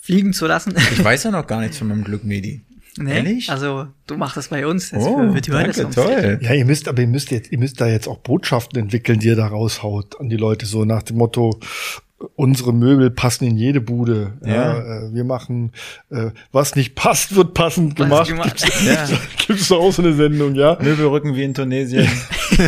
fliegen 0.00 0.32
zu 0.32 0.48
lassen. 0.48 0.74
Ich 0.90 1.04
weiß 1.04 1.22
ja 1.22 1.30
noch 1.30 1.46
gar 1.46 1.60
nichts 1.60 1.78
von 1.78 1.86
meinem 1.86 2.02
Glück, 2.02 2.24
Medi. 2.24 2.62
Nee, 2.98 3.14
Ehrlich? 3.14 3.50
Also 3.50 3.86
du 4.08 4.16
machst 4.16 4.36
das 4.36 4.48
bei 4.48 4.66
uns. 4.66 4.90
Das 4.90 5.04
oh, 5.04 5.32
wird 5.32 5.48
danke, 5.48 5.88
toll. 5.90 6.40
Ja, 6.42 6.54
ihr 6.54 6.64
müsst, 6.64 6.88
aber 6.88 7.02
ihr 7.02 7.06
müsst 7.06 7.30
jetzt, 7.30 7.52
ihr 7.52 7.58
müsst 7.58 7.80
da 7.80 7.86
jetzt 7.86 8.08
auch 8.08 8.18
Botschaften 8.18 8.80
entwickeln, 8.80 9.20
die 9.20 9.28
ihr 9.28 9.36
da 9.36 9.46
raushaut 9.46 10.18
an 10.18 10.28
die 10.28 10.36
Leute, 10.36 10.66
so 10.66 10.84
nach 10.84 11.04
dem 11.04 11.18
Motto, 11.18 11.60
unsere 12.36 12.72
Möbel 12.72 13.10
passen 13.10 13.44
in 13.46 13.56
jede 13.56 13.80
Bude. 13.80 14.32
Ja. 14.44 14.52
Ja. 14.52 14.78
äh, 15.06 15.14
wir 15.14 15.24
machen, 15.24 15.72
äh, 16.10 16.30
was 16.52 16.76
nicht 16.76 16.94
passt, 16.94 17.34
wird 17.34 17.54
passend 17.54 17.96
gemacht. 17.96 18.28
gemacht. 18.28 18.56
Gibt's, 18.62 18.84
Ja. 18.84 19.06
gibt's 19.46 19.68
da 19.68 19.74
auch 19.76 19.92
so 19.92 20.02
eine 20.02 20.14
Sendung, 20.14 20.54
ja? 20.54 20.78
Möbelrücken 20.80 21.34
wie 21.36 21.42
in 21.44 21.54
Tunesien. 21.54 22.08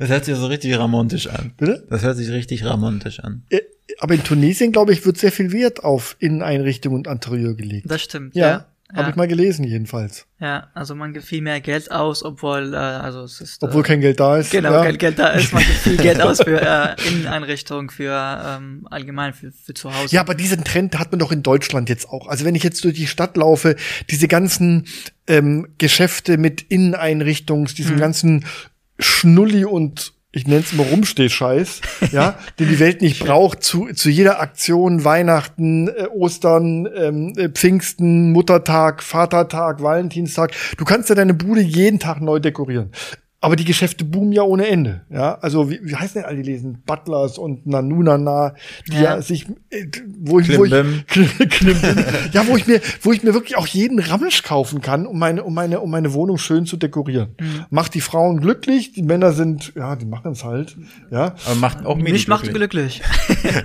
das 0.00 0.08
hört 0.08 0.24
sich 0.24 0.36
so 0.36 0.46
richtig 0.46 0.78
ramontisch 0.78 1.26
an. 1.28 1.52
Bitte? 1.56 1.84
Das 1.90 2.02
hört 2.02 2.16
sich 2.16 2.30
richtig 2.30 2.64
ramontisch 2.64 3.20
an. 3.20 3.42
Äh, 3.50 3.60
Aber 4.00 4.14
in 4.14 4.24
Tunesien, 4.24 4.72
glaube 4.72 4.92
ich, 4.92 5.04
wird 5.06 5.18
sehr 5.18 5.32
viel 5.32 5.52
Wert 5.52 5.84
auf 5.84 6.16
Inneneinrichtung 6.18 6.94
und 6.94 7.06
Interieur 7.06 7.54
gelegt. 7.54 7.90
Das 7.90 8.02
stimmt, 8.02 8.34
ja, 8.34 8.46
ja. 8.48 8.66
Habe 8.92 9.02
Ja, 9.02 9.08
ich 9.10 9.16
mal 9.16 9.26
gelesen 9.26 9.64
jedenfalls. 9.64 10.26
ja, 10.38 10.68
also 10.74 10.94
man 10.94 11.12
gibt 11.12 11.24
viel 11.26 11.42
mehr 11.42 11.60
Geld 11.60 11.90
aus, 11.90 12.22
obwohl, 12.22 12.72
äh, 12.72 12.76
also 12.76 13.22
es 13.24 13.40
ist. 13.40 13.62
Obwohl 13.62 13.80
äh, 13.82 13.86
kein 13.86 14.00
Geld 14.00 14.20
da 14.20 14.36
ist. 14.38 14.50
Genau, 14.52 14.72
ja. 14.72 14.84
kein 14.84 14.98
Geld 14.98 15.18
da 15.18 15.28
ist, 15.30 15.52
man 15.52 15.62
gibt 15.64 15.78
viel 15.78 15.96
Geld 15.96 16.20
aus 16.20 16.40
für 16.42 16.60
äh, 16.60 16.94
Inneneinrichtungen, 17.08 17.90
für 17.90 18.12
ähm, 18.46 18.86
allgemein 18.90 19.32
für, 19.34 19.50
für 19.50 19.74
zu 19.74 19.92
Hause. 19.92 20.14
Ja, 20.14 20.20
aber 20.20 20.34
diesen 20.34 20.62
Trend 20.64 20.98
hat 20.98 21.10
man 21.10 21.18
doch 21.18 21.32
in 21.32 21.42
Deutschland 21.42 21.88
jetzt 21.88 22.08
auch. 22.08 22.28
Also 22.28 22.44
wenn 22.44 22.54
ich 22.54 22.62
jetzt 22.62 22.84
durch 22.84 22.94
die 22.94 23.06
Stadt 23.08 23.36
laufe, 23.36 23.76
diese 24.10 24.28
ganzen 24.28 24.86
ähm, 25.26 25.66
Geschäfte 25.78 26.38
mit 26.38 26.62
Inneneinrichtungs, 26.62 27.72
Mhm. 27.72 27.76
diesem 27.76 27.96
ganzen 27.98 28.44
Schnulli 28.98 29.64
und 29.64 30.12
ich 30.32 30.46
nenne 30.46 30.60
es 30.60 30.72
mal 30.72 30.86
Rumsteh-Scheiß, 30.86 31.80
ja, 32.12 32.38
den 32.58 32.68
die 32.68 32.78
Welt 32.78 33.00
nicht 33.00 33.20
braucht, 33.24 33.62
zu, 33.62 33.88
zu 33.94 34.10
jeder 34.10 34.40
Aktion, 34.40 35.04
Weihnachten, 35.04 35.88
äh, 35.88 36.08
Ostern, 36.12 36.88
ähm, 36.94 37.32
äh, 37.36 37.48
Pfingsten, 37.48 38.32
Muttertag, 38.32 39.02
Vatertag, 39.02 39.82
Valentinstag. 39.82 40.52
Du 40.76 40.84
kannst 40.84 41.08
ja 41.08 41.14
deine 41.14 41.34
Bude 41.34 41.62
jeden 41.62 41.98
Tag 41.98 42.20
neu 42.20 42.38
dekorieren. 42.38 42.90
Aber 43.40 43.54
die 43.54 43.66
Geschäfte 43.66 44.04
boomen 44.04 44.32
ja 44.32 44.42
ohne 44.42 44.66
Ende. 44.66 45.02
Ja, 45.10 45.34
also 45.38 45.70
wie, 45.70 45.78
wie 45.82 45.94
heißen 45.94 46.14
denn 46.14 46.24
all 46.24 46.36
die 46.36 46.42
lesen? 46.42 46.82
Butlers 46.86 47.36
und 47.36 47.66
Nanunana, 47.66 48.54
die 48.88 48.94
ja, 48.94 49.02
Ja. 49.16 49.22
sich, 49.22 49.46
äh, 49.70 49.84
wo 50.20 50.40
ich, 50.40 50.56
wo 50.56 50.64
ich, 50.64 50.72
ja, 52.32 52.46
wo 52.46 52.56
ich 52.56 52.66
mir, 52.66 52.80
wo 53.02 53.12
ich 53.12 53.22
mir 53.22 53.34
wirklich 53.34 53.56
auch 53.56 53.66
jeden 53.66 53.98
Ramsch 53.98 54.42
kaufen 54.42 54.80
kann, 54.80 55.06
um 55.06 55.18
meine, 55.18 55.44
um 55.44 55.52
meine, 55.54 55.80
um 55.80 55.90
meine 55.90 56.14
Wohnung 56.14 56.38
schön 56.38 56.64
zu 56.66 56.76
dekorieren. 56.78 57.28
Macht 57.70 57.94
die 57.94 58.00
Frauen 58.00 58.40
glücklich, 58.40 58.92
die 58.92 59.02
Männer 59.02 59.32
sind, 59.32 59.72
ja, 59.76 59.96
die 59.96 60.06
machen 60.06 60.32
es 60.32 60.42
halt, 60.42 60.76
ja. 61.10 61.34
Aber 61.44 61.54
macht 61.56 61.84
auch 61.84 61.96
Medi 61.96 62.12
Mich 62.12 62.28
macht 62.28 62.52
glücklich. 62.52 63.02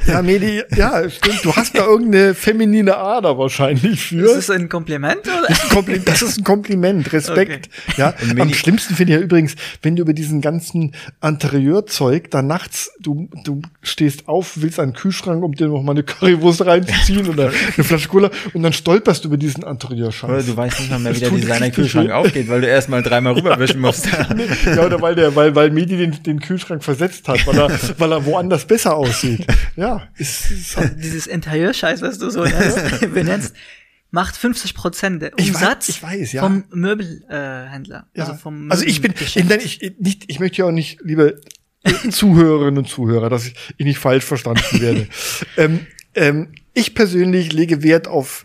Ja, 0.06 0.22
Medi, 0.22 0.64
ja, 0.76 1.10
stimmt. 1.10 1.46
Du 1.46 1.56
hast 1.56 1.78
da 1.78 1.86
irgendeine 1.86 2.36
feminine 2.36 2.98
Ader 2.98 3.38
wahrscheinlich 3.38 4.02
für. 4.02 4.26
Ist 4.26 4.36
es 4.36 4.50
ein 4.50 4.68
Kompliment 4.70 5.22
oder? 5.22 5.48
Das 5.48 5.58
ist 5.60 5.64
ein 5.64 5.70
Kompliment, 5.76 6.08
das 6.08 6.22
ist 6.22 6.38
ein 6.40 6.44
Kompliment, 6.44 7.14
Respekt. 7.14 7.70
Ja, 7.98 8.14
Und 8.22 8.40
am 8.40 8.54
schlimmsten 8.54 8.96
finde 8.96 9.14
ich 9.14 9.20
ja 9.20 9.24
übrigens, 9.24 9.56
wenn 9.82 9.96
du 9.96 10.02
über 10.04 10.14
diesen 10.14 10.42
ganzen 10.42 10.94
Interieurzeug 11.24 12.32
da 12.32 12.42
nachts, 12.42 12.92
du, 13.00 13.30
du 13.44 13.62
stehst 13.82 14.28
auf, 14.28 14.62
willst 14.62 14.80
einen 14.80 14.94
Kühlschrank, 14.94 15.44
um 15.44 15.54
dir 15.54 15.68
noch 15.68 15.84
mal 15.84 15.92
eine 15.92 16.04
Currywurst 16.04 16.66
reinzuziehen 16.66 17.28
oder 17.28 17.48
eine 17.48 17.84
Flasche 17.84 18.08
Cola 18.08 18.30
und 18.54 18.64
dann 18.64 18.74
stolperst 18.74 19.24
du 19.24 19.28
über 19.30 19.38
diesen 19.38 19.64
Oder 19.64 19.72
Interieurscheiß. 19.72 20.46
du 20.46 20.56
weißt 20.58 20.80
nicht 20.80 20.92
mal 20.92 21.00
mehr, 21.00 21.16
wie 21.16 21.20
der 21.20 21.30
Designer-Kühlschrank 21.32 22.12
aufgeht, 22.12 22.48
weil 22.50 22.62
du 22.62 22.68
erstmal 22.68 23.02
dreimal 23.04 23.34
rüberwischen 23.34 23.80
musst. 23.82 24.08
Ja, 24.66 24.86
oder 24.86 25.02
weil 25.02 25.16
der, 25.16 25.36
weil, 25.36 25.56
weil 25.56 25.72
Medi 25.72 25.98
den, 25.98 26.24
den 26.24 26.40
Kühlschrank 26.40 26.84
versetzt 26.84 27.28
hat, 27.28 27.46
weil 27.48 27.58
er, 27.58 27.70
weil 27.98 28.12
er 28.12 28.26
woanders 28.26 28.66
besser 28.66 28.96
aussieht. 28.96 29.46
Ja, 29.76 30.04
ist, 30.18 30.52
ist 30.52 30.78
halt, 30.78 30.96
Dieses 31.04 31.28
Interieurscheiß, 31.28 32.02
was 32.02 32.18
du 32.20 32.30
so 32.30 32.44
nennst, 32.44 33.14
benennst, 33.14 33.56
macht 34.12 34.36
50 34.38 34.74
Prozent 34.76 35.22
der 35.22 35.32
Ich 35.38 35.48
weiß- 35.50 35.54
Umsatz 35.56 35.90
ich 35.90 36.04
weiß, 36.04 36.32
ja. 36.34 36.44
vom 36.44 36.66
Möbelhändler. 36.72 38.08
Äh. 38.14 38.18
Ja. 38.20 38.26
Also 38.26 38.38
vom 38.38 38.70
Also 38.72 38.86
ich 38.86 39.02
bin, 39.02 39.14
nein, 39.48 39.60
ich, 39.64 39.94
nicht, 40.00 40.26
ich 40.28 40.40
möchte 40.40 40.60
ja 40.60 40.66
auch 40.66 40.72
nicht, 40.72 41.00
liebe 41.02 41.42
äh, 41.84 41.92
Zuhörerinnen 42.10 42.78
und 42.80 42.88
Zuhörer, 42.90 43.30
dass 43.30 43.46
ich, 43.48 43.56
ich 43.78 43.86
nicht 43.86 44.00
falsch 44.00 44.26
verstanden 44.26 44.80
werde. 44.82 45.08
ähm, 45.58 45.88
ähm, 46.14 46.54
ich 46.74 46.94
persönlich 46.94 47.52
lege 47.54 47.84
Wert 47.84 48.08
auf 48.08 48.44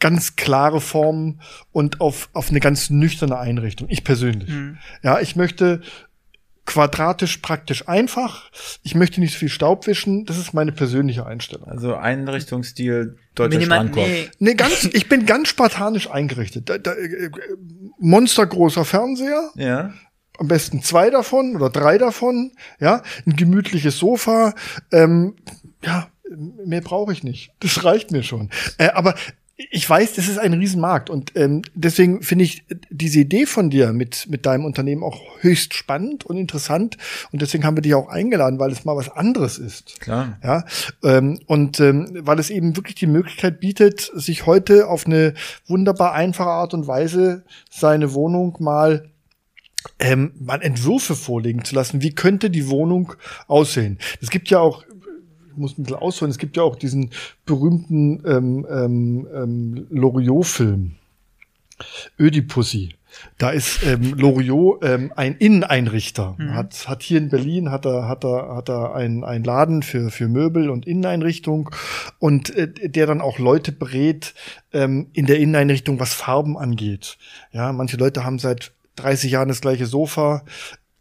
ganz 0.00 0.36
klare 0.36 0.80
Formen 0.80 1.40
und 1.72 2.00
auf, 2.00 2.28
auf 2.32 2.50
eine 2.50 2.60
ganz 2.60 2.88
nüchterne 2.90 3.38
Einrichtung. 3.38 3.88
Ich 3.90 4.04
persönlich. 4.04 4.48
Mhm. 4.48 4.78
Ja, 5.02 5.18
ich 5.20 5.34
möchte 5.34 5.80
quadratisch 6.68 7.38
praktisch 7.38 7.88
einfach. 7.88 8.50
Ich 8.82 8.94
möchte 8.94 9.20
nicht 9.20 9.32
so 9.32 9.38
viel 9.38 9.48
Staub 9.48 9.86
wischen. 9.86 10.26
Das 10.26 10.36
ist 10.38 10.52
meine 10.52 10.70
persönliche 10.70 11.26
Einstellung. 11.26 11.66
Also 11.66 11.96
Einrichtungsstil 11.96 13.16
deutscher 13.34 13.56
Minimal, 13.58 13.78
Strandkorb. 13.78 14.06
nee, 14.06 14.28
Nee, 14.38 14.54
ganz, 14.54 14.84
ich 14.84 15.08
bin 15.08 15.26
ganz 15.26 15.48
spartanisch 15.48 16.10
eingerichtet. 16.10 16.68
Da, 16.68 16.78
da, 16.78 16.92
äh, 16.92 17.30
monstergroßer 17.98 18.84
Fernseher, 18.84 19.50
Ja. 19.56 19.92
am 20.38 20.48
besten 20.48 20.82
zwei 20.82 21.10
davon 21.10 21.56
oder 21.56 21.70
drei 21.70 21.98
davon, 21.98 22.52
ja, 22.80 23.02
ein 23.26 23.34
gemütliches 23.36 23.98
Sofa, 23.98 24.54
ähm, 24.92 25.36
ja, 25.84 26.08
mehr 26.64 26.82
brauche 26.82 27.12
ich 27.12 27.24
nicht. 27.24 27.50
Das 27.60 27.84
reicht 27.84 28.10
mir 28.12 28.22
schon. 28.22 28.50
Äh, 28.76 28.88
aber 28.90 29.14
ich 29.58 29.90
weiß, 29.90 30.14
das 30.14 30.28
ist 30.28 30.38
ein 30.38 30.52
Riesenmarkt 30.52 31.10
und 31.10 31.32
ähm, 31.34 31.62
deswegen 31.74 32.22
finde 32.22 32.44
ich 32.44 32.64
diese 32.90 33.18
Idee 33.18 33.44
von 33.44 33.70
dir 33.70 33.92
mit 33.92 34.28
mit 34.28 34.46
deinem 34.46 34.64
Unternehmen 34.64 35.02
auch 35.02 35.20
höchst 35.40 35.74
spannend 35.74 36.24
und 36.24 36.36
interessant 36.36 36.96
und 37.32 37.42
deswegen 37.42 37.64
haben 37.64 37.76
wir 37.76 37.82
dich 37.82 37.94
auch 37.94 38.08
eingeladen, 38.08 38.60
weil 38.60 38.70
es 38.70 38.84
mal 38.84 38.96
was 38.96 39.08
anderes 39.08 39.58
ist. 39.58 40.00
Klar. 40.00 40.38
Ja, 40.44 40.64
ähm, 41.02 41.40
und 41.46 41.80
ähm, 41.80 42.08
weil 42.20 42.38
es 42.38 42.50
eben 42.50 42.76
wirklich 42.76 42.94
die 42.94 43.08
Möglichkeit 43.08 43.58
bietet, 43.58 44.12
sich 44.14 44.46
heute 44.46 44.86
auf 44.86 45.06
eine 45.06 45.34
wunderbar 45.66 46.12
einfache 46.12 46.50
Art 46.50 46.72
und 46.72 46.86
Weise 46.86 47.44
seine 47.68 48.14
Wohnung 48.14 48.56
mal 48.60 49.10
ähm, 49.98 50.32
mal 50.38 50.62
Entwürfe 50.62 51.16
vorlegen 51.16 51.64
zu 51.64 51.74
lassen. 51.74 52.02
Wie 52.02 52.14
könnte 52.14 52.50
die 52.50 52.68
Wohnung 52.68 53.14
aussehen? 53.48 53.98
Es 54.20 54.30
gibt 54.30 54.50
ja 54.50 54.60
auch, 54.60 54.84
muss 55.58 55.78
ein 55.78 55.82
bisschen 55.82 55.98
ausholen, 55.98 56.30
es 56.30 56.38
gibt 56.38 56.56
ja 56.56 56.62
auch 56.62 56.76
diesen 56.76 57.10
berühmten 57.44 58.22
ähm, 58.26 58.66
ähm, 58.70 59.28
ähm, 59.34 59.86
Loriot-Film, 59.90 60.96
Ödipussy. 62.18 62.94
Da 63.38 63.50
ist 63.50 63.82
ähm, 63.84 64.14
Loriot 64.14 64.84
ähm, 64.84 65.12
ein 65.16 65.36
Inneneinrichter. 65.36 66.36
Hat, 66.50 66.88
hat 66.88 67.02
hier 67.02 67.18
in 67.18 67.30
Berlin 67.30 67.70
hat 67.70 67.86
er, 67.86 68.08
hat 68.08 68.24
er, 68.24 68.54
hat 68.54 68.68
er 68.68 68.94
einen, 68.94 69.24
einen 69.24 69.44
Laden 69.44 69.82
für, 69.82 70.10
für 70.10 70.28
Möbel 70.28 70.70
und 70.70 70.86
Inneneinrichtung 70.86 71.70
und 72.18 72.54
äh, 72.54 72.68
der 72.88 73.06
dann 73.06 73.20
auch 73.20 73.38
Leute 73.38 73.72
berät 73.72 74.34
ähm, 74.72 75.08
in 75.14 75.26
der 75.26 75.38
Inneneinrichtung, 75.38 76.00
was 76.00 76.14
Farben 76.14 76.56
angeht. 76.58 77.16
Ja, 77.52 77.72
manche 77.72 77.96
Leute 77.96 78.24
haben 78.24 78.38
seit 78.38 78.72
30 78.96 79.30
Jahren 79.30 79.48
das 79.48 79.60
gleiche 79.60 79.86
Sofa, 79.86 80.42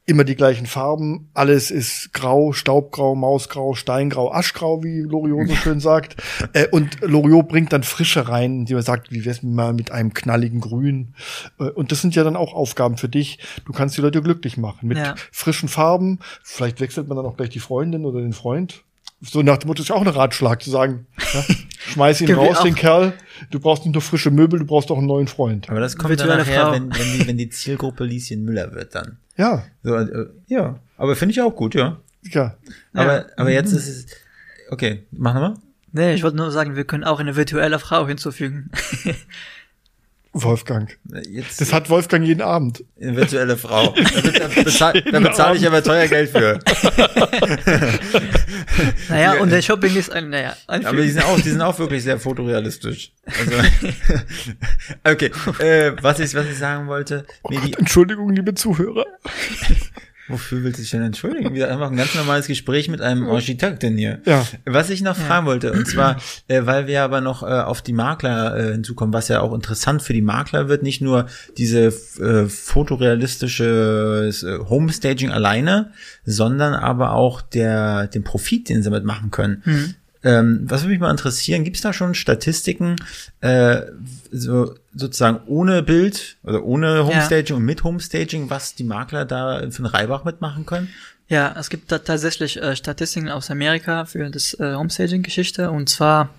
immer 0.07 0.23
die 0.23 0.35
gleichen 0.35 0.65
Farben, 0.65 1.29
alles 1.33 1.69
ist 1.69 2.13
grau, 2.13 2.53
Staubgrau, 2.53 3.13
Mausgrau, 3.13 3.75
Steingrau, 3.75 4.31
Aschgrau, 4.31 4.81
wie 4.81 5.01
Loriot 5.01 5.49
so 5.49 5.55
schön 5.55 5.79
sagt. 5.79 6.15
Äh, 6.53 6.67
und 6.69 7.01
Loriot 7.01 7.49
bringt 7.49 7.73
dann 7.73 7.83
Frische 7.83 8.29
rein, 8.29 8.65
die 8.65 8.73
man 8.73 8.83
sagt, 8.83 9.11
wie 9.11 9.25
wär's 9.25 9.43
mal 9.43 9.73
mit 9.73 9.91
einem 9.91 10.13
knalligen 10.13 10.61
Grün. 10.61 11.13
Äh, 11.59 11.65
und 11.71 11.91
das 11.91 12.01
sind 12.01 12.15
ja 12.15 12.23
dann 12.23 12.37
auch 12.37 12.53
Aufgaben 12.53 12.95
für 12.97 13.09
dich. 13.09 13.39
Du 13.65 13.73
kannst 13.73 13.97
die 13.97 14.01
Leute 14.01 14.21
glücklich 14.21 14.55
machen 14.57 14.87
mit 14.87 14.97
Ja. 14.97 15.15
frischen 15.31 15.67
Farben. 15.67 16.19
Vielleicht 16.41 16.79
wechselt 16.79 17.07
man 17.09 17.17
dann 17.17 17.25
auch 17.25 17.35
gleich 17.35 17.49
die 17.49 17.59
Freundin 17.59 18.05
oder 18.05 18.21
den 18.21 18.33
Freund. 18.33 18.83
So 19.21 19.41
nach 19.41 19.57
dem 19.57 19.67
Motto 19.67 19.81
ist 19.81 19.89
ja 19.89 19.95
auch 19.95 20.01
ein 20.01 20.07
Ratschlag 20.07 20.61
zu 20.61 20.69
sagen, 20.69 21.07
ja, 21.33 21.43
schmeiß 21.91 22.21
ihn 22.21 22.31
raus, 22.33 22.61
den 22.63 22.75
Kerl. 22.75 23.13
Du 23.49 23.59
brauchst 23.59 23.83
nicht 23.83 23.93
nur 23.93 24.01
frische 24.01 24.29
Möbel, 24.29 24.59
du 24.59 24.65
brauchst 24.65 24.91
auch 24.91 24.97
einen 24.97 25.07
neuen 25.07 25.27
Freund. 25.27 25.69
Aber 25.69 25.79
das 25.79 25.95
kommt 25.95 26.19
dann 26.19 26.27
Virtuelle 26.27 26.37
nachher, 26.43 26.71
wenn, 26.71 26.91
wenn, 26.93 27.13
die, 27.13 27.27
wenn 27.27 27.37
die 27.37 27.49
Zielgruppe 27.49 28.03
Lieschen 28.03 28.43
Müller 28.43 28.73
wird 28.73 28.93
dann. 28.93 29.17
Ja, 29.35 29.63
So, 29.83 29.95
äh, 29.95 30.27
ja, 30.47 30.79
aber 30.97 31.15
finde 31.15 31.31
ich 31.31 31.41
auch 31.41 31.55
gut, 31.55 31.75
ja. 31.75 31.97
ja. 32.23 32.55
Aber, 32.93 33.25
aber 33.37 33.51
jetzt 33.51 33.71
ist 33.71 33.87
es. 33.87 34.05
Okay, 34.69 35.03
mach 35.11 35.33
nochmal. 35.33 35.55
nee, 35.91 36.13
ich 36.13 36.23
wollte 36.23 36.37
nur 36.37 36.51
sagen, 36.51 36.75
wir 36.75 36.83
können 36.83 37.03
auch 37.03 37.19
eine 37.19 37.35
virtuelle 37.35 37.79
Frau 37.79 38.07
hinzufügen. 38.07 38.71
Wolfgang. 40.43 40.97
Jetzt 41.29 41.61
Das 41.61 41.73
hat 41.73 41.89
Wolfgang 41.89 42.25
jeden 42.25 42.41
Abend. 42.41 42.83
eine 43.01 43.15
virtuelle 43.15 43.57
Frau. 43.57 43.93
Da, 44.27 44.31
da, 44.31 44.47
bezahl, 44.63 45.01
da 45.01 45.19
bezahle 45.19 45.57
ich 45.57 45.65
aber 45.65 45.83
teuer 45.83 46.07
Geld 46.07 46.29
für. 46.29 46.59
naja, 49.09 49.33
und 49.39 49.51
der 49.51 49.61
Shopping 49.61 49.95
ist 49.95 50.11
ein, 50.11 50.29
naja, 50.29 50.55
ein 50.67 50.85
Aber 50.85 51.01
die 51.01 51.09
sind 51.09 51.23
auch, 51.23 51.39
die 51.39 51.49
sind 51.49 51.61
auch 51.61 51.77
wirklich 51.79 52.03
sehr 52.03 52.19
fotorealistisch. 52.19 53.11
Also, 53.25 53.51
okay, 55.03 55.31
äh, 55.59 55.93
was 56.01 56.19
ich, 56.19 56.33
was 56.35 56.45
ich 56.47 56.57
sagen 56.57 56.87
wollte, 56.87 57.25
Oh 57.43 57.49
Gott, 57.49 57.63
die, 57.65 57.73
Entschuldigung, 57.73 58.33
liebe 58.33 58.53
Zuhörer. 58.53 59.05
Wofür 60.27 60.63
willst 60.63 60.79
du 60.79 60.81
dich 60.81 60.91
denn 60.91 61.01
entschuldigen? 61.01 61.53
Wir 61.53 61.69
haben 61.69 61.81
ein 61.81 61.95
ganz 61.95 62.15
normales 62.15 62.47
Gespräch 62.47 62.89
mit 62.89 63.01
einem 63.01 63.29
Architekten 63.29 63.97
hier. 63.97 64.19
Ja. 64.25 64.45
Was 64.65 64.89
ich 64.89 65.01
noch 65.01 65.15
fragen 65.15 65.45
wollte, 65.45 65.71
und 65.71 65.87
zwar, 65.87 66.17
äh, 66.47 66.65
weil 66.65 66.87
wir 66.87 67.03
aber 67.03 67.21
noch 67.21 67.43
äh, 67.43 67.45
auf 67.45 67.81
die 67.81 67.93
Makler 67.93 68.57
äh, 68.57 68.71
hinzukommen, 68.73 69.13
was 69.13 69.27
ja 69.27 69.41
auch 69.41 69.53
interessant 69.53 70.01
für 70.01 70.13
die 70.13 70.21
Makler 70.21 70.69
wird, 70.69 70.83
nicht 70.83 71.01
nur 71.01 71.27
diese 71.57 71.87
äh, 71.87 72.47
fotorealistische 72.47 74.31
äh, 74.43 74.69
Homestaging 74.69 75.31
alleine, 75.31 75.91
sondern 76.25 76.73
aber 76.73 77.13
auch 77.13 77.41
der 77.41 78.07
den 78.07 78.23
Profit, 78.23 78.69
den 78.69 78.83
sie 78.83 78.89
damit 78.89 79.05
machen 79.05 79.31
können. 79.31 79.95
Ähm, 80.27 80.59
was 80.63 80.81
würde 80.81 80.89
mich 80.89 80.99
mal 80.99 81.09
interessieren, 81.09 81.63
gibt 81.63 81.77
es 81.77 81.83
da 81.83 81.93
schon 81.93 82.13
Statistiken, 82.13 82.97
äh, 83.39 83.83
so, 84.29 84.75
sozusagen 84.93 85.39
ohne 85.45 85.83
Bild 85.83 86.35
oder 86.43 86.65
ohne 86.65 87.05
Homestaging 87.05 87.55
und 87.55 87.63
mit 87.63 87.85
Homestaging, 87.85 88.49
was 88.49 88.75
die 88.75 88.83
Makler 88.83 89.23
da 89.23 89.59
für 89.71 89.77
einen 89.77 89.85
Reibach 89.85 90.25
mitmachen 90.25 90.65
können? 90.65 90.89
Ja, 91.29 91.55
es 91.57 91.69
gibt 91.69 91.93
da 91.93 91.99
tatsächlich 91.99 92.61
äh, 92.61 92.75
Statistiken 92.75 93.29
aus 93.29 93.49
Amerika 93.49 94.03
für 94.03 94.29
das 94.29 94.53
äh, 94.55 94.75
Homestaging-Geschichte 94.75 95.71
und 95.71 95.87
zwar, 95.87 96.29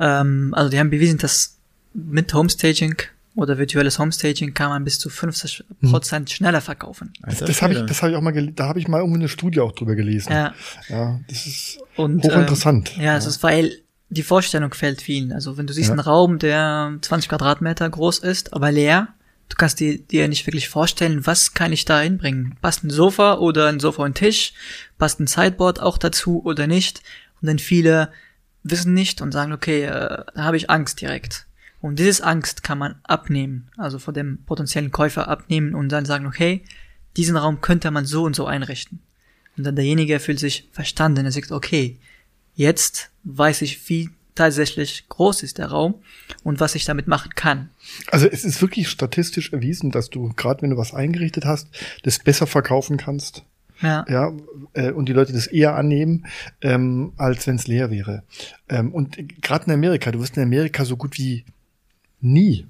ähm, 0.00 0.54
also 0.56 0.70
die 0.70 0.78
haben 0.78 0.88
bewiesen, 0.88 1.18
dass 1.18 1.58
mit 1.92 2.32
Homestaging 2.32 2.96
oder 3.38 3.56
virtuelles 3.58 3.98
Homestaging 3.98 4.52
kann 4.52 4.70
man 4.70 4.84
bis 4.84 4.98
zu 4.98 5.08
50 5.10 5.64
Prozent 5.82 6.30
schneller 6.30 6.60
verkaufen. 6.60 7.12
Alter 7.22 7.46
Das 7.46 7.62
habe 7.62 7.72
ich, 7.74 7.80
das 7.86 8.02
habe 8.02 8.12
ich 8.12 8.16
auch 8.18 8.20
mal, 8.20 8.32
da 8.52 8.66
habe 8.66 8.78
ich 8.80 8.88
mal 8.88 8.98
irgendwie 8.98 9.20
eine 9.20 9.28
Studie 9.28 9.60
auch 9.60 9.72
drüber 9.72 9.94
gelesen. 9.94 10.32
Ja, 10.32 10.54
Ja, 10.88 11.20
das 11.28 11.46
ist 11.46 11.78
und 11.96 12.22
hochinteressant. 12.24 12.92
Ähm, 12.96 13.02
ja, 13.04 13.16
es 13.16 13.26
ist, 13.26 13.42
weil 13.42 13.72
die 14.10 14.22
Vorstellung 14.22 14.74
fällt 14.74 15.02
vielen. 15.02 15.32
Also 15.32 15.56
wenn 15.56 15.66
du 15.66 15.72
siehst 15.72 15.88
Ja. 15.88 15.92
einen 15.92 16.00
Raum, 16.00 16.38
der 16.38 16.96
20 17.00 17.28
Quadratmeter 17.28 17.88
groß 17.88 18.18
ist, 18.20 18.52
aber 18.52 18.72
leer, 18.72 19.08
du 19.48 19.56
kannst 19.56 19.80
dir, 19.80 19.98
dir 19.98 20.28
nicht 20.28 20.46
wirklich 20.46 20.68
vorstellen, 20.68 21.26
was 21.26 21.54
kann 21.54 21.72
ich 21.72 21.84
da 21.84 22.00
hinbringen? 22.00 22.56
Passt 22.60 22.84
ein 22.84 22.90
Sofa 22.90 23.34
oder 23.34 23.68
ein 23.68 23.80
Sofa 23.80 24.02
und 24.04 24.14
Tisch? 24.14 24.52
Passt 24.98 25.20
ein 25.20 25.26
Sideboard 25.26 25.80
auch 25.80 25.98
dazu 25.98 26.42
oder 26.44 26.66
nicht? 26.66 27.02
Und 27.40 27.48
dann 27.48 27.58
viele 27.58 28.10
wissen 28.64 28.94
nicht 28.94 29.20
und 29.20 29.32
sagen, 29.32 29.52
okay, 29.52 29.84
äh, 29.84 30.24
da 30.34 30.42
habe 30.44 30.56
ich 30.56 30.70
Angst 30.70 31.00
direkt. 31.00 31.46
Und 31.80 31.98
dieses 31.98 32.20
Angst 32.20 32.62
kann 32.62 32.78
man 32.78 32.96
abnehmen, 33.04 33.70
also 33.76 33.98
von 33.98 34.14
dem 34.14 34.38
potenziellen 34.44 34.90
Käufer 34.90 35.28
abnehmen 35.28 35.74
und 35.74 35.90
dann 35.90 36.04
sagen, 36.04 36.26
okay, 36.26 36.62
diesen 37.16 37.36
Raum 37.36 37.60
könnte 37.60 37.90
man 37.90 38.04
so 38.04 38.24
und 38.24 38.34
so 38.34 38.46
einrichten. 38.46 39.00
Und 39.56 39.64
dann 39.64 39.76
derjenige 39.76 40.20
fühlt 40.20 40.38
sich 40.38 40.68
verstanden. 40.72 41.24
Er 41.24 41.32
sagt, 41.32 41.52
okay, 41.52 41.98
jetzt 42.54 43.10
weiß 43.24 43.62
ich, 43.62 43.88
wie 43.88 44.10
tatsächlich 44.34 45.08
groß 45.08 45.42
ist 45.42 45.58
der 45.58 45.66
Raum 45.66 45.96
und 46.44 46.60
was 46.60 46.76
ich 46.76 46.84
damit 46.84 47.08
machen 47.08 47.34
kann. 47.34 47.70
Also 48.10 48.28
es 48.28 48.44
ist 48.44 48.60
wirklich 48.62 48.88
statistisch 48.88 49.52
erwiesen, 49.52 49.90
dass 49.90 50.10
du, 50.10 50.32
gerade 50.36 50.62
wenn 50.62 50.70
du 50.70 50.76
was 50.76 50.94
eingerichtet 50.94 51.44
hast, 51.44 51.68
das 52.04 52.20
besser 52.20 52.46
verkaufen 52.46 52.96
kannst. 52.96 53.44
Ja, 53.80 54.04
Ja, 54.08 54.32
äh, 54.74 54.90
und 54.90 55.08
die 55.08 55.12
Leute 55.12 55.32
das 55.32 55.46
eher 55.46 55.76
annehmen, 55.76 56.26
ähm, 56.62 57.12
als 57.16 57.46
wenn 57.46 57.56
es 57.56 57.66
leer 57.66 57.90
wäre. 57.90 58.22
Ähm, 58.68 58.92
und 58.92 59.16
gerade 59.40 59.66
in 59.66 59.72
Amerika, 59.72 60.10
du 60.10 60.20
wirst 60.20 60.36
in 60.36 60.42
Amerika 60.42 60.84
so 60.84 60.96
gut 60.96 61.16
wie 61.16 61.44
nie 62.20 62.66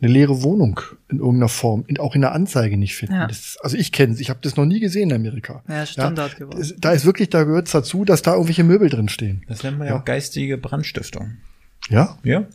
eine 0.00 0.12
leere 0.12 0.42
Wohnung 0.42 0.80
in 1.08 1.18
irgendeiner 1.18 1.48
Form, 1.48 1.84
in, 1.86 1.98
auch 1.98 2.14
in 2.14 2.20
der 2.20 2.32
Anzeige 2.32 2.76
nicht 2.76 2.94
finden. 2.94 3.14
Ja. 3.14 3.26
Das 3.26 3.38
ist, 3.38 3.58
also 3.64 3.76
ich 3.76 3.90
kenne 3.90 4.12
es, 4.12 4.20
ich 4.20 4.28
habe 4.28 4.40
das 4.42 4.56
noch 4.56 4.66
nie 4.66 4.80
gesehen 4.80 5.10
in 5.10 5.16
Amerika. 5.16 5.62
ja 5.68 5.86
Standard 5.86 6.36
geworden. 6.36 6.60
Es- 6.60 6.74
Da 6.78 6.92
ist 6.92 7.06
wirklich, 7.06 7.30
da 7.30 7.44
gehört 7.44 7.66
es 7.66 7.72
dazu, 7.72 8.04
dass 8.04 8.20
da 8.20 8.32
irgendwelche 8.32 8.64
Möbel 8.64 8.90
drin 8.90 9.08
stehen. 9.08 9.44
Das 9.48 9.62
nennt 9.62 9.78
man 9.78 9.86
ja 9.86 9.94
Ja. 9.94 10.00
auch 10.00 10.04
geistige 10.04 10.58
Brandstiftung. 10.58 11.36
Ja? 11.88 12.18
Ja. 12.22 12.46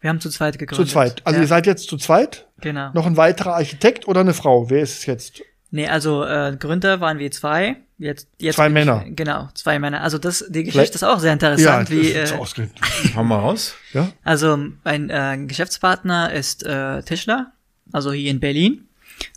Wir 0.00 0.10
haben 0.10 0.20
zu 0.20 0.28
zweit 0.30 0.58
gegründet. 0.58 0.86
Zu 0.88 0.92
zweit. 0.92 1.22
Also 1.24 1.36
ja, 1.38 1.42
ihr 1.44 1.48
seid 1.48 1.66
jetzt 1.66 1.88
zu 1.88 1.96
zweit. 1.96 2.46
genau. 2.60 2.90
Noch 2.94 3.06
ein 3.06 3.16
weiterer 3.16 3.54
Architekt 3.54 4.08
oder 4.08 4.20
eine 4.20 4.34
Frau? 4.34 4.68
Wer 4.70 4.82
ist 4.82 4.98
es 4.98 5.06
jetzt? 5.06 5.42
Nee, 5.70 5.86
also 5.88 6.24
äh, 6.24 6.56
Gründer 6.58 7.00
waren 7.00 7.18
wir 7.18 7.30
zwei. 7.30 7.76
Jetzt, 7.98 8.28
jetzt 8.38 8.56
Zwei 8.56 8.68
bin 8.68 8.76
ich- 8.76 8.84
Männer. 8.84 9.04
Genau, 9.08 9.48
zwei 9.54 9.78
Männer. 9.78 10.02
Also 10.02 10.18
das, 10.18 10.40
die 10.48 10.60
Vielleicht- 10.60 10.72
Geschichte 10.74 10.94
ist 10.96 11.02
auch 11.02 11.18
sehr 11.18 11.32
interessant. 11.32 11.90
wie, 11.90 12.12
das 12.12 12.30
ist 12.32 12.58
äh. 12.58 12.68
Hau 13.16 13.24
mal 13.24 13.38
raus. 13.38 13.74
Ja. 13.94 14.08
also 14.22 14.58
ein 14.84 15.08
äh, 15.10 15.38
Geschäftspartner 15.46 16.32
ist 16.32 16.62
äh, 16.64 17.02
Tischler, 17.02 17.52
also 17.92 18.12
hier 18.12 18.30
in 18.30 18.38
Berlin, 18.40 18.86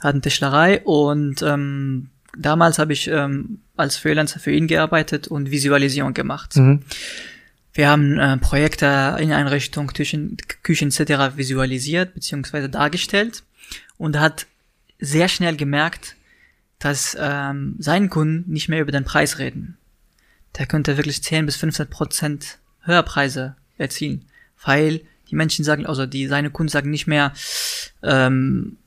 hat 0.02 0.14
eine 0.14 0.22
Tischlerei 0.22 0.82
und 0.82 1.42
ähm, 1.42 2.10
damals 2.38 2.80
habe 2.80 2.94
ich 2.94 3.08
ähm, 3.08 3.60
als 3.76 3.98
Freelancer 3.98 4.40
für 4.40 4.52
ihn 4.52 4.68
gearbeitet 4.68 5.28
und 5.28 5.52
Visualisierung 5.52 6.14
gemacht. 6.14 6.56
Mhm. 6.56 6.84
Wir 7.74 7.90
haben 7.90 8.18
äh, 8.18 8.38
Projekte 8.38 9.18
in 9.20 9.32
Einrichtung, 9.32 9.88
Küchen, 9.88 10.38
Küchen 10.64 10.90
etc. 10.90 11.38
visualisiert 11.38 12.14
bzw. 12.14 12.68
dargestellt 12.68 13.44
und 13.98 14.20
hat 14.20 14.48
sehr 15.00 15.28
schnell 15.28 15.56
gemerkt, 15.56 16.16
dass 16.80 17.16
ähm, 17.20 17.76
seinen 17.78 18.10
Kunden 18.10 18.52
nicht 18.52 18.70
mehr 18.70 18.82
über 18.82 18.92
den 18.92 19.06
Preis 19.06 19.38
reden. 19.38 19.78
Der 20.58 20.66
könnte 20.66 20.98
wirklich 20.98 21.22
10 21.24 21.46
bis 21.46 21.58
15 21.58 21.90
Prozent 21.90 22.58
Höherpreise 22.82 23.56
erzielen, 23.78 24.26
weil 24.64 25.02
die 25.30 25.36
Menschen 25.36 25.64
sagen, 25.64 25.86
also 25.86 26.06
die 26.06 26.28
seine 26.28 26.50
Kunden 26.50 26.70
sagen 26.70 26.90
nicht 26.90 27.08
mehr, 27.08 27.34
ähm, 28.02 28.78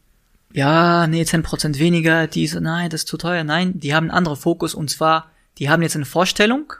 ja, 0.52 1.06
nee, 1.06 1.24
10 1.24 1.42
Prozent 1.42 1.78
weniger, 1.78 2.26
die 2.26 2.46
so, 2.46 2.60
nein, 2.60 2.90
das 2.90 3.02
ist 3.02 3.08
zu 3.08 3.16
teuer. 3.16 3.44
Nein, 3.44 3.78
die 3.78 3.94
haben 3.94 4.04
einen 4.04 4.16
anderen 4.16 4.38
Fokus 4.38 4.74
und 4.74 4.90
zwar, 4.90 5.30
die 5.58 5.70
haben 5.70 5.82
jetzt 5.82 5.96
eine 5.96 6.04
Vorstellung, 6.04 6.72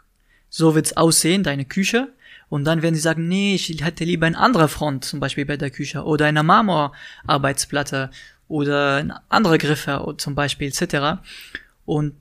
so 0.49 0.75
wird's 0.75 0.97
aussehen, 0.97 1.43
deine 1.43 1.64
Küche. 1.64 2.12
Und 2.49 2.64
dann 2.64 2.83
werden 2.83 2.95
sie 2.95 3.01
sagen, 3.01 3.29
nee, 3.29 3.55
ich 3.55 3.83
hätte 3.83 4.05
lieber 4.05 4.27
eine 4.27 4.37
andere 4.37 4.68
Front, 4.68 5.07
zum 5.07 5.20
Beispiel 5.20 5.47
bei 5.47 5.57
der 5.57 5.70
Küche, 5.70 6.05
oder 6.05 6.27
eine 6.27 6.43
Marmorarbeitsplatte, 6.43 8.11
oder 8.53 9.23
andere 9.31 9.57
Griffe, 9.57 10.14
zum 10.18 10.35
Beispiel, 10.35 10.68
etc. 10.68 11.23
Und 11.87 12.14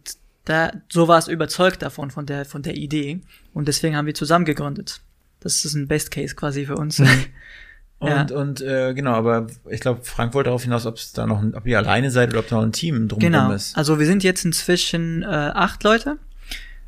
da, 0.46 0.72
so 0.88 1.10
war 1.10 1.20
es 1.20 1.28
überzeugt 1.28 1.82
davon, 1.82 2.10
von 2.10 2.26
der, 2.26 2.46
von 2.46 2.64
der 2.64 2.76
Idee. 2.76 3.20
Und 3.54 3.68
deswegen 3.68 3.98
haben 3.98 4.06
wir 4.06 4.14
zusammen 4.14 4.46
gegründet. 4.46 5.02
Das 5.42 5.66
ist 5.66 5.74
ein 5.74 5.90
Best 5.90 6.12
Case 6.12 6.34
quasi 6.36 6.66
für 6.66 6.76
uns. 6.76 7.02
Ja. 8.04 8.22
Und, 8.22 8.32
und 8.32 8.62
äh, 8.62 8.94
genau, 8.94 9.14
aber 9.14 9.48
ich 9.70 9.80
glaube, 9.80 10.02
Frank 10.04 10.34
wollte 10.34 10.48
darauf 10.48 10.64
hinaus, 10.64 10.86
ob 10.86 10.96
es 10.96 11.14
da 11.14 11.28
noch, 11.28 11.40
ein, 11.42 11.54
ob 11.56 11.66
ihr 11.68 11.78
alleine 11.78 12.10
seid 12.12 12.30
oder 12.32 12.40
ob 12.40 12.48
da 12.48 12.56
noch 12.58 12.64
ein 12.64 12.72
Team 12.72 13.08
drumherum 13.08 13.32
Genau. 13.32 13.52
ist. 13.52 13.78
Also 13.78 14.00
wir 14.00 14.06
sind 14.08 14.24
jetzt 14.24 14.44
inzwischen 14.44 15.22
äh, 15.24 15.26
acht 15.28 15.84
Leute. 15.84 16.18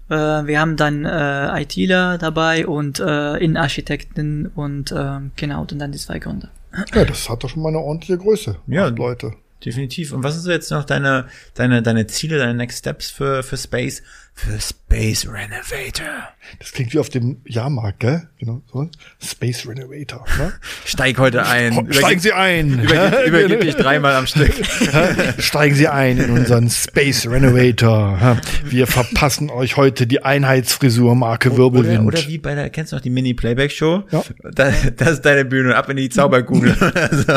Äh, 0.10 0.16
wir 0.16 0.60
haben 0.60 0.76
dann 0.76 1.06
äh, 1.06 1.62
ITler 1.62 2.18
dabei 2.18 2.66
und 2.68 3.00
äh, 3.00 3.38
Innenarchitekten 3.38 4.48
und 4.48 4.92
äh, 4.92 5.20
genau, 5.36 5.62
und 5.62 5.78
dann 5.80 5.92
die 5.92 5.98
zwei 6.00 6.20
Gründer. 6.20 6.50
Ja, 6.94 7.06
das 7.06 7.30
hat 7.30 7.44
doch 7.44 7.50
schon 7.50 7.62
mal 7.62 7.70
eine 7.70 7.80
ordentliche 7.80 8.18
Größe. 8.18 8.58
Ja. 8.68 8.88
Acht 8.88 8.98
Leute. 8.98 9.34
Definitiv. 9.64 10.12
Und 10.12 10.24
was 10.24 10.34
sind 10.34 10.44
so 10.44 10.52
jetzt 10.52 10.72
noch 10.72 10.84
deine, 10.84 11.26
deine, 11.54 11.82
deine 11.82 12.06
Ziele, 12.08 12.38
deine 12.38 12.54
Next 12.54 12.80
Steps 12.80 13.10
für, 13.10 13.44
für 13.44 13.56
Space? 13.56 14.04
Für 14.36 14.60
Space 14.60 15.28
Renovator. 15.28 16.28
Das 16.60 16.72
klingt 16.72 16.92
wie 16.94 17.00
auf 17.00 17.10
dem 17.10 17.38
Jahrmarkt, 17.46 18.00
gell? 18.00 18.28
Genau, 18.40 18.62
so. 18.72 18.90
Space 19.24 19.66
Renovator. 19.68 20.26
Ne? 20.38 20.54
Steig 20.86 21.20
heute 21.20 21.46
ein. 21.46 21.78
Oh, 21.78 21.86
Steigen 21.92 22.20
Sie 22.20 22.34
ein! 22.34 22.80
Übergib, 22.80 23.28
übergib 23.28 23.62
dich 23.62 23.76
dreimal 23.76 24.16
am 24.16 24.26
Stück. 24.28 24.52
Steigen 25.38 25.76
Sie 25.76 25.88
ein 25.88 26.18
in 26.18 26.32
unseren 26.32 26.70
Space 26.70 27.28
Renovator. 27.28 28.42
Wir 28.66 28.88
verpassen 28.88 29.50
euch 29.52 29.78
heute 29.78 30.08
die 30.08 30.24
Einheitsfrisur 30.24 31.16
Marke 31.16 31.50
Oder, 31.50 31.58
Wirbelwind. 31.60 32.06
oder 32.08 32.28
wie 32.28 32.40
bei 32.40 32.56
der, 32.56 32.70
kennst 32.72 32.92
du 32.92 32.96
noch 32.98 33.04
die 33.04 33.12
Mini-Playback-Show? 33.12 34.04
Ja. 34.12 34.24
Da, 34.52 34.74
das 34.98 35.12
ist 35.12 35.22
deine 35.22 35.46
Bühne, 35.46 35.76
ab 35.76 35.90
in 35.90 35.98
die 35.98 36.10
Zauberkugel. 36.10 36.74
also, 36.96 37.34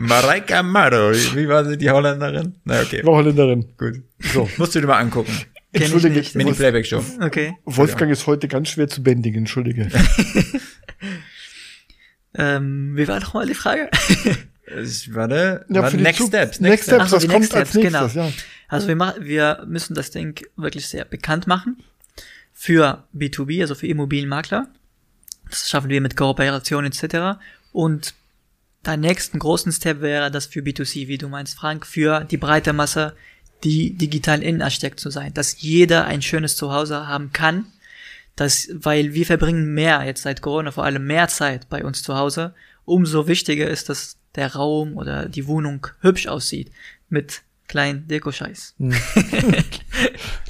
Mareike 0.00 0.56
Amaro, 0.56 1.12
wie 1.12 1.46
war 1.46 1.64
sie, 1.66 1.76
die 1.76 1.90
Holländerin? 1.90 2.54
Na, 2.64 2.80
okay, 2.80 3.02
Frau 3.04 3.16
Holländerin. 3.16 3.66
gut. 3.76 4.02
So, 4.32 4.48
musst 4.56 4.74
du 4.74 4.80
dir 4.80 4.86
mal 4.86 4.98
angucken. 4.98 5.32
Ich 5.72 5.82
Entschuldige, 5.82 6.14
nicht. 6.16 6.34
Wolf, 6.34 6.44
Mini-Playback-Show. 6.44 7.04
Okay. 7.20 7.56
Wolfgang 7.64 8.10
ist 8.10 8.26
heute 8.26 8.48
ganz 8.48 8.68
schwer 8.70 8.88
zu 8.88 9.02
bändigen, 9.02 9.40
entschuldige. 9.40 9.88
Ähm, 12.34 12.92
wie 12.96 13.08
war 13.08 13.18
nochmal 13.20 13.46
die 13.46 13.54
Frage? 13.54 13.90
Ich, 14.82 15.14
warte, 15.14 15.64
Ja, 15.68 15.82
warte 15.82 15.96
Next 15.96 16.18
Zug- 16.18 16.28
Steps. 16.28 16.60
Next 16.60 16.84
Steps, 16.84 17.02
Ach 17.04 17.08
so, 17.08 17.16
was 17.16 17.22
die 17.22 17.28
kommt 17.28 17.40
Next 17.40 17.56
als 17.56 17.70
Steps, 17.70 17.82
nächstes, 17.84 18.12
genau. 18.12 18.26
ja. 18.26 18.32
Also 18.68 18.86
wir, 18.86 18.96
machen, 18.96 19.24
wir 19.24 19.64
müssen 19.66 19.94
das 19.94 20.10
Ding 20.10 20.40
wirklich 20.56 20.86
sehr 20.86 21.04
bekannt 21.06 21.46
machen 21.46 21.82
für 22.52 23.04
B2B, 23.16 23.62
also 23.62 23.74
für 23.74 23.86
Immobilienmakler. 23.86 24.68
Das 25.48 25.70
schaffen 25.70 25.88
wir 25.88 26.00
mit 26.02 26.16
Kooperation 26.16 26.84
etc. 26.84 27.40
Und 27.72 28.14
der 28.84 28.98
nächsten 28.98 29.38
großen 29.38 29.72
Step 29.72 30.02
wäre 30.02 30.30
das 30.30 30.46
für 30.46 30.60
B2C, 30.60 31.08
wie 31.08 31.18
du 31.18 31.28
meinst, 31.28 31.56
Frank, 31.58 31.86
für 31.86 32.24
die 32.24 32.36
breite 32.36 32.72
Masse, 32.74 33.16
die 33.64 33.94
digital 33.94 34.42
Innenarchitekt 34.42 35.00
zu 35.00 35.10
sein, 35.10 35.34
dass 35.34 35.60
jeder 35.60 36.06
ein 36.06 36.22
schönes 36.22 36.56
Zuhause 36.56 37.06
haben 37.08 37.32
kann, 37.32 37.66
dass, 38.36 38.68
weil 38.72 39.14
wir 39.14 39.26
verbringen 39.26 39.74
mehr, 39.74 40.04
jetzt 40.04 40.22
seit 40.22 40.42
Corona 40.42 40.70
vor 40.70 40.84
allem 40.84 41.06
mehr 41.06 41.28
Zeit 41.28 41.68
bei 41.68 41.84
uns 41.84 42.02
zu 42.02 42.16
Hause, 42.16 42.54
umso 42.84 43.26
wichtiger 43.26 43.68
ist, 43.68 43.88
dass 43.88 44.16
der 44.34 44.54
Raum 44.54 44.96
oder 44.96 45.28
die 45.28 45.46
Wohnung 45.46 45.88
hübsch 46.00 46.28
aussieht, 46.28 46.70
mit 47.08 47.42
kleinen 47.66 48.06
Dekoscheiß. 48.06 48.76
Hm. 48.78 48.94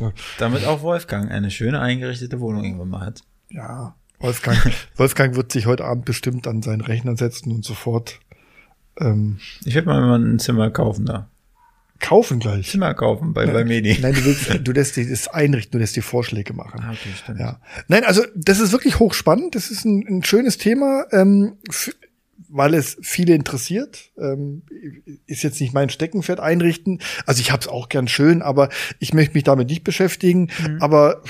Damit 0.38 0.64
auch 0.64 0.82
Wolfgang 0.82 1.30
eine 1.30 1.50
schöne 1.50 1.80
eingerichtete 1.80 2.40
Wohnung 2.40 2.64
irgendwann 2.64 2.88
mal 2.90 3.06
hat. 3.06 3.22
Ja, 3.50 3.96
Wolfgang, 4.20 4.58
Wolfgang 4.96 5.34
wird 5.36 5.52
sich 5.52 5.66
heute 5.66 5.84
Abend 5.84 6.04
bestimmt 6.04 6.46
an 6.46 6.62
seinen 6.62 6.80
Rechner 6.80 7.16
setzen 7.16 7.52
und 7.52 7.64
sofort. 7.64 8.20
Ähm, 8.98 9.38
ich 9.64 9.74
werde 9.74 9.88
mal 9.88 10.18
ein 10.18 10.38
Zimmer 10.38 10.70
kaufen 10.70 11.06
da. 11.06 11.28
Kaufen 12.00 12.38
gleich. 12.38 12.70
Zimmer 12.70 12.94
kaufen 12.94 13.32
bei, 13.32 13.44
nein, 13.44 13.54
bei 13.54 13.64
Medi. 13.64 13.98
Nein, 14.00 14.14
du 14.14 14.24
willst, 14.24 14.60
du 14.64 14.72
lässt 14.72 14.96
die, 14.96 15.08
das 15.08 15.28
einrichten, 15.28 15.72
du 15.72 15.78
lässt 15.78 15.96
die 15.96 16.00
Vorschläge 16.00 16.52
machen. 16.52 16.80
Ah, 16.82 16.92
okay, 16.92 17.10
stimmt. 17.20 17.40
Ja. 17.40 17.60
Nein, 17.88 18.04
also 18.04 18.24
das 18.34 18.60
ist 18.60 18.72
wirklich 18.72 18.98
hochspannend. 18.98 19.54
Das 19.54 19.70
ist 19.70 19.84
ein, 19.84 20.06
ein 20.08 20.24
schönes 20.24 20.58
Thema, 20.58 21.06
ähm, 21.10 21.54
weil 22.48 22.74
es 22.74 22.98
viele 23.02 23.34
interessiert. 23.34 24.10
Ähm, 24.16 24.62
ist 25.26 25.42
jetzt 25.42 25.60
nicht 25.60 25.74
mein 25.74 25.90
Steckenpferd 25.90 26.40
einrichten. 26.40 27.00
Also 27.26 27.40
ich 27.40 27.50
habe 27.50 27.62
es 27.62 27.68
auch 27.68 27.88
gern 27.88 28.06
schön, 28.06 28.42
aber 28.42 28.68
ich 29.00 29.12
möchte 29.12 29.34
mich 29.34 29.44
damit 29.44 29.68
nicht 29.68 29.82
beschäftigen. 29.82 30.50
Mhm. 30.66 30.78
Aber 30.80 31.22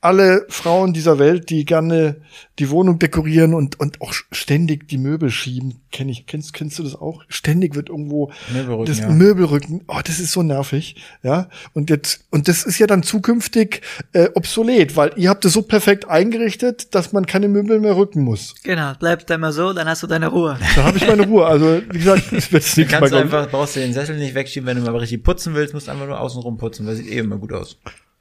alle 0.00 0.46
Frauen 0.48 0.92
dieser 0.92 1.18
Welt, 1.18 1.50
die 1.50 1.64
gerne 1.64 2.20
die 2.60 2.70
Wohnung 2.70 3.00
dekorieren 3.00 3.52
und, 3.52 3.80
und 3.80 4.00
auch 4.00 4.12
ständig 4.12 4.88
die 4.88 4.98
Möbel 4.98 5.30
schieben. 5.30 5.80
Kenn 5.90 6.08
ich, 6.08 6.26
kennst, 6.26 6.52
kennst 6.52 6.78
du 6.78 6.84
das 6.84 6.94
auch? 6.94 7.24
Ständig 7.28 7.74
wird 7.74 7.88
irgendwo 7.88 8.30
Möbelrücken, 8.52 8.86
das 8.86 8.98
ja. 9.00 9.08
Möbelrücken. 9.08 9.82
Oh, 9.88 9.98
das 10.04 10.20
ist 10.20 10.32
so 10.32 10.44
nervig. 10.44 10.96
Ja. 11.24 11.48
Und 11.74 11.90
jetzt, 11.90 12.24
und 12.30 12.46
das 12.46 12.64
ist 12.64 12.78
ja 12.78 12.86
dann 12.86 13.02
zukünftig 13.02 13.82
äh, 14.12 14.28
obsolet, 14.34 14.96
weil 14.96 15.12
ihr 15.16 15.30
habt 15.30 15.44
es 15.44 15.52
so 15.52 15.62
perfekt 15.62 16.08
eingerichtet, 16.08 16.94
dass 16.94 17.12
man 17.12 17.26
keine 17.26 17.48
Möbel 17.48 17.80
mehr 17.80 17.96
rücken 17.96 18.22
muss. 18.22 18.54
Genau, 18.62 18.92
bleibt 18.94 19.28
immer 19.30 19.52
so, 19.52 19.72
dann 19.72 19.88
hast 19.88 20.04
du 20.04 20.06
deine 20.06 20.28
Ruhe. 20.28 20.58
Dann 20.76 20.84
habe 20.84 20.98
ich 20.98 21.06
meine 21.06 21.26
Ruhe. 21.26 21.46
Also, 21.46 21.82
wie 21.90 21.98
gesagt, 21.98 22.32
es 22.32 22.52
wird 22.52 22.76
nichts 22.76 22.92
kannst 22.92 23.10
mehr. 23.10 23.10
Du 23.10 23.16
einfach, 23.16 23.50
brauchst 23.50 23.74
du 23.74 23.80
den 23.80 23.92
Sessel 23.92 24.16
nicht 24.16 24.34
wegschieben, 24.34 24.66
wenn 24.66 24.76
du 24.76 24.82
mal 24.82 24.96
richtig 24.96 25.24
putzen 25.24 25.54
willst, 25.54 25.74
musst 25.74 25.88
du 25.88 25.92
einfach 25.92 26.06
nur 26.06 26.20
außen 26.20 26.40
rum 26.40 26.56
putzen, 26.56 26.86
weil 26.86 26.94
sieht 26.94 27.08
eh 27.08 27.18
immer 27.18 27.36
gut 27.36 27.52
aus. 27.52 27.78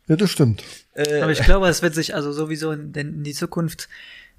Ja, 0.07 0.15
das 0.15 0.31
stimmt. 0.31 0.63
Äh, 0.93 1.21
Aber 1.21 1.31
ich 1.31 1.41
glaube, 1.41 1.67
es 1.67 1.81
wird 1.81 1.93
sich 1.93 2.15
also 2.15 2.31
sowieso 2.31 2.71
in, 2.71 2.93
in 2.93 3.23
die 3.23 3.33
Zukunft 3.33 3.89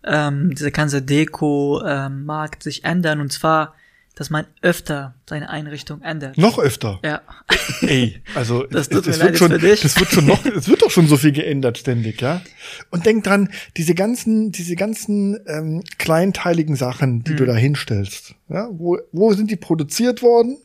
ähm, 0.04 0.54
diese 0.54 0.70
ganze 0.70 1.02
Deko-Markt 1.02 2.56
ähm, 2.56 2.62
sich 2.62 2.84
ändern 2.84 3.20
und 3.20 3.32
zwar, 3.32 3.74
dass 4.14 4.30
man 4.30 4.46
öfter 4.62 5.14
seine 5.28 5.48
Einrichtung 5.48 6.02
ändert. 6.02 6.38
Noch 6.38 6.58
öfter? 6.58 6.98
Ja. 7.04 7.22
Ey, 7.82 8.20
also 8.34 8.64
das, 8.64 8.88
es, 8.88 9.06
es 9.06 9.20
wird 9.20 9.38
schon, 9.38 9.50
das 9.50 9.60
wird 10.00 10.10
schon 10.10 10.26
noch, 10.26 10.44
es 10.44 10.68
wird 10.68 10.82
doch 10.82 10.90
schon 10.90 11.06
so 11.06 11.16
viel 11.16 11.32
geändert 11.32 11.78
ständig, 11.78 12.20
ja. 12.20 12.42
Und 12.90 13.06
denk 13.06 13.24
dran, 13.24 13.50
diese 13.76 13.94
ganzen, 13.94 14.50
diese 14.50 14.74
ganzen 14.74 15.38
ähm, 15.46 15.84
kleinteiligen 15.98 16.74
Sachen, 16.74 17.22
die 17.22 17.30
hm. 17.30 17.36
du 17.36 17.46
da 17.46 17.54
hinstellst, 17.54 18.34
ja, 18.48 18.68
wo, 18.72 18.98
wo 19.12 19.32
sind 19.34 19.50
die 19.50 19.56
produziert 19.56 20.22
worden? 20.22 20.58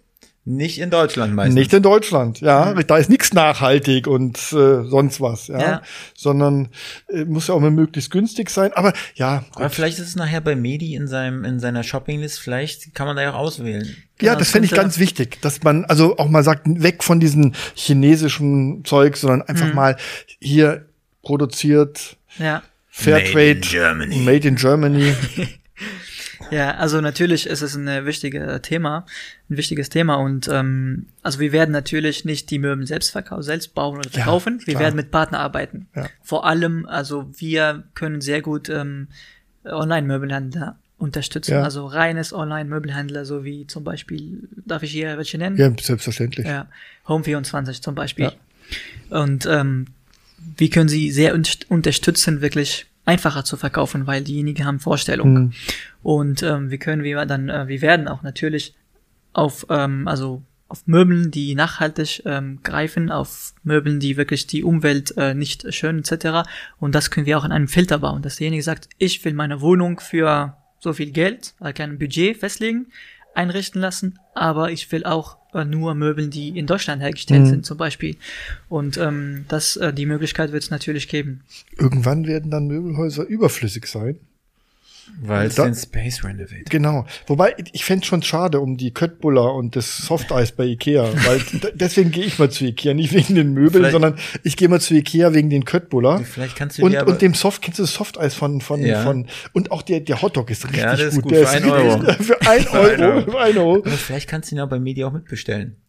Nicht 0.46 0.80
in 0.80 0.89
Deutschland 0.89 1.34
meistens. 1.34 1.56
Nicht 1.56 1.72
in 1.72 1.82
Deutschland, 1.82 2.41
ja. 2.41 2.74
Mhm. 2.74 2.86
Da 2.86 2.98
ist 2.98 3.10
nichts 3.10 3.32
nachhaltig 3.32 4.08
und 4.08 4.38
äh, 4.52 4.84
sonst 4.84 5.22
was, 5.22 5.48
ja. 5.48 5.60
ja. 5.60 5.82
Sondern 6.16 6.68
äh, 7.08 7.24
muss 7.24 7.48
ja 7.48 7.54
auch 7.54 7.62
mal 7.62 7.72
möglichst 7.72 8.12
günstig 8.12 8.50
sein. 8.50 8.74
Aber 8.74 8.91
ja. 9.16 9.39
Gut. 9.39 9.56
Aber 9.56 9.70
vielleicht 9.70 10.00
ist 10.00 10.08
es 10.10 10.16
nachher 10.18 10.41
bei 10.41 10.56
Medi 10.56 10.96
in 10.96 11.08
seinem 11.08 11.46
in 11.46 11.62
seiner 11.62 11.84
Shoppinglist. 11.84 12.39
Vielleicht 12.39 12.94
kann 12.94 13.08
man 13.08 13.16
da 13.16 13.22
ja 13.22 13.34
auch 13.34 13.39
auswählen. 13.39 13.86
Ja, 14.22 14.32
genau, 14.32 14.39
das 14.39 14.50
fände 14.50 14.66
ich 14.66 14.74
ganz 14.74 15.00
wichtig, 15.00 15.41
dass 15.41 15.64
man 15.64 15.86
also 15.86 16.18
auch 16.18 16.28
mal 16.28 16.44
sagt, 16.44 16.66
weg 16.66 17.04
von 17.04 17.22
diesem 17.22 17.54
chinesischen 17.74 18.84
Zeug, 18.84 19.16
sondern 19.16 19.44
einfach 19.44 19.68
mhm. 19.68 19.76
mal 19.76 19.98
hier 20.39 20.86
produziert. 21.22 22.18
Ja. 22.38 22.64
Fairtrade. 22.89 23.34
Made 23.34 23.52
in 23.52 23.62
Germany. 23.62 24.18
Made 24.18 24.48
in 24.48 24.56
Germany. 24.56 25.14
Ja, 26.52 26.76
also 26.76 27.02
natürlich 27.02 27.48
ist 27.48 27.62
es 27.62 27.76
ein 27.76 27.88
äh, 27.88 28.06
wichtiges 28.06 28.62
Thema, 28.62 29.06
ein 29.50 29.58
wichtiges 29.58 29.89
Thema 29.89 30.16
und 30.16 30.48
ähm, 30.52 31.08
also 31.22 31.39
wir 31.39 31.52
werden 31.52 31.72
natürlich 31.72 32.26
nicht 32.26 32.50
die 32.50 32.60
Möbel 32.60 32.86
selbst 32.88 33.12
verkaufen, 33.12 33.44
selbst 33.44 33.74
bauen 33.74 33.98
oder 33.98 34.10
verkaufen. 34.10 34.60
Ja, 34.62 34.68
wir 34.68 34.80
werden 34.80 34.96
mit 34.96 35.12
Partner 35.12 35.39
arbeiten. 35.39 35.88
Ja. 35.96 36.08
Vor 36.22 36.46
allem, 36.46 36.86
also 36.86 37.30
wir 37.38 37.84
können 37.96 38.22
sehr 38.22 38.41
gut 38.41 38.70
ähm, 38.70 39.08
Online-Möbelhändler 39.66 40.78
unterstützen, 40.98 41.54
ja. 41.54 41.64
also 41.64 41.86
reines 41.86 42.34
Online-Möbelhändler, 42.34 43.26
so 43.26 43.44
wie 43.44 43.68
zum 43.68 43.84
Beispiel, 43.84 44.48
darf 44.66 44.84
ich 44.84 44.91
hier 44.91 45.18
welche 45.18 45.38
nennen? 45.38 45.58
Ja, 45.58 45.72
selbstverständlich. 45.80 46.48
Ja, 46.48 46.68
Home24 47.08 47.82
zum 47.82 47.96
Beispiel. 47.96 48.32
Und 49.10 49.46
ähm, 49.46 49.88
wie 50.58 50.70
können 50.70 50.89
sie 50.89 51.12
sehr 51.12 51.34
un 51.34 51.44
unterstützen, 51.70 52.41
wirklich 52.41 52.88
einfacher 53.06 53.43
zu 53.43 53.58
verkaufen, 53.58 54.08
weil 54.08 54.24
diejenigen 54.24 54.66
haben 54.66 54.80
Vorstellungen. 54.80 55.43
Mhm. 55.43 55.54
Und 56.04 56.43
ähm, 56.43 56.72
wie 56.72 56.78
können 56.78 57.04
wir 57.04 57.26
dann, 57.26 57.49
äh, 57.49 57.68
wir 57.68 57.82
werden 57.82 58.08
auch 58.08 58.24
natürlich 58.24 58.76
auf, 59.34 59.66
ähm, 59.70 60.08
also 60.08 60.43
auf 60.68 60.88
Möbeln, 60.88 61.30
die 61.30 61.54
nachhaltig 61.54 62.24
ähm, 62.26 62.60
greifen, 62.64 63.12
auf 63.12 63.54
Möbeln, 63.64 63.99
die 63.99 64.18
wirklich 64.18 64.47
die 64.47 64.64
Umwelt 64.64 65.16
äh, 65.18 65.36
nicht 65.36 65.72
schön 65.74 65.99
etc. 65.99 66.49
Und 66.80 66.95
das 66.95 67.12
können 67.12 67.28
wir 67.28 67.38
auch 67.38 67.45
in 67.45 67.51
einem 67.51 67.68
Filter 67.68 67.99
bauen, 67.99 68.22
dass 68.22 68.38
derjenige 68.38 68.64
sagt, 68.64 68.89
ich 68.97 69.24
will 69.24 69.34
meine 69.34 69.62
Wohnung 69.62 69.99
für 69.99 70.58
so 70.80 70.93
viel 70.93 71.12
Geld, 71.12 71.54
also 71.60 71.74
kein 71.74 71.99
Budget 71.99 72.38
festlegen, 72.38 72.88
einrichten 73.36 73.82
lassen, 73.82 74.20
aber 74.34 74.72
ich 74.72 74.92
will 74.92 75.04
auch 75.04 75.38
äh, 75.54 75.66
nur 75.66 75.96
Möbeln, 75.96 76.30
die 76.30 76.58
in 76.58 76.68
Deutschland 76.68 77.02
hergestellt 77.02 77.44
mhm. 77.44 77.50
sind, 77.50 77.66
zum 77.66 77.78
Beispiel. 77.78 78.16
Und 78.70 78.98
ähm, 78.98 79.46
das, 79.48 79.76
äh, 79.78 79.94
die 79.94 80.06
Möglichkeit 80.06 80.52
wird 80.52 80.64
es 80.64 80.70
natürlich 80.70 81.08
geben. 81.08 81.42
Irgendwann 81.78 82.26
werden 82.26 82.52
dann 82.52 82.68
Möbelhäuser 82.68 83.26
überflüssig 83.26 83.88
sein. 83.88 84.20
Weil 85.22 85.47
es 85.47 85.56
den 85.56 85.76
Space 85.76 86.24
renovate. 86.24 86.66
Genau. 86.70 87.06
Wobei, 87.28 87.56
ich 87.72 87.86
fände 87.86 88.06
schon 88.06 88.24
schade 88.24 88.60
um 88.60 88.78
die 88.78 88.93
Köttbullar 88.93 89.54
und 89.56 89.76
das 89.76 89.97
Softeis 89.97 90.51
bei 90.51 90.66
Ikea. 90.66 91.10
weil 91.26 91.41
deswegen 91.76 92.12
gehe 92.12 92.26
ich 92.26 92.39
mal 92.39 92.49
zu 92.49 92.66
Ikea. 92.66 92.93
Nicht 92.93 93.14
wegen 93.14 93.36
den 93.36 93.54
Möbeln, 93.54 93.72
vielleicht, 93.72 93.91
sondern 93.93 94.16
ich 94.43 94.58
gehe 94.58 94.70
mal 94.70 94.82
zu 94.82 94.93
Ikea 94.93 95.34
wegen 95.34 95.49
den 95.49 95.66
Köttbullar. 95.66 96.20
Vielleicht 96.24 96.56
kannst 96.56 96.78
du 96.78 96.86
und, 96.86 96.95
und 97.04 97.22
dem 97.22 97.34
Soft, 97.34 97.62
kennst 97.62 97.80
du 97.80 97.84
das 97.84 97.93
Softeis 97.93 98.34
von, 98.34 98.62
von, 98.62 98.82
ja. 98.82 99.04
von, 99.04 99.28
und 99.54 99.72
auch 99.72 99.82
der, 99.82 99.99
der 99.99 100.22
Hotdog 100.22 100.49
ist 100.49 100.66
richtig 100.66 100.84
ja, 100.84 100.95
das 100.95 101.16
gut. 101.16 101.16
Ist 101.16 101.22
gut. 101.22 101.32
Der 101.32 101.47
für 101.47 101.58
ein 101.58 101.66
Euro. 101.70 102.14
für 102.14 102.41
ein 102.41 102.68
Euro. 102.68 103.32
für 103.32 103.39
ein 103.39 103.58
Euro. 103.58 103.76
Aber 103.78 103.91
vielleicht 103.91 104.30
kannst 104.30 104.51
du 104.51 104.56
ihn 104.56 104.62
auch 104.62 104.70
bei 104.70 104.80
Media 104.80 105.08
auch 105.08 105.14
mitbestellen. 105.14 105.83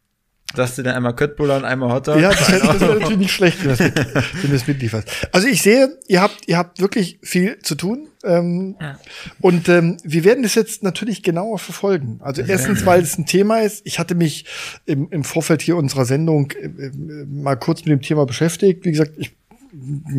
Sagst 0.55 0.79
du 0.79 0.83
dann 0.83 0.95
einmal 0.95 1.15
Köttbullar 1.17 1.59
und 1.59 1.65
einmal 1.65 1.93
Hotdog? 1.93 2.21
Ja, 2.21 2.31
das 2.31 2.51
wäre 2.53 2.81
wär 2.81 2.95
natürlich 2.95 3.19
nicht 3.19 3.33
schlecht, 3.33 3.65
wenn 3.65 3.77
du 3.77 3.91
das, 4.15 4.25
das 4.51 4.67
mitlieferst. 4.67 5.09
Also 5.33 5.49
ich 5.49 5.63
sehe, 5.63 5.99
ihr 6.07 6.21
habt, 6.21 6.47
ihr 6.47 6.57
habt 6.59 6.81
wirklich 6.81 7.19
viel 7.23 7.59
zu 7.61 7.75
tun. 7.75 8.09
Ähm, 8.25 8.77
ja. 8.81 8.99
Und 9.41 9.69
ähm, 9.69 9.99
wir 10.03 10.25
werden 10.25 10.43
das 10.43 10.55
jetzt 10.55 10.83
natürlich 10.83 11.23
genauer 11.23 11.59
verfolgen. 11.59 12.21
Also 12.23 12.43
erstens, 12.43 12.87
weil 12.87 13.03
es 13.03 13.19
ein 13.19 13.27
Thema 13.27 13.61
ist. 13.61 13.83
Ich 13.85 13.99
hatte 13.99 14.15
mich 14.15 14.47
im, 14.87 15.09
im 15.11 15.25
Vorfeld 15.25 15.61
hier 15.61 15.77
unserer 15.77 16.07
Sendung 16.07 16.51
äh, 16.53 16.67
äh 16.67 16.93
mal 17.27 17.57
kurz 17.57 17.81
mit 17.81 17.93
dem 17.93 18.01
Thema 18.01 18.25
beschäftigt. 18.25 18.85
Wie 18.85 18.93
gesagt, 18.93 19.13
ich 19.19 19.37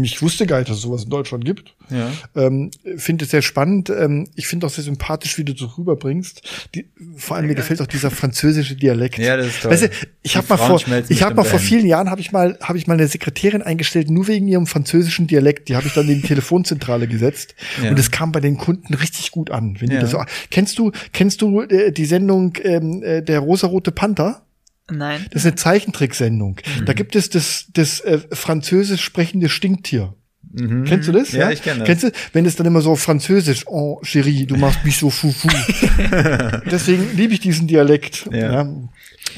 ich 0.01 0.22
wusste 0.22 0.45
gar 0.45 0.60
nicht, 0.60 0.70
dass 0.70 0.78
es 0.78 0.84
sowas 0.84 1.03
in 1.03 1.10
Deutschland 1.10 1.45
gibt. 1.45 1.76
Ja. 1.89 2.12
Ähm, 2.36 2.72
finde 2.97 3.26
es 3.26 3.32
sehr 3.32 3.41
spannend. 3.41 3.89
Ähm, 3.89 4.28
ich 4.36 4.47
finde 4.47 4.68
auch 4.68 4.70
sehr 4.70 4.84
sympathisch, 4.84 5.38
wie 5.38 5.43
du 5.43 5.56
so 5.56 5.68
rüberbringst. 5.78 6.41
Die, 6.74 6.89
vor 7.16 7.38
allem 7.38 7.47
mir 7.47 7.56
gefällt 7.56 7.82
auch 7.82 7.88
dieser 7.88 8.12
französische 8.12 8.76
Dialekt. 8.76 9.18
Ja, 9.18 9.38
das 9.38 9.47
ist 9.47 9.62
toll. 9.62 9.72
Weißt 9.72 9.84
du, 9.84 9.89
ich 10.24 10.36
habe 10.36 10.47
mal 10.49 10.58
vor, 10.58 10.82
ich 11.10 11.24
habe 11.24 11.36
mal 11.36 11.43
vor 11.43 11.60
vielen 11.60 11.86
Jahren 11.86 12.10
habe 12.10 12.22
ich 12.22 12.32
mal 12.32 12.58
habe 12.62 12.78
ich 12.78 12.88
mal 12.88 12.95
eine 12.95 13.08
Sekretärin 13.08 13.62
eingestellt, 13.62 14.10
nur 14.10 14.28
wegen 14.28 14.47
ihrem 14.47 14.68
französischen 14.68 15.28
Dialekt. 15.28 15.70
Die 15.70 15.76
habe 15.76 15.88
ich 15.88 15.93
dann 15.93 16.10
in 16.10 16.22
die 16.22 16.28
Telefonzentrale 16.28 17.08
gesetzt 17.08 17.56
ja. 17.82 17.89
und 17.89 17.99
es 17.99 18.12
kam 18.12 18.32
bei 18.32 18.39
den 18.39 18.58
Kunden 18.58 18.93
richtig 18.93 19.32
gut 19.32 19.51
an. 19.51 19.78
Wenn 19.80 19.89
ja. 19.89 19.97
die 19.97 20.01
das 20.01 20.12
so, 20.12 20.24
kennst 20.51 20.78
du 20.80 20.91
kennst 21.14 21.41
du 21.41 21.62
äh, 21.62 21.91
die 21.91 22.06
Sendung 22.06 22.53
ähm, 22.64 23.03
äh, 23.03 23.22
der 23.22 23.39
rosarote 23.39 23.91
Panther? 23.91 24.45
Nein. 24.90 25.26
Das 25.32 25.42
ist 25.42 25.48
eine 25.48 25.56
Zeichentricksendung. 25.56 26.58
Mhm. 26.80 26.86
Da 26.86 26.94
gibt 26.94 27.16
es 27.16 27.30
das, 27.30 27.66
das 27.74 28.02
äh, 28.02 28.20
französisch 28.32 29.04
sprechende 29.04 29.50
Stinktier. 29.50 30.14
Mhm. 30.52 30.86
Kennst 30.86 31.08
du 31.08 31.12
das? 31.12 31.32
Ja, 31.32 31.46
ja, 31.46 31.52
ich 31.52 31.62
kenne 31.62 31.80
das. 31.80 31.88
Kennst 31.88 32.04
du, 32.04 32.12
wenn 32.34 32.46
es 32.46 32.56
dann 32.56 32.66
immer 32.66 32.82
so 32.82 32.96
französisch, 32.96 33.68
oh, 33.68 34.00
chérie, 34.04 34.46
du 34.46 34.56
machst 34.56 34.86
mich 34.86 34.98
so 34.98 35.10
fufu. 35.10 35.48
Deswegen 36.72 37.16
liebe 37.16 37.34
ich 37.34 37.40
diesen 37.40 37.68
Dialekt. 37.68 38.28
Ja. 38.32 38.64
ja. 38.64 38.74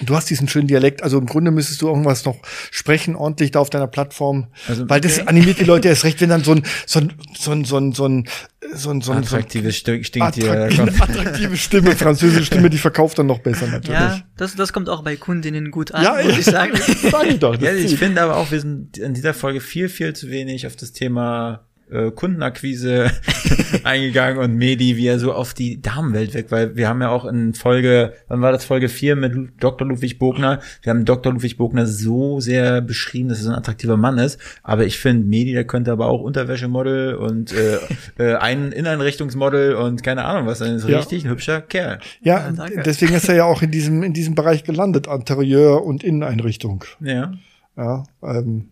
Du 0.05 0.15
hast 0.15 0.29
diesen 0.29 0.47
schönen 0.47 0.67
Dialekt, 0.67 1.01
also 1.01 1.17
im 1.17 1.25
Grunde 1.25 1.51
müsstest 1.51 1.81
du 1.81 1.87
irgendwas 1.87 2.23
noch 2.25 2.37
sprechen, 2.71 3.15
ordentlich 3.15 3.51
da 3.51 3.59
auf 3.59 3.69
deiner 3.69 3.87
Plattform. 3.87 4.47
Also, 4.67 4.87
weil 4.89 5.01
das 5.01 5.25
animiert 5.27 5.59
die 5.59 5.63
Leute 5.63 5.87
erst 5.87 6.03
recht, 6.03 6.21
wenn 6.21 6.29
dann 6.29 6.43
so 6.43 6.51
ein, 6.51 6.63
so 6.85 6.99
ein, 6.99 7.13
so 7.33 7.51
ein, 7.51 7.63
so 7.63 7.77
ein, 7.77 7.93
so 7.93 8.05
ein, 8.05 8.25
so 8.73 8.91
ein, 8.91 9.01
so 9.01 9.11
ein 9.11 9.17
attraktives 9.19 9.83
so 9.83 9.91
ein, 9.91 10.03
Stinktier. 10.03 10.51
Attraktive, 10.51 11.03
attraktive 11.03 11.57
Stimme, 11.57 11.95
französische 11.95 12.45
Stimme, 12.45 12.69
die 12.69 12.77
verkauft 12.77 13.17
dann 13.17 13.27
noch 13.27 13.39
besser 13.39 13.67
natürlich. 13.67 13.99
Ja, 13.99 14.21
das, 14.35 14.55
das 14.55 14.71
kommt 14.71 14.89
auch 14.89 15.03
bei 15.03 15.15
Kundinnen 15.15 15.71
gut 15.71 15.91
an, 15.93 16.03
ja, 16.03 16.13
muss 16.23 16.33
ja. 16.33 16.39
ich 16.39 16.45
sagen. 16.45 16.73
sag 17.11 17.27
ich 17.27 17.39
doch. 17.39 17.59
Ja, 17.59 17.73
ich 17.73 17.97
finde 17.97 18.21
aber 18.21 18.37
auch, 18.37 18.51
wir 18.51 18.59
sind 18.59 18.97
in 18.97 19.13
dieser 19.13 19.33
Folge 19.33 19.61
viel, 19.61 19.89
viel 19.89 20.13
zu 20.13 20.29
wenig 20.29 20.67
auf 20.67 20.75
das 20.75 20.91
Thema 20.91 21.66
äh, 21.91 22.11
Kundenakquise 22.11 23.11
eingegangen 23.83 24.37
und 24.39 24.55
Medi, 24.55 24.97
wie 24.97 25.07
er 25.07 25.19
so 25.19 25.33
auf 25.33 25.53
die 25.53 25.81
Damenwelt 25.81 26.33
weg, 26.33 26.47
weil 26.49 26.75
wir 26.75 26.87
haben 26.89 27.01
ja 27.01 27.09
auch 27.09 27.25
in 27.25 27.53
Folge, 27.53 28.13
wann 28.27 28.41
war 28.41 28.51
das 28.51 28.65
Folge 28.65 28.89
4 28.89 29.15
mit 29.15 29.33
Dr. 29.59 29.87
Ludwig 29.87 30.19
Bogner, 30.19 30.59
wir 30.81 30.89
haben 30.91 31.05
Dr. 31.05 31.33
Ludwig 31.33 31.57
Bogner 31.57 31.85
so 31.87 32.39
sehr 32.39 32.81
beschrieben, 32.81 33.29
dass 33.29 33.39
er 33.39 33.43
so 33.45 33.49
ein 33.51 33.57
attraktiver 33.57 33.97
Mann 33.97 34.17
ist, 34.17 34.39
aber 34.63 34.85
ich 34.85 34.97
finde, 34.99 35.25
Medi, 35.27 35.53
der 35.53 35.65
könnte 35.65 35.91
aber 35.91 36.07
auch 36.07 36.21
Unterwäschemodel 36.21 37.15
und 37.15 37.53
äh, 37.53 37.77
äh, 38.17 38.35
ein 38.35 38.71
Inneneinrichtungsmodel 38.71 39.75
und 39.75 40.03
keine 40.03 40.25
Ahnung 40.25 40.47
was, 40.47 40.61
ein 40.61 40.79
so 40.79 40.87
Ja. 40.89 40.97
richtig 40.99 41.25
ein 41.25 41.31
hübscher 41.31 41.61
Kerl. 41.61 41.99
Ja, 42.21 42.51
Ja, 42.51 42.81
deswegen 42.83 43.13
ist 43.13 43.29
er 43.29 43.35
ja 43.35 43.43
auch 43.45 43.61
in 43.61 43.71
diesem, 43.71 44.03
in 44.03 44.13
diesem 44.13 44.35
Bereich 44.35 44.63
gelandet, 44.63 45.07
Interieur 45.07 45.83
und 45.83 46.03
Inneneinrichtung. 46.03 46.83
Ja. 46.99 47.31
Ja, 47.77 48.03
ähm, 48.23 48.69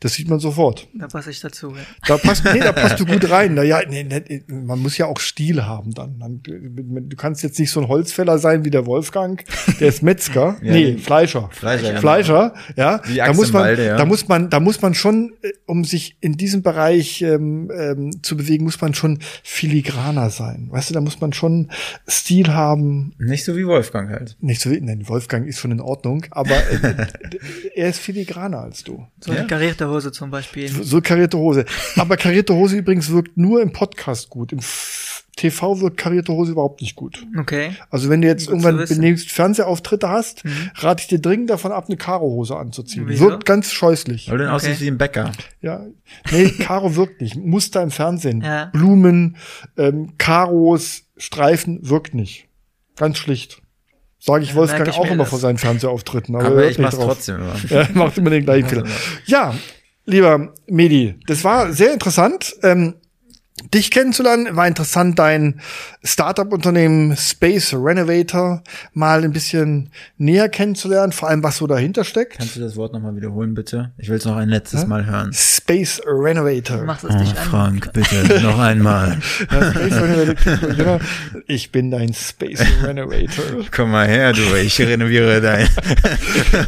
das 0.00 0.14
sieht 0.14 0.28
man 0.28 0.40
sofort. 0.40 0.88
Da 0.94 1.06
passe 1.06 1.30
ich 1.30 1.40
dazu. 1.40 1.70
Ja. 1.70 1.82
Da 2.06 2.16
passt, 2.16 2.44
nee, 2.44 2.58
da 2.58 2.72
passt 2.72 2.98
du 2.98 3.06
gut 3.06 3.30
rein. 3.30 3.54
Na 3.54 3.62
ja, 3.62 3.80
nee, 3.88 4.02
nee, 4.02 4.42
man 4.48 4.80
muss 4.80 4.98
ja 4.98 5.06
auch 5.06 5.20
Stil 5.20 5.64
haben 5.64 5.94
dann. 5.94 6.40
Du 6.42 7.16
kannst 7.16 7.42
jetzt 7.42 7.58
nicht 7.58 7.70
so 7.70 7.80
ein 7.80 7.88
Holzfäller 7.88 8.38
sein 8.38 8.64
wie 8.64 8.70
der 8.70 8.86
Wolfgang, 8.86 9.44
der 9.78 9.88
ist 9.88 10.02
Metzger. 10.02 10.56
Ja, 10.62 10.72
nee, 10.72 10.96
Fleischer. 10.96 11.48
Fleischer, 11.52 11.88
genau. 11.88 12.00
Fleischer, 12.00 12.54
ja. 12.76 13.00
Wie 13.04 13.16
Da 13.16 13.32
muss 13.32 13.52
man, 13.52 13.62
Walde, 13.62 13.86
ja. 13.86 13.96
da 13.96 14.04
muss 14.04 14.28
man, 14.28 14.48
da 14.48 14.60
muss 14.60 14.80
man 14.80 14.94
schon, 14.94 15.32
äh, 15.42 15.50
um 15.66 15.84
sich 15.84 16.16
in 16.20 16.36
diesem 16.36 16.62
Bereich 16.62 17.20
ähm, 17.22 17.70
ähm, 17.76 18.22
zu 18.22 18.36
bewegen, 18.36 18.64
muss 18.64 18.80
man 18.80 18.94
schon 18.94 19.18
filigraner 19.42 20.30
sein. 20.30 20.68
Weißt 20.70 20.90
du, 20.90 20.94
da 20.94 21.00
muss 21.00 21.20
man 21.20 21.32
schon 21.32 21.70
Stil 22.08 22.52
haben. 22.52 23.14
Nicht 23.18 23.44
so 23.44 23.56
wie 23.56 23.66
Wolfgang 23.66 24.10
halt. 24.10 24.36
Nicht 24.40 24.60
so 24.60 24.70
wie, 24.70 24.80
nein, 24.80 25.08
Wolfgang 25.08 25.46
ist 25.48 25.58
schon 25.58 25.72
in 25.72 25.80
Ordnung, 25.80 26.26
aber 26.30 26.56
äh, 26.56 27.06
er 27.74 27.88
ist 27.88 27.98
filigraner 27.98 28.60
als 28.60 28.84
du. 28.84 29.06
So 29.20 29.32
eine 29.32 29.46
karierte 29.52 29.88
Hose 29.88 30.12
zum 30.12 30.30
Beispiel. 30.30 30.68
So 30.68 31.02
karierte 31.02 31.36
Hose. 31.36 31.66
Aber 31.96 32.16
karierte 32.16 32.54
Hose 32.54 32.76
übrigens 32.76 33.10
wirkt 33.10 33.36
nur 33.36 33.60
im 33.60 33.72
Podcast 33.72 34.30
gut. 34.30 34.50
Im 34.52 34.60
TV 35.36 35.80
wirkt 35.80 35.98
karierte 35.98 36.32
Hose 36.32 36.52
überhaupt 36.52 36.80
nicht 36.80 36.96
gut. 36.96 37.26
Okay. 37.38 37.74
Also 37.90 38.08
wenn 38.08 38.22
du 38.22 38.28
jetzt 38.28 38.46
Gut 38.46 38.62
irgendwann 38.62 38.86
demnächst 38.86 39.30
Fernsehauftritte 39.30 40.08
hast, 40.08 40.42
rate 40.76 41.02
ich 41.02 41.08
dir 41.08 41.20
dringend 41.20 41.50
davon 41.50 41.70
ab, 41.72 41.84
eine 41.88 41.96
Karo-Hose 41.96 42.56
anzuziehen. 42.56 43.04
Wieso? 43.08 43.26
Wirkt 43.26 43.44
ganz 43.44 43.72
scheußlich. 43.72 44.30
Weil 44.30 44.38
du 44.38 44.44
dann 44.44 44.54
Okay. 44.54 44.66
aussiehst 44.66 44.80
wie 44.80 44.88
ein 44.88 44.98
Bäcker. 44.98 45.32
Ja. 45.60 45.84
Nee, 46.30 46.50
Karo 46.50 46.96
wirkt 46.96 47.20
nicht. 47.20 47.36
Muster 47.36 47.82
im 47.82 47.90
Fernsehen. 47.90 48.40
Ja. 48.42 48.66
Blumen, 48.72 49.36
ähm, 49.76 50.14
Karos, 50.18 51.04
Streifen 51.18 51.78
wirkt 51.88 52.14
nicht. 52.14 52.48
Ganz 52.96 53.18
schlicht. 53.18 53.61
Sage 54.24 54.44
ich 54.44 54.50
Ja, 54.50 54.54
Wolfgang 54.56 54.86
ich 54.88 54.94
auch 54.94 55.04
immer 55.06 55.24
das. 55.24 55.30
vor 55.30 55.38
seinen 55.40 55.58
Fernsehauftritten. 55.58 56.36
Aber, 56.36 56.46
Aber 56.46 56.66
ich 56.70 56.78
mach's 56.78 56.94
drauf. 56.94 57.06
trotzdem 57.06 57.36
immer. 57.36 57.54
Ja, 57.68 57.88
macht 57.94 58.16
immer 58.18 58.30
den 58.30 58.44
gleichen 58.44 58.68
Fehler. 58.68 58.84
Ja, 59.26 59.52
lieber 60.06 60.52
Medi, 60.68 61.16
das 61.26 61.42
war 61.42 61.72
sehr 61.72 61.92
interessant. 61.92 62.54
Ähm, 62.62 62.94
dich 63.72 63.90
kennenzulernen, 63.90 64.56
war 64.56 64.66
interessant, 64.66 65.18
dein 65.18 65.60
Startup-Unternehmen 66.02 67.16
Space 67.16 67.74
Renovator 67.74 68.62
mal 68.92 69.24
ein 69.24 69.32
bisschen 69.32 69.90
näher 70.18 70.48
kennenzulernen, 70.48 71.12
vor 71.12 71.28
allem 71.28 71.42
was 71.42 71.56
so 71.58 71.66
dahinter 71.66 72.04
steckt. 72.04 72.38
Kannst 72.38 72.56
du 72.56 72.60
das 72.60 72.76
Wort 72.76 72.92
nochmal 72.92 73.14
wiederholen, 73.16 73.54
bitte? 73.54 73.92
Ich 73.98 74.08
will 74.08 74.16
es 74.16 74.24
noch 74.24 74.36
ein 74.36 74.48
letztes 74.48 74.86
Mal 74.86 75.06
hören. 75.06 75.32
Space 75.32 76.00
Renovator. 76.06 76.82
Mach 76.84 77.02
es 77.02 77.16
dich 77.16 77.30
an. 77.30 77.36
Oh, 77.46 77.50
Frank, 77.50 77.92
bitte, 77.92 78.40
noch 78.42 78.58
einmal. 78.58 79.18
Ja, 79.52 79.70
Space 79.70 79.92
Renovator. 79.94 80.68
genau. 80.74 81.00
Ich 81.46 81.72
bin 81.72 81.90
dein 81.90 82.14
Space 82.14 82.62
Renovator. 82.82 83.44
Komm 83.70 83.90
mal 83.90 84.06
her, 84.06 84.32
du, 84.32 84.42
ich 84.56 84.80
renoviere 84.80 85.40
dein. 85.40 85.68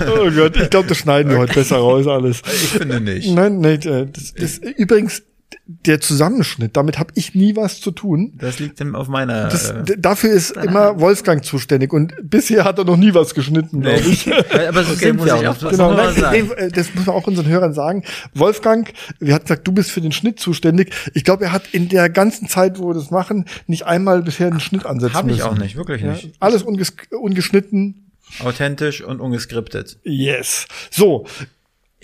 Oh 0.07 0.31
Gott, 0.31 0.57
ich 0.57 0.71
glaube, 0.71 0.89
das 0.89 0.99
schneiden 0.99 1.31
wir 1.31 1.39
heute 1.39 1.55
besser 1.55 1.77
raus 1.77 2.07
alles. 2.07 2.43
Ich 2.47 2.69
finde 2.71 3.01
nicht. 3.01 3.31
Nein, 3.31 3.61
nein, 3.61 3.81
das, 4.13 4.35
das 4.35 4.59
übrigens 4.59 5.23
der 5.67 6.01
Zusammenschnitt, 6.01 6.77
damit 6.77 6.99
habe 6.99 7.13
ich 7.15 7.35
nie 7.35 7.57
was 7.57 7.81
zu 7.81 7.91
tun. 7.91 8.35
Das 8.39 8.59
liegt 8.59 8.81
auf 8.95 9.09
meiner. 9.09 9.49
Das, 9.49 9.71
äh, 9.71 9.85
dafür 9.99 10.31
ist 10.33 10.57
immer 10.57 11.01
Wolfgang 11.01 11.45
zuständig 11.45 11.93
und 11.93 12.15
bisher 12.23 12.65
hat 12.65 12.79
er 12.79 12.85
noch 12.85 12.97
nie 12.97 13.15
was 13.15 13.35
geschnitten, 13.35 13.81
glaube 13.83 14.01
ich. 14.01 14.33
aber 14.69 14.85
so 14.85 14.93
Okay, 14.95 15.13
muss 15.13 15.27
ich 15.27 15.33
auch. 15.33 15.59
Das 15.59 15.71
Genau, 15.71 15.95
nee, 16.31 16.39
äh, 16.57 16.71
das 16.71 16.95
muss 16.95 17.07
man 17.07 17.17
auch 17.17 17.27
unseren 17.27 17.47
Hörern 17.49 17.73
sagen. 17.73 18.05
Wolfgang, 18.35 18.93
wir 19.19 19.35
hatten 19.35 19.45
gesagt, 19.45 19.67
du 19.67 19.73
bist 19.73 19.91
für 19.91 20.01
den 20.01 20.13
Schnitt 20.13 20.41
zuständig. 20.41 20.93
Ich 21.15 21.25
glaube, 21.25 21.45
er 21.45 21.53
hat 21.53 21.69
in 21.73 21.89
der 21.89 22.09
ganzen 22.11 22.49
Zeit, 22.49 22.79
wo 22.79 22.89
wir 22.89 22.95
das 22.95 23.11
machen, 23.11 23.47
nicht 23.67 23.85
einmal 23.87 24.23
bisher 24.23 24.49
einen 24.49 24.61
Schnitt 24.61 24.87
ansetzen 24.87 25.15
Hab 25.15 25.27
ich 25.27 25.33
müssen. 25.37 25.43
auch 25.43 25.59
nicht, 25.59 25.77
wirklich 25.77 26.03
Ja, 26.03 26.13
nicht. 26.13 26.33
alles 26.41 26.63
unges 26.63 26.95
ungeschnitten. 27.11 28.01
Authentisch 28.41 29.03
und 29.03 29.21
ungeskriptet. 29.21 29.99
Yes. 30.03 30.67
So, 30.91 31.27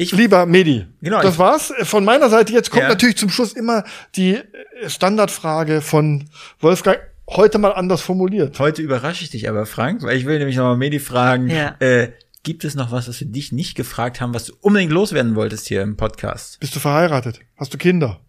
Ich, 0.01 0.13
lieber 0.13 0.47
Medi, 0.47 0.87
Genau, 1.03 1.21
das 1.21 1.35
ich- 1.35 1.39
war's. 1.39 1.73
Von 1.83 2.05
meiner 2.05 2.31
Seite 2.31 2.53
jetzt 2.53 2.71
kommt 2.71 2.85
Ja. 2.85 2.89
natürlich 2.89 3.17
zum 3.19 3.29
Schluss 3.29 3.53
immer 3.53 3.85
die 4.17 4.37
äh, 4.37 4.45
Standardfrage 4.89 5.83
von 5.83 6.31
Wolfgang, 6.59 6.99
heute 7.29 7.59
mal 7.59 7.73
anders 7.73 8.01
formuliert. 8.01 8.59
heute 8.59 8.81
überrasche 8.83 9.23
ich 9.25 9.31
dich 9.31 9.49
aber, 9.49 9.67
Frank, 9.67 10.03
weil 10.03 10.17
ich 10.17 10.25
will 10.25 10.39
nämlich 10.39 10.57
nochmal 10.57 10.77
Medi 10.79 11.01
fragen, 11.01 11.49
Ja. 11.51 11.77
äh, 11.81 12.13
gibt 12.43 12.65
es 12.65 12.75
noch 12.75 12.91
was, 12.93 13.09
was 13.09 13.21
wir 13.21 13.29
dich 13.29 13.53
nicht 13.53 13.75
gefragt 13.75 14.23
haben, 14.23 14.33
was 14.33 14.47
du 14.47 14.55
unbedingt 14.63 14.91
loswerden 14.91 15.35
wolltest 15.35 15.69
hier 15.69 15.83
im 15.83 15.99
Podcast? 15.99 16.59
Bist 16.61 16.75
du 16.75 16.81
verheiratet? 16.81 17.41
Hast 17.59 17.75
du 17.75 17.79
Kinder? 17.79 18.21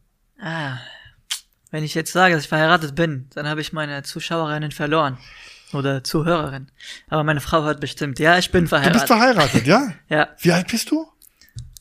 Ah. 0.41 0.78
Wenn 1.72 1.86
ich 1.86 1.95
jetzt 1.95 2.11
sage, 2.11 2.34
dass 2.36 2.43
ich 2.43 2.49
verheiratet 2.49 2.95
bin, 2.95 3.28
dann 3.34 3.47
habe 3.47 3.61
ich 3.61 3.72
meine 3.72 4.03
Zuschauerinnen 4.03 4.72
verloren. 4.72 5.17
Oder 5.72 6.03
Zuhörerin. 6.03 6.67
Aber 7.07 7.24
meine 7.24 7.39
Frau 7.39 7.63
hört 7.63 7.80
bestimmt. 7.80 8.19
Ja, 8.19 8.38
ich 8.38 8.51
bin 8.51 8.65
Du 8.65 8.69
verheiratet. 8.72 8.93
bist 9.03 9.07
verheiratet, 9.07 9.65
ja? 9.65 9.93
ja, 10.09 10.28
Wie 10.41 10.51
alt 10.51 10.67
bist 10.67 10.91
du? 10.91 11.07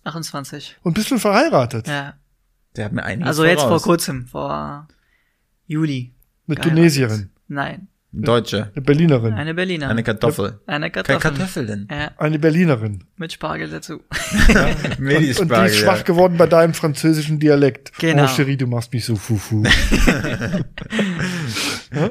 28. 0.05 0.77
Und 0.83 0.95
bist 0.95 1.11
du 1.11 1.19
verheiratet? 1.19 1.87
Ja. 1.89 2.15
Der 2.77 2.85
hat 2.87 2.93
mir 2.93 3.03
einiges 3.03 3.27
Also 3.27 3.45
jetzt 3.45 3.61
vor 3.61 3.69
voraus. 3.69 3.83
kurzem, 3.83 4.27
vor 4.27 4.87
Juli. 5.67 6.15
Mit. 6.47 6.63
Tunesierin, 6.63 7.31
Nein, 7.49 7.89
Deutsche. 8.13 8.71
eine 8.75 8.83
Berlinerin, 8.83 9.35
eine 9.35 9.55
Berliner. 9.55 9.89
Eine 9.89 10.03
Kartoffel. 10.03 10.61
Eine 10.67 10.91
Keine 10.91 11.05
Kartoffel. 11.05 11.21
Kartoffel 11.21 11.67
denn? 11.67 11.89
Ja, 11.91 12.11
eine 12.17 12.39
Berlinerin. 12.41 13.05
mit 13.17 13.33
Spargel 13.33 13.69
dazu. 13.71 14.01
Medis 14.99 15.39
Und, 15.39 15.53
und 15.53 15.61
die 15.61 15.67
ist 15.67 15.77
schwach 15.79 16.03
geworden 16.05 16.37
bei 16.37 16.47
deinem 16.47 16.75
französischen 16.75 17.39
Dialekt. 17.39 17.93
Genau. 17.99 18.25
Oh, 18.25 18.27
Cherie, 18.27 18.57
du 18.57 18.67
machst 18.67 18.93
mich 18.93 19.05
so 19.05 19.15
fufu. 19.17 19.63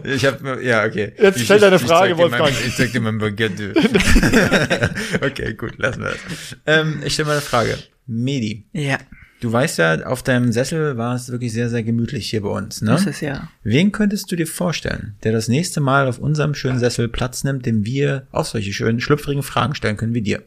Ich 0.03 0.25
hab, 0.25 0.43
ja, 0.61 0.85
okay. 0.85 1.13
Jetzt 1.17 1.39
stell 1.39 1.59
deine 1.59 1.77
ich 1.77 1.81
Frage, 1.83 2.17
Wolfgang. 2.17 2.51
Ich 2.67 2.75
zeig 2.75 2.91
dir 2.91 2.99
mein 2.99 3.17
Baguette. 3.17 3.73
okay, 5.21 5.53
gut, 5.53 5.77
lassen 5.77 6.01
wir 6.01 6.09
das. 6.09 6.57
Ähm, 6.65 7.01
ich 7.05 7.13
stelle 7.13 7.27
mal 7.27 7.33
eine 7.33 7.41
Frage. 7.41 7.77
Medi, 8.05 8.65
Ja, 8.73 8.97
du 9.39 9.51
weißt 9.51 9.77
ja, 9.77 10.05
auf 10.05 10.23
deinem 10.23 10.51
Sessel 10.51 10.97
war 10.97 11.15
es 11.15 11.31
wirklich 11.31 11.53
sehr, 11.53 11.69
sehr 11.69 11.83
gemütlich 11.83 12.29
hier 12.29 12.41
bei 12.41 12.49
uns, 12.49 12.81
ne? 12.81 12.91
das 12.91 13.05
ist 13.05 13.21
ja. 13.21 13.49
Wen 13.63 13.91
könntest 13.91 14.31
du 14.31 14.35
dir 14.35 14.47
vorstellen, 14.47 15.15
der 15.23 15.31
das 15.31 15.47
nächste 15.47 15.79
Mal 15.79 16.07
auf 16.07 16.17
unserem 16.17 16.55
schönen 16.55 16.79
Sessel 16.79 17.07
Platz 17.07 17.43
nimmt, 17.43 17.67
dem 17.67 17.85
wir 17.85 18.27
auch 18.31 18.45
solche 18.45 18.73
schönen, 18.73 18.99
schlüpfrigen 18.99 19.43
Fragen 19.43 19.75
stellen 19.75 19.95
können 19.95 20.15
wie 20.15 20.23
dir? 20.23 20.41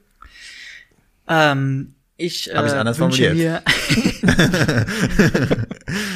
Ähm, 1.28 1.94
ich 2.16 2.50
Hab 2.52 2.66
äh, 2.66 2.70
anders 2.70 2.98
wünsche 2.98 3.32
mir, 3.32 3.62
formuliert? 4.22 4.86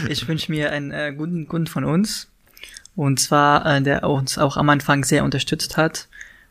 ich 0.08 0.26
wünsche 0.28 0.50
mir 0.50 0.72
einen 0.72 0.90
äh, 0.90 1.14
guten 1.16 1.46
Kunden 1.46 1.66
von 1.68 1.84
uns. 1.84 2.28
Und 2.96 3.20
zwar, 3.20 3.64
äh, 3.66 3.82
der 3.82 4.08
uns 4.08 4.38
auch 4.38 4.56
am 4.56 4.68
Anfang 4.70 5.04
sehr 5.04 5.22
unterstützt 5.22 5.76
hat. 5.76 6.08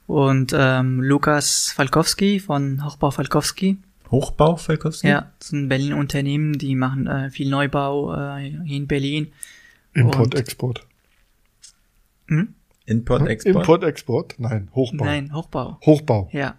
Und 0.07 0.53
ähm, 0.55 1.01
Lukas 1.01 1.71
Falkowski 1.75 2.39
von 2.39 2.85
Hochbau 2.85 3.09
Falkowski. 3.11 3.77
Hochbau, 4.11 4.55
Falkowski? 4.55 5.07
Ja, 5.07 5.31
das 5.39 5.47
ist 5.47 5.53
ein 5.53 5.67
Berliner 5.67 5.97
Unternehmen, 5.97 6.53
die 6.59 6.75
machen 6.75 7.07
äh, 7.07 7.31
viel 7.31 7.49
Neubau 7.49 8.13
äh, 8.13 8.39
hier 8.63 8.77
in 8.77 8.87
Berlin. 8.87 9.31
Import, 9.93 10.25
Und- 10.25 10.35
Export. 10.35 10.85
Hm? 12.27 12.53
Import, 12.85 13.27
Export? 13.27 13.55
Import, 13.55 13.83
Export? 13.83 14.35
Nein, 14.37 14.69
Hochbau. 14.75 15.05
Nein, 15.05 15.33
Hochbau. 15.33 15.79
Hochbau. 15.83 16.29
Ja. 16.31 16.55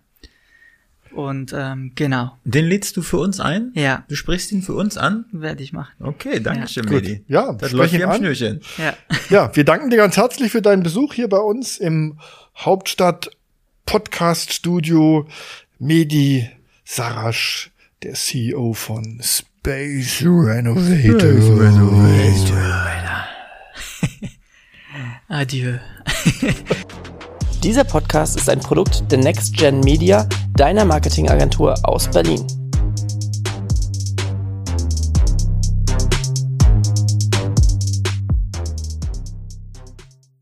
Und 1.17 1.55
ähm, 1.57 1.93
genau. 1.95 2.37
Den 2.45 2.67
lädst 2.67 2.97
du 2.97 3.03
für 3.03 3.17
uns 3.19 3.41
ein? 3.41 3.73
Ja, 3.75 4.05
Du 4.09 4.15
sprichst 4.15 4.53
ihn 4.53 4.61
für 4.63 4.75
uns 4.75 4.97
an? 4.99 5.25
werde 5.33 5.63
ich 5.63 5.73
machen. 5.73 5.95
Okay, 5.99 6.41
danke 6.41 6.69
schön. 6.69 6.85
Medi. 6.89 7.25
Ja, 7.27 7.53
Das 7.55 7.73
läuft 7.73 7.95
wie 7.95 8.05
am 8.05 8.11
an. 8.11 8.19
Schnürchen. 8.19 8.61
Ja. 8.79 8.95
Ja, 9.31 9.51
wir 9.57 9.65
danken 9.65 9.91
dir 9.91 9.97
ganz 9.97 10.17
herzlich 10.17 10.53
für 10.53 10.63
deinen 10.63 10.85
Besuch 10.85 11.13
hier 11.15 11.29
bei 11.29 11.39
uns 11.39 11.79
im 11.79 12.19
Hauptstadt 12.57 13.31
Podcast 13.85 14.53
Studio. 14.53 15.27
Medi 15.79 16.49
Sarasch, 16.85 17.71
der 18.05 18.15
CEO 18.15 18.73
von 18.73 19.21
Space 19.23 20.23
Renovator. 20.23 21.27
Adieu. 25.29 25.79
Dieser 27.67 27.83
Podcast 27.83 28.37
ist 28.37 28.49
ein 28.49 28.61
Produkt 28.61 29.11
der 29.11 29.19
Next 29.19 29.57
Gen 29.57 29.81
Media, 29.81 30.29
deiner 30.55 30.85
Marketingagentur 30.85 31.75
aus 31.83 32.09
Berlin. 32.09 32.47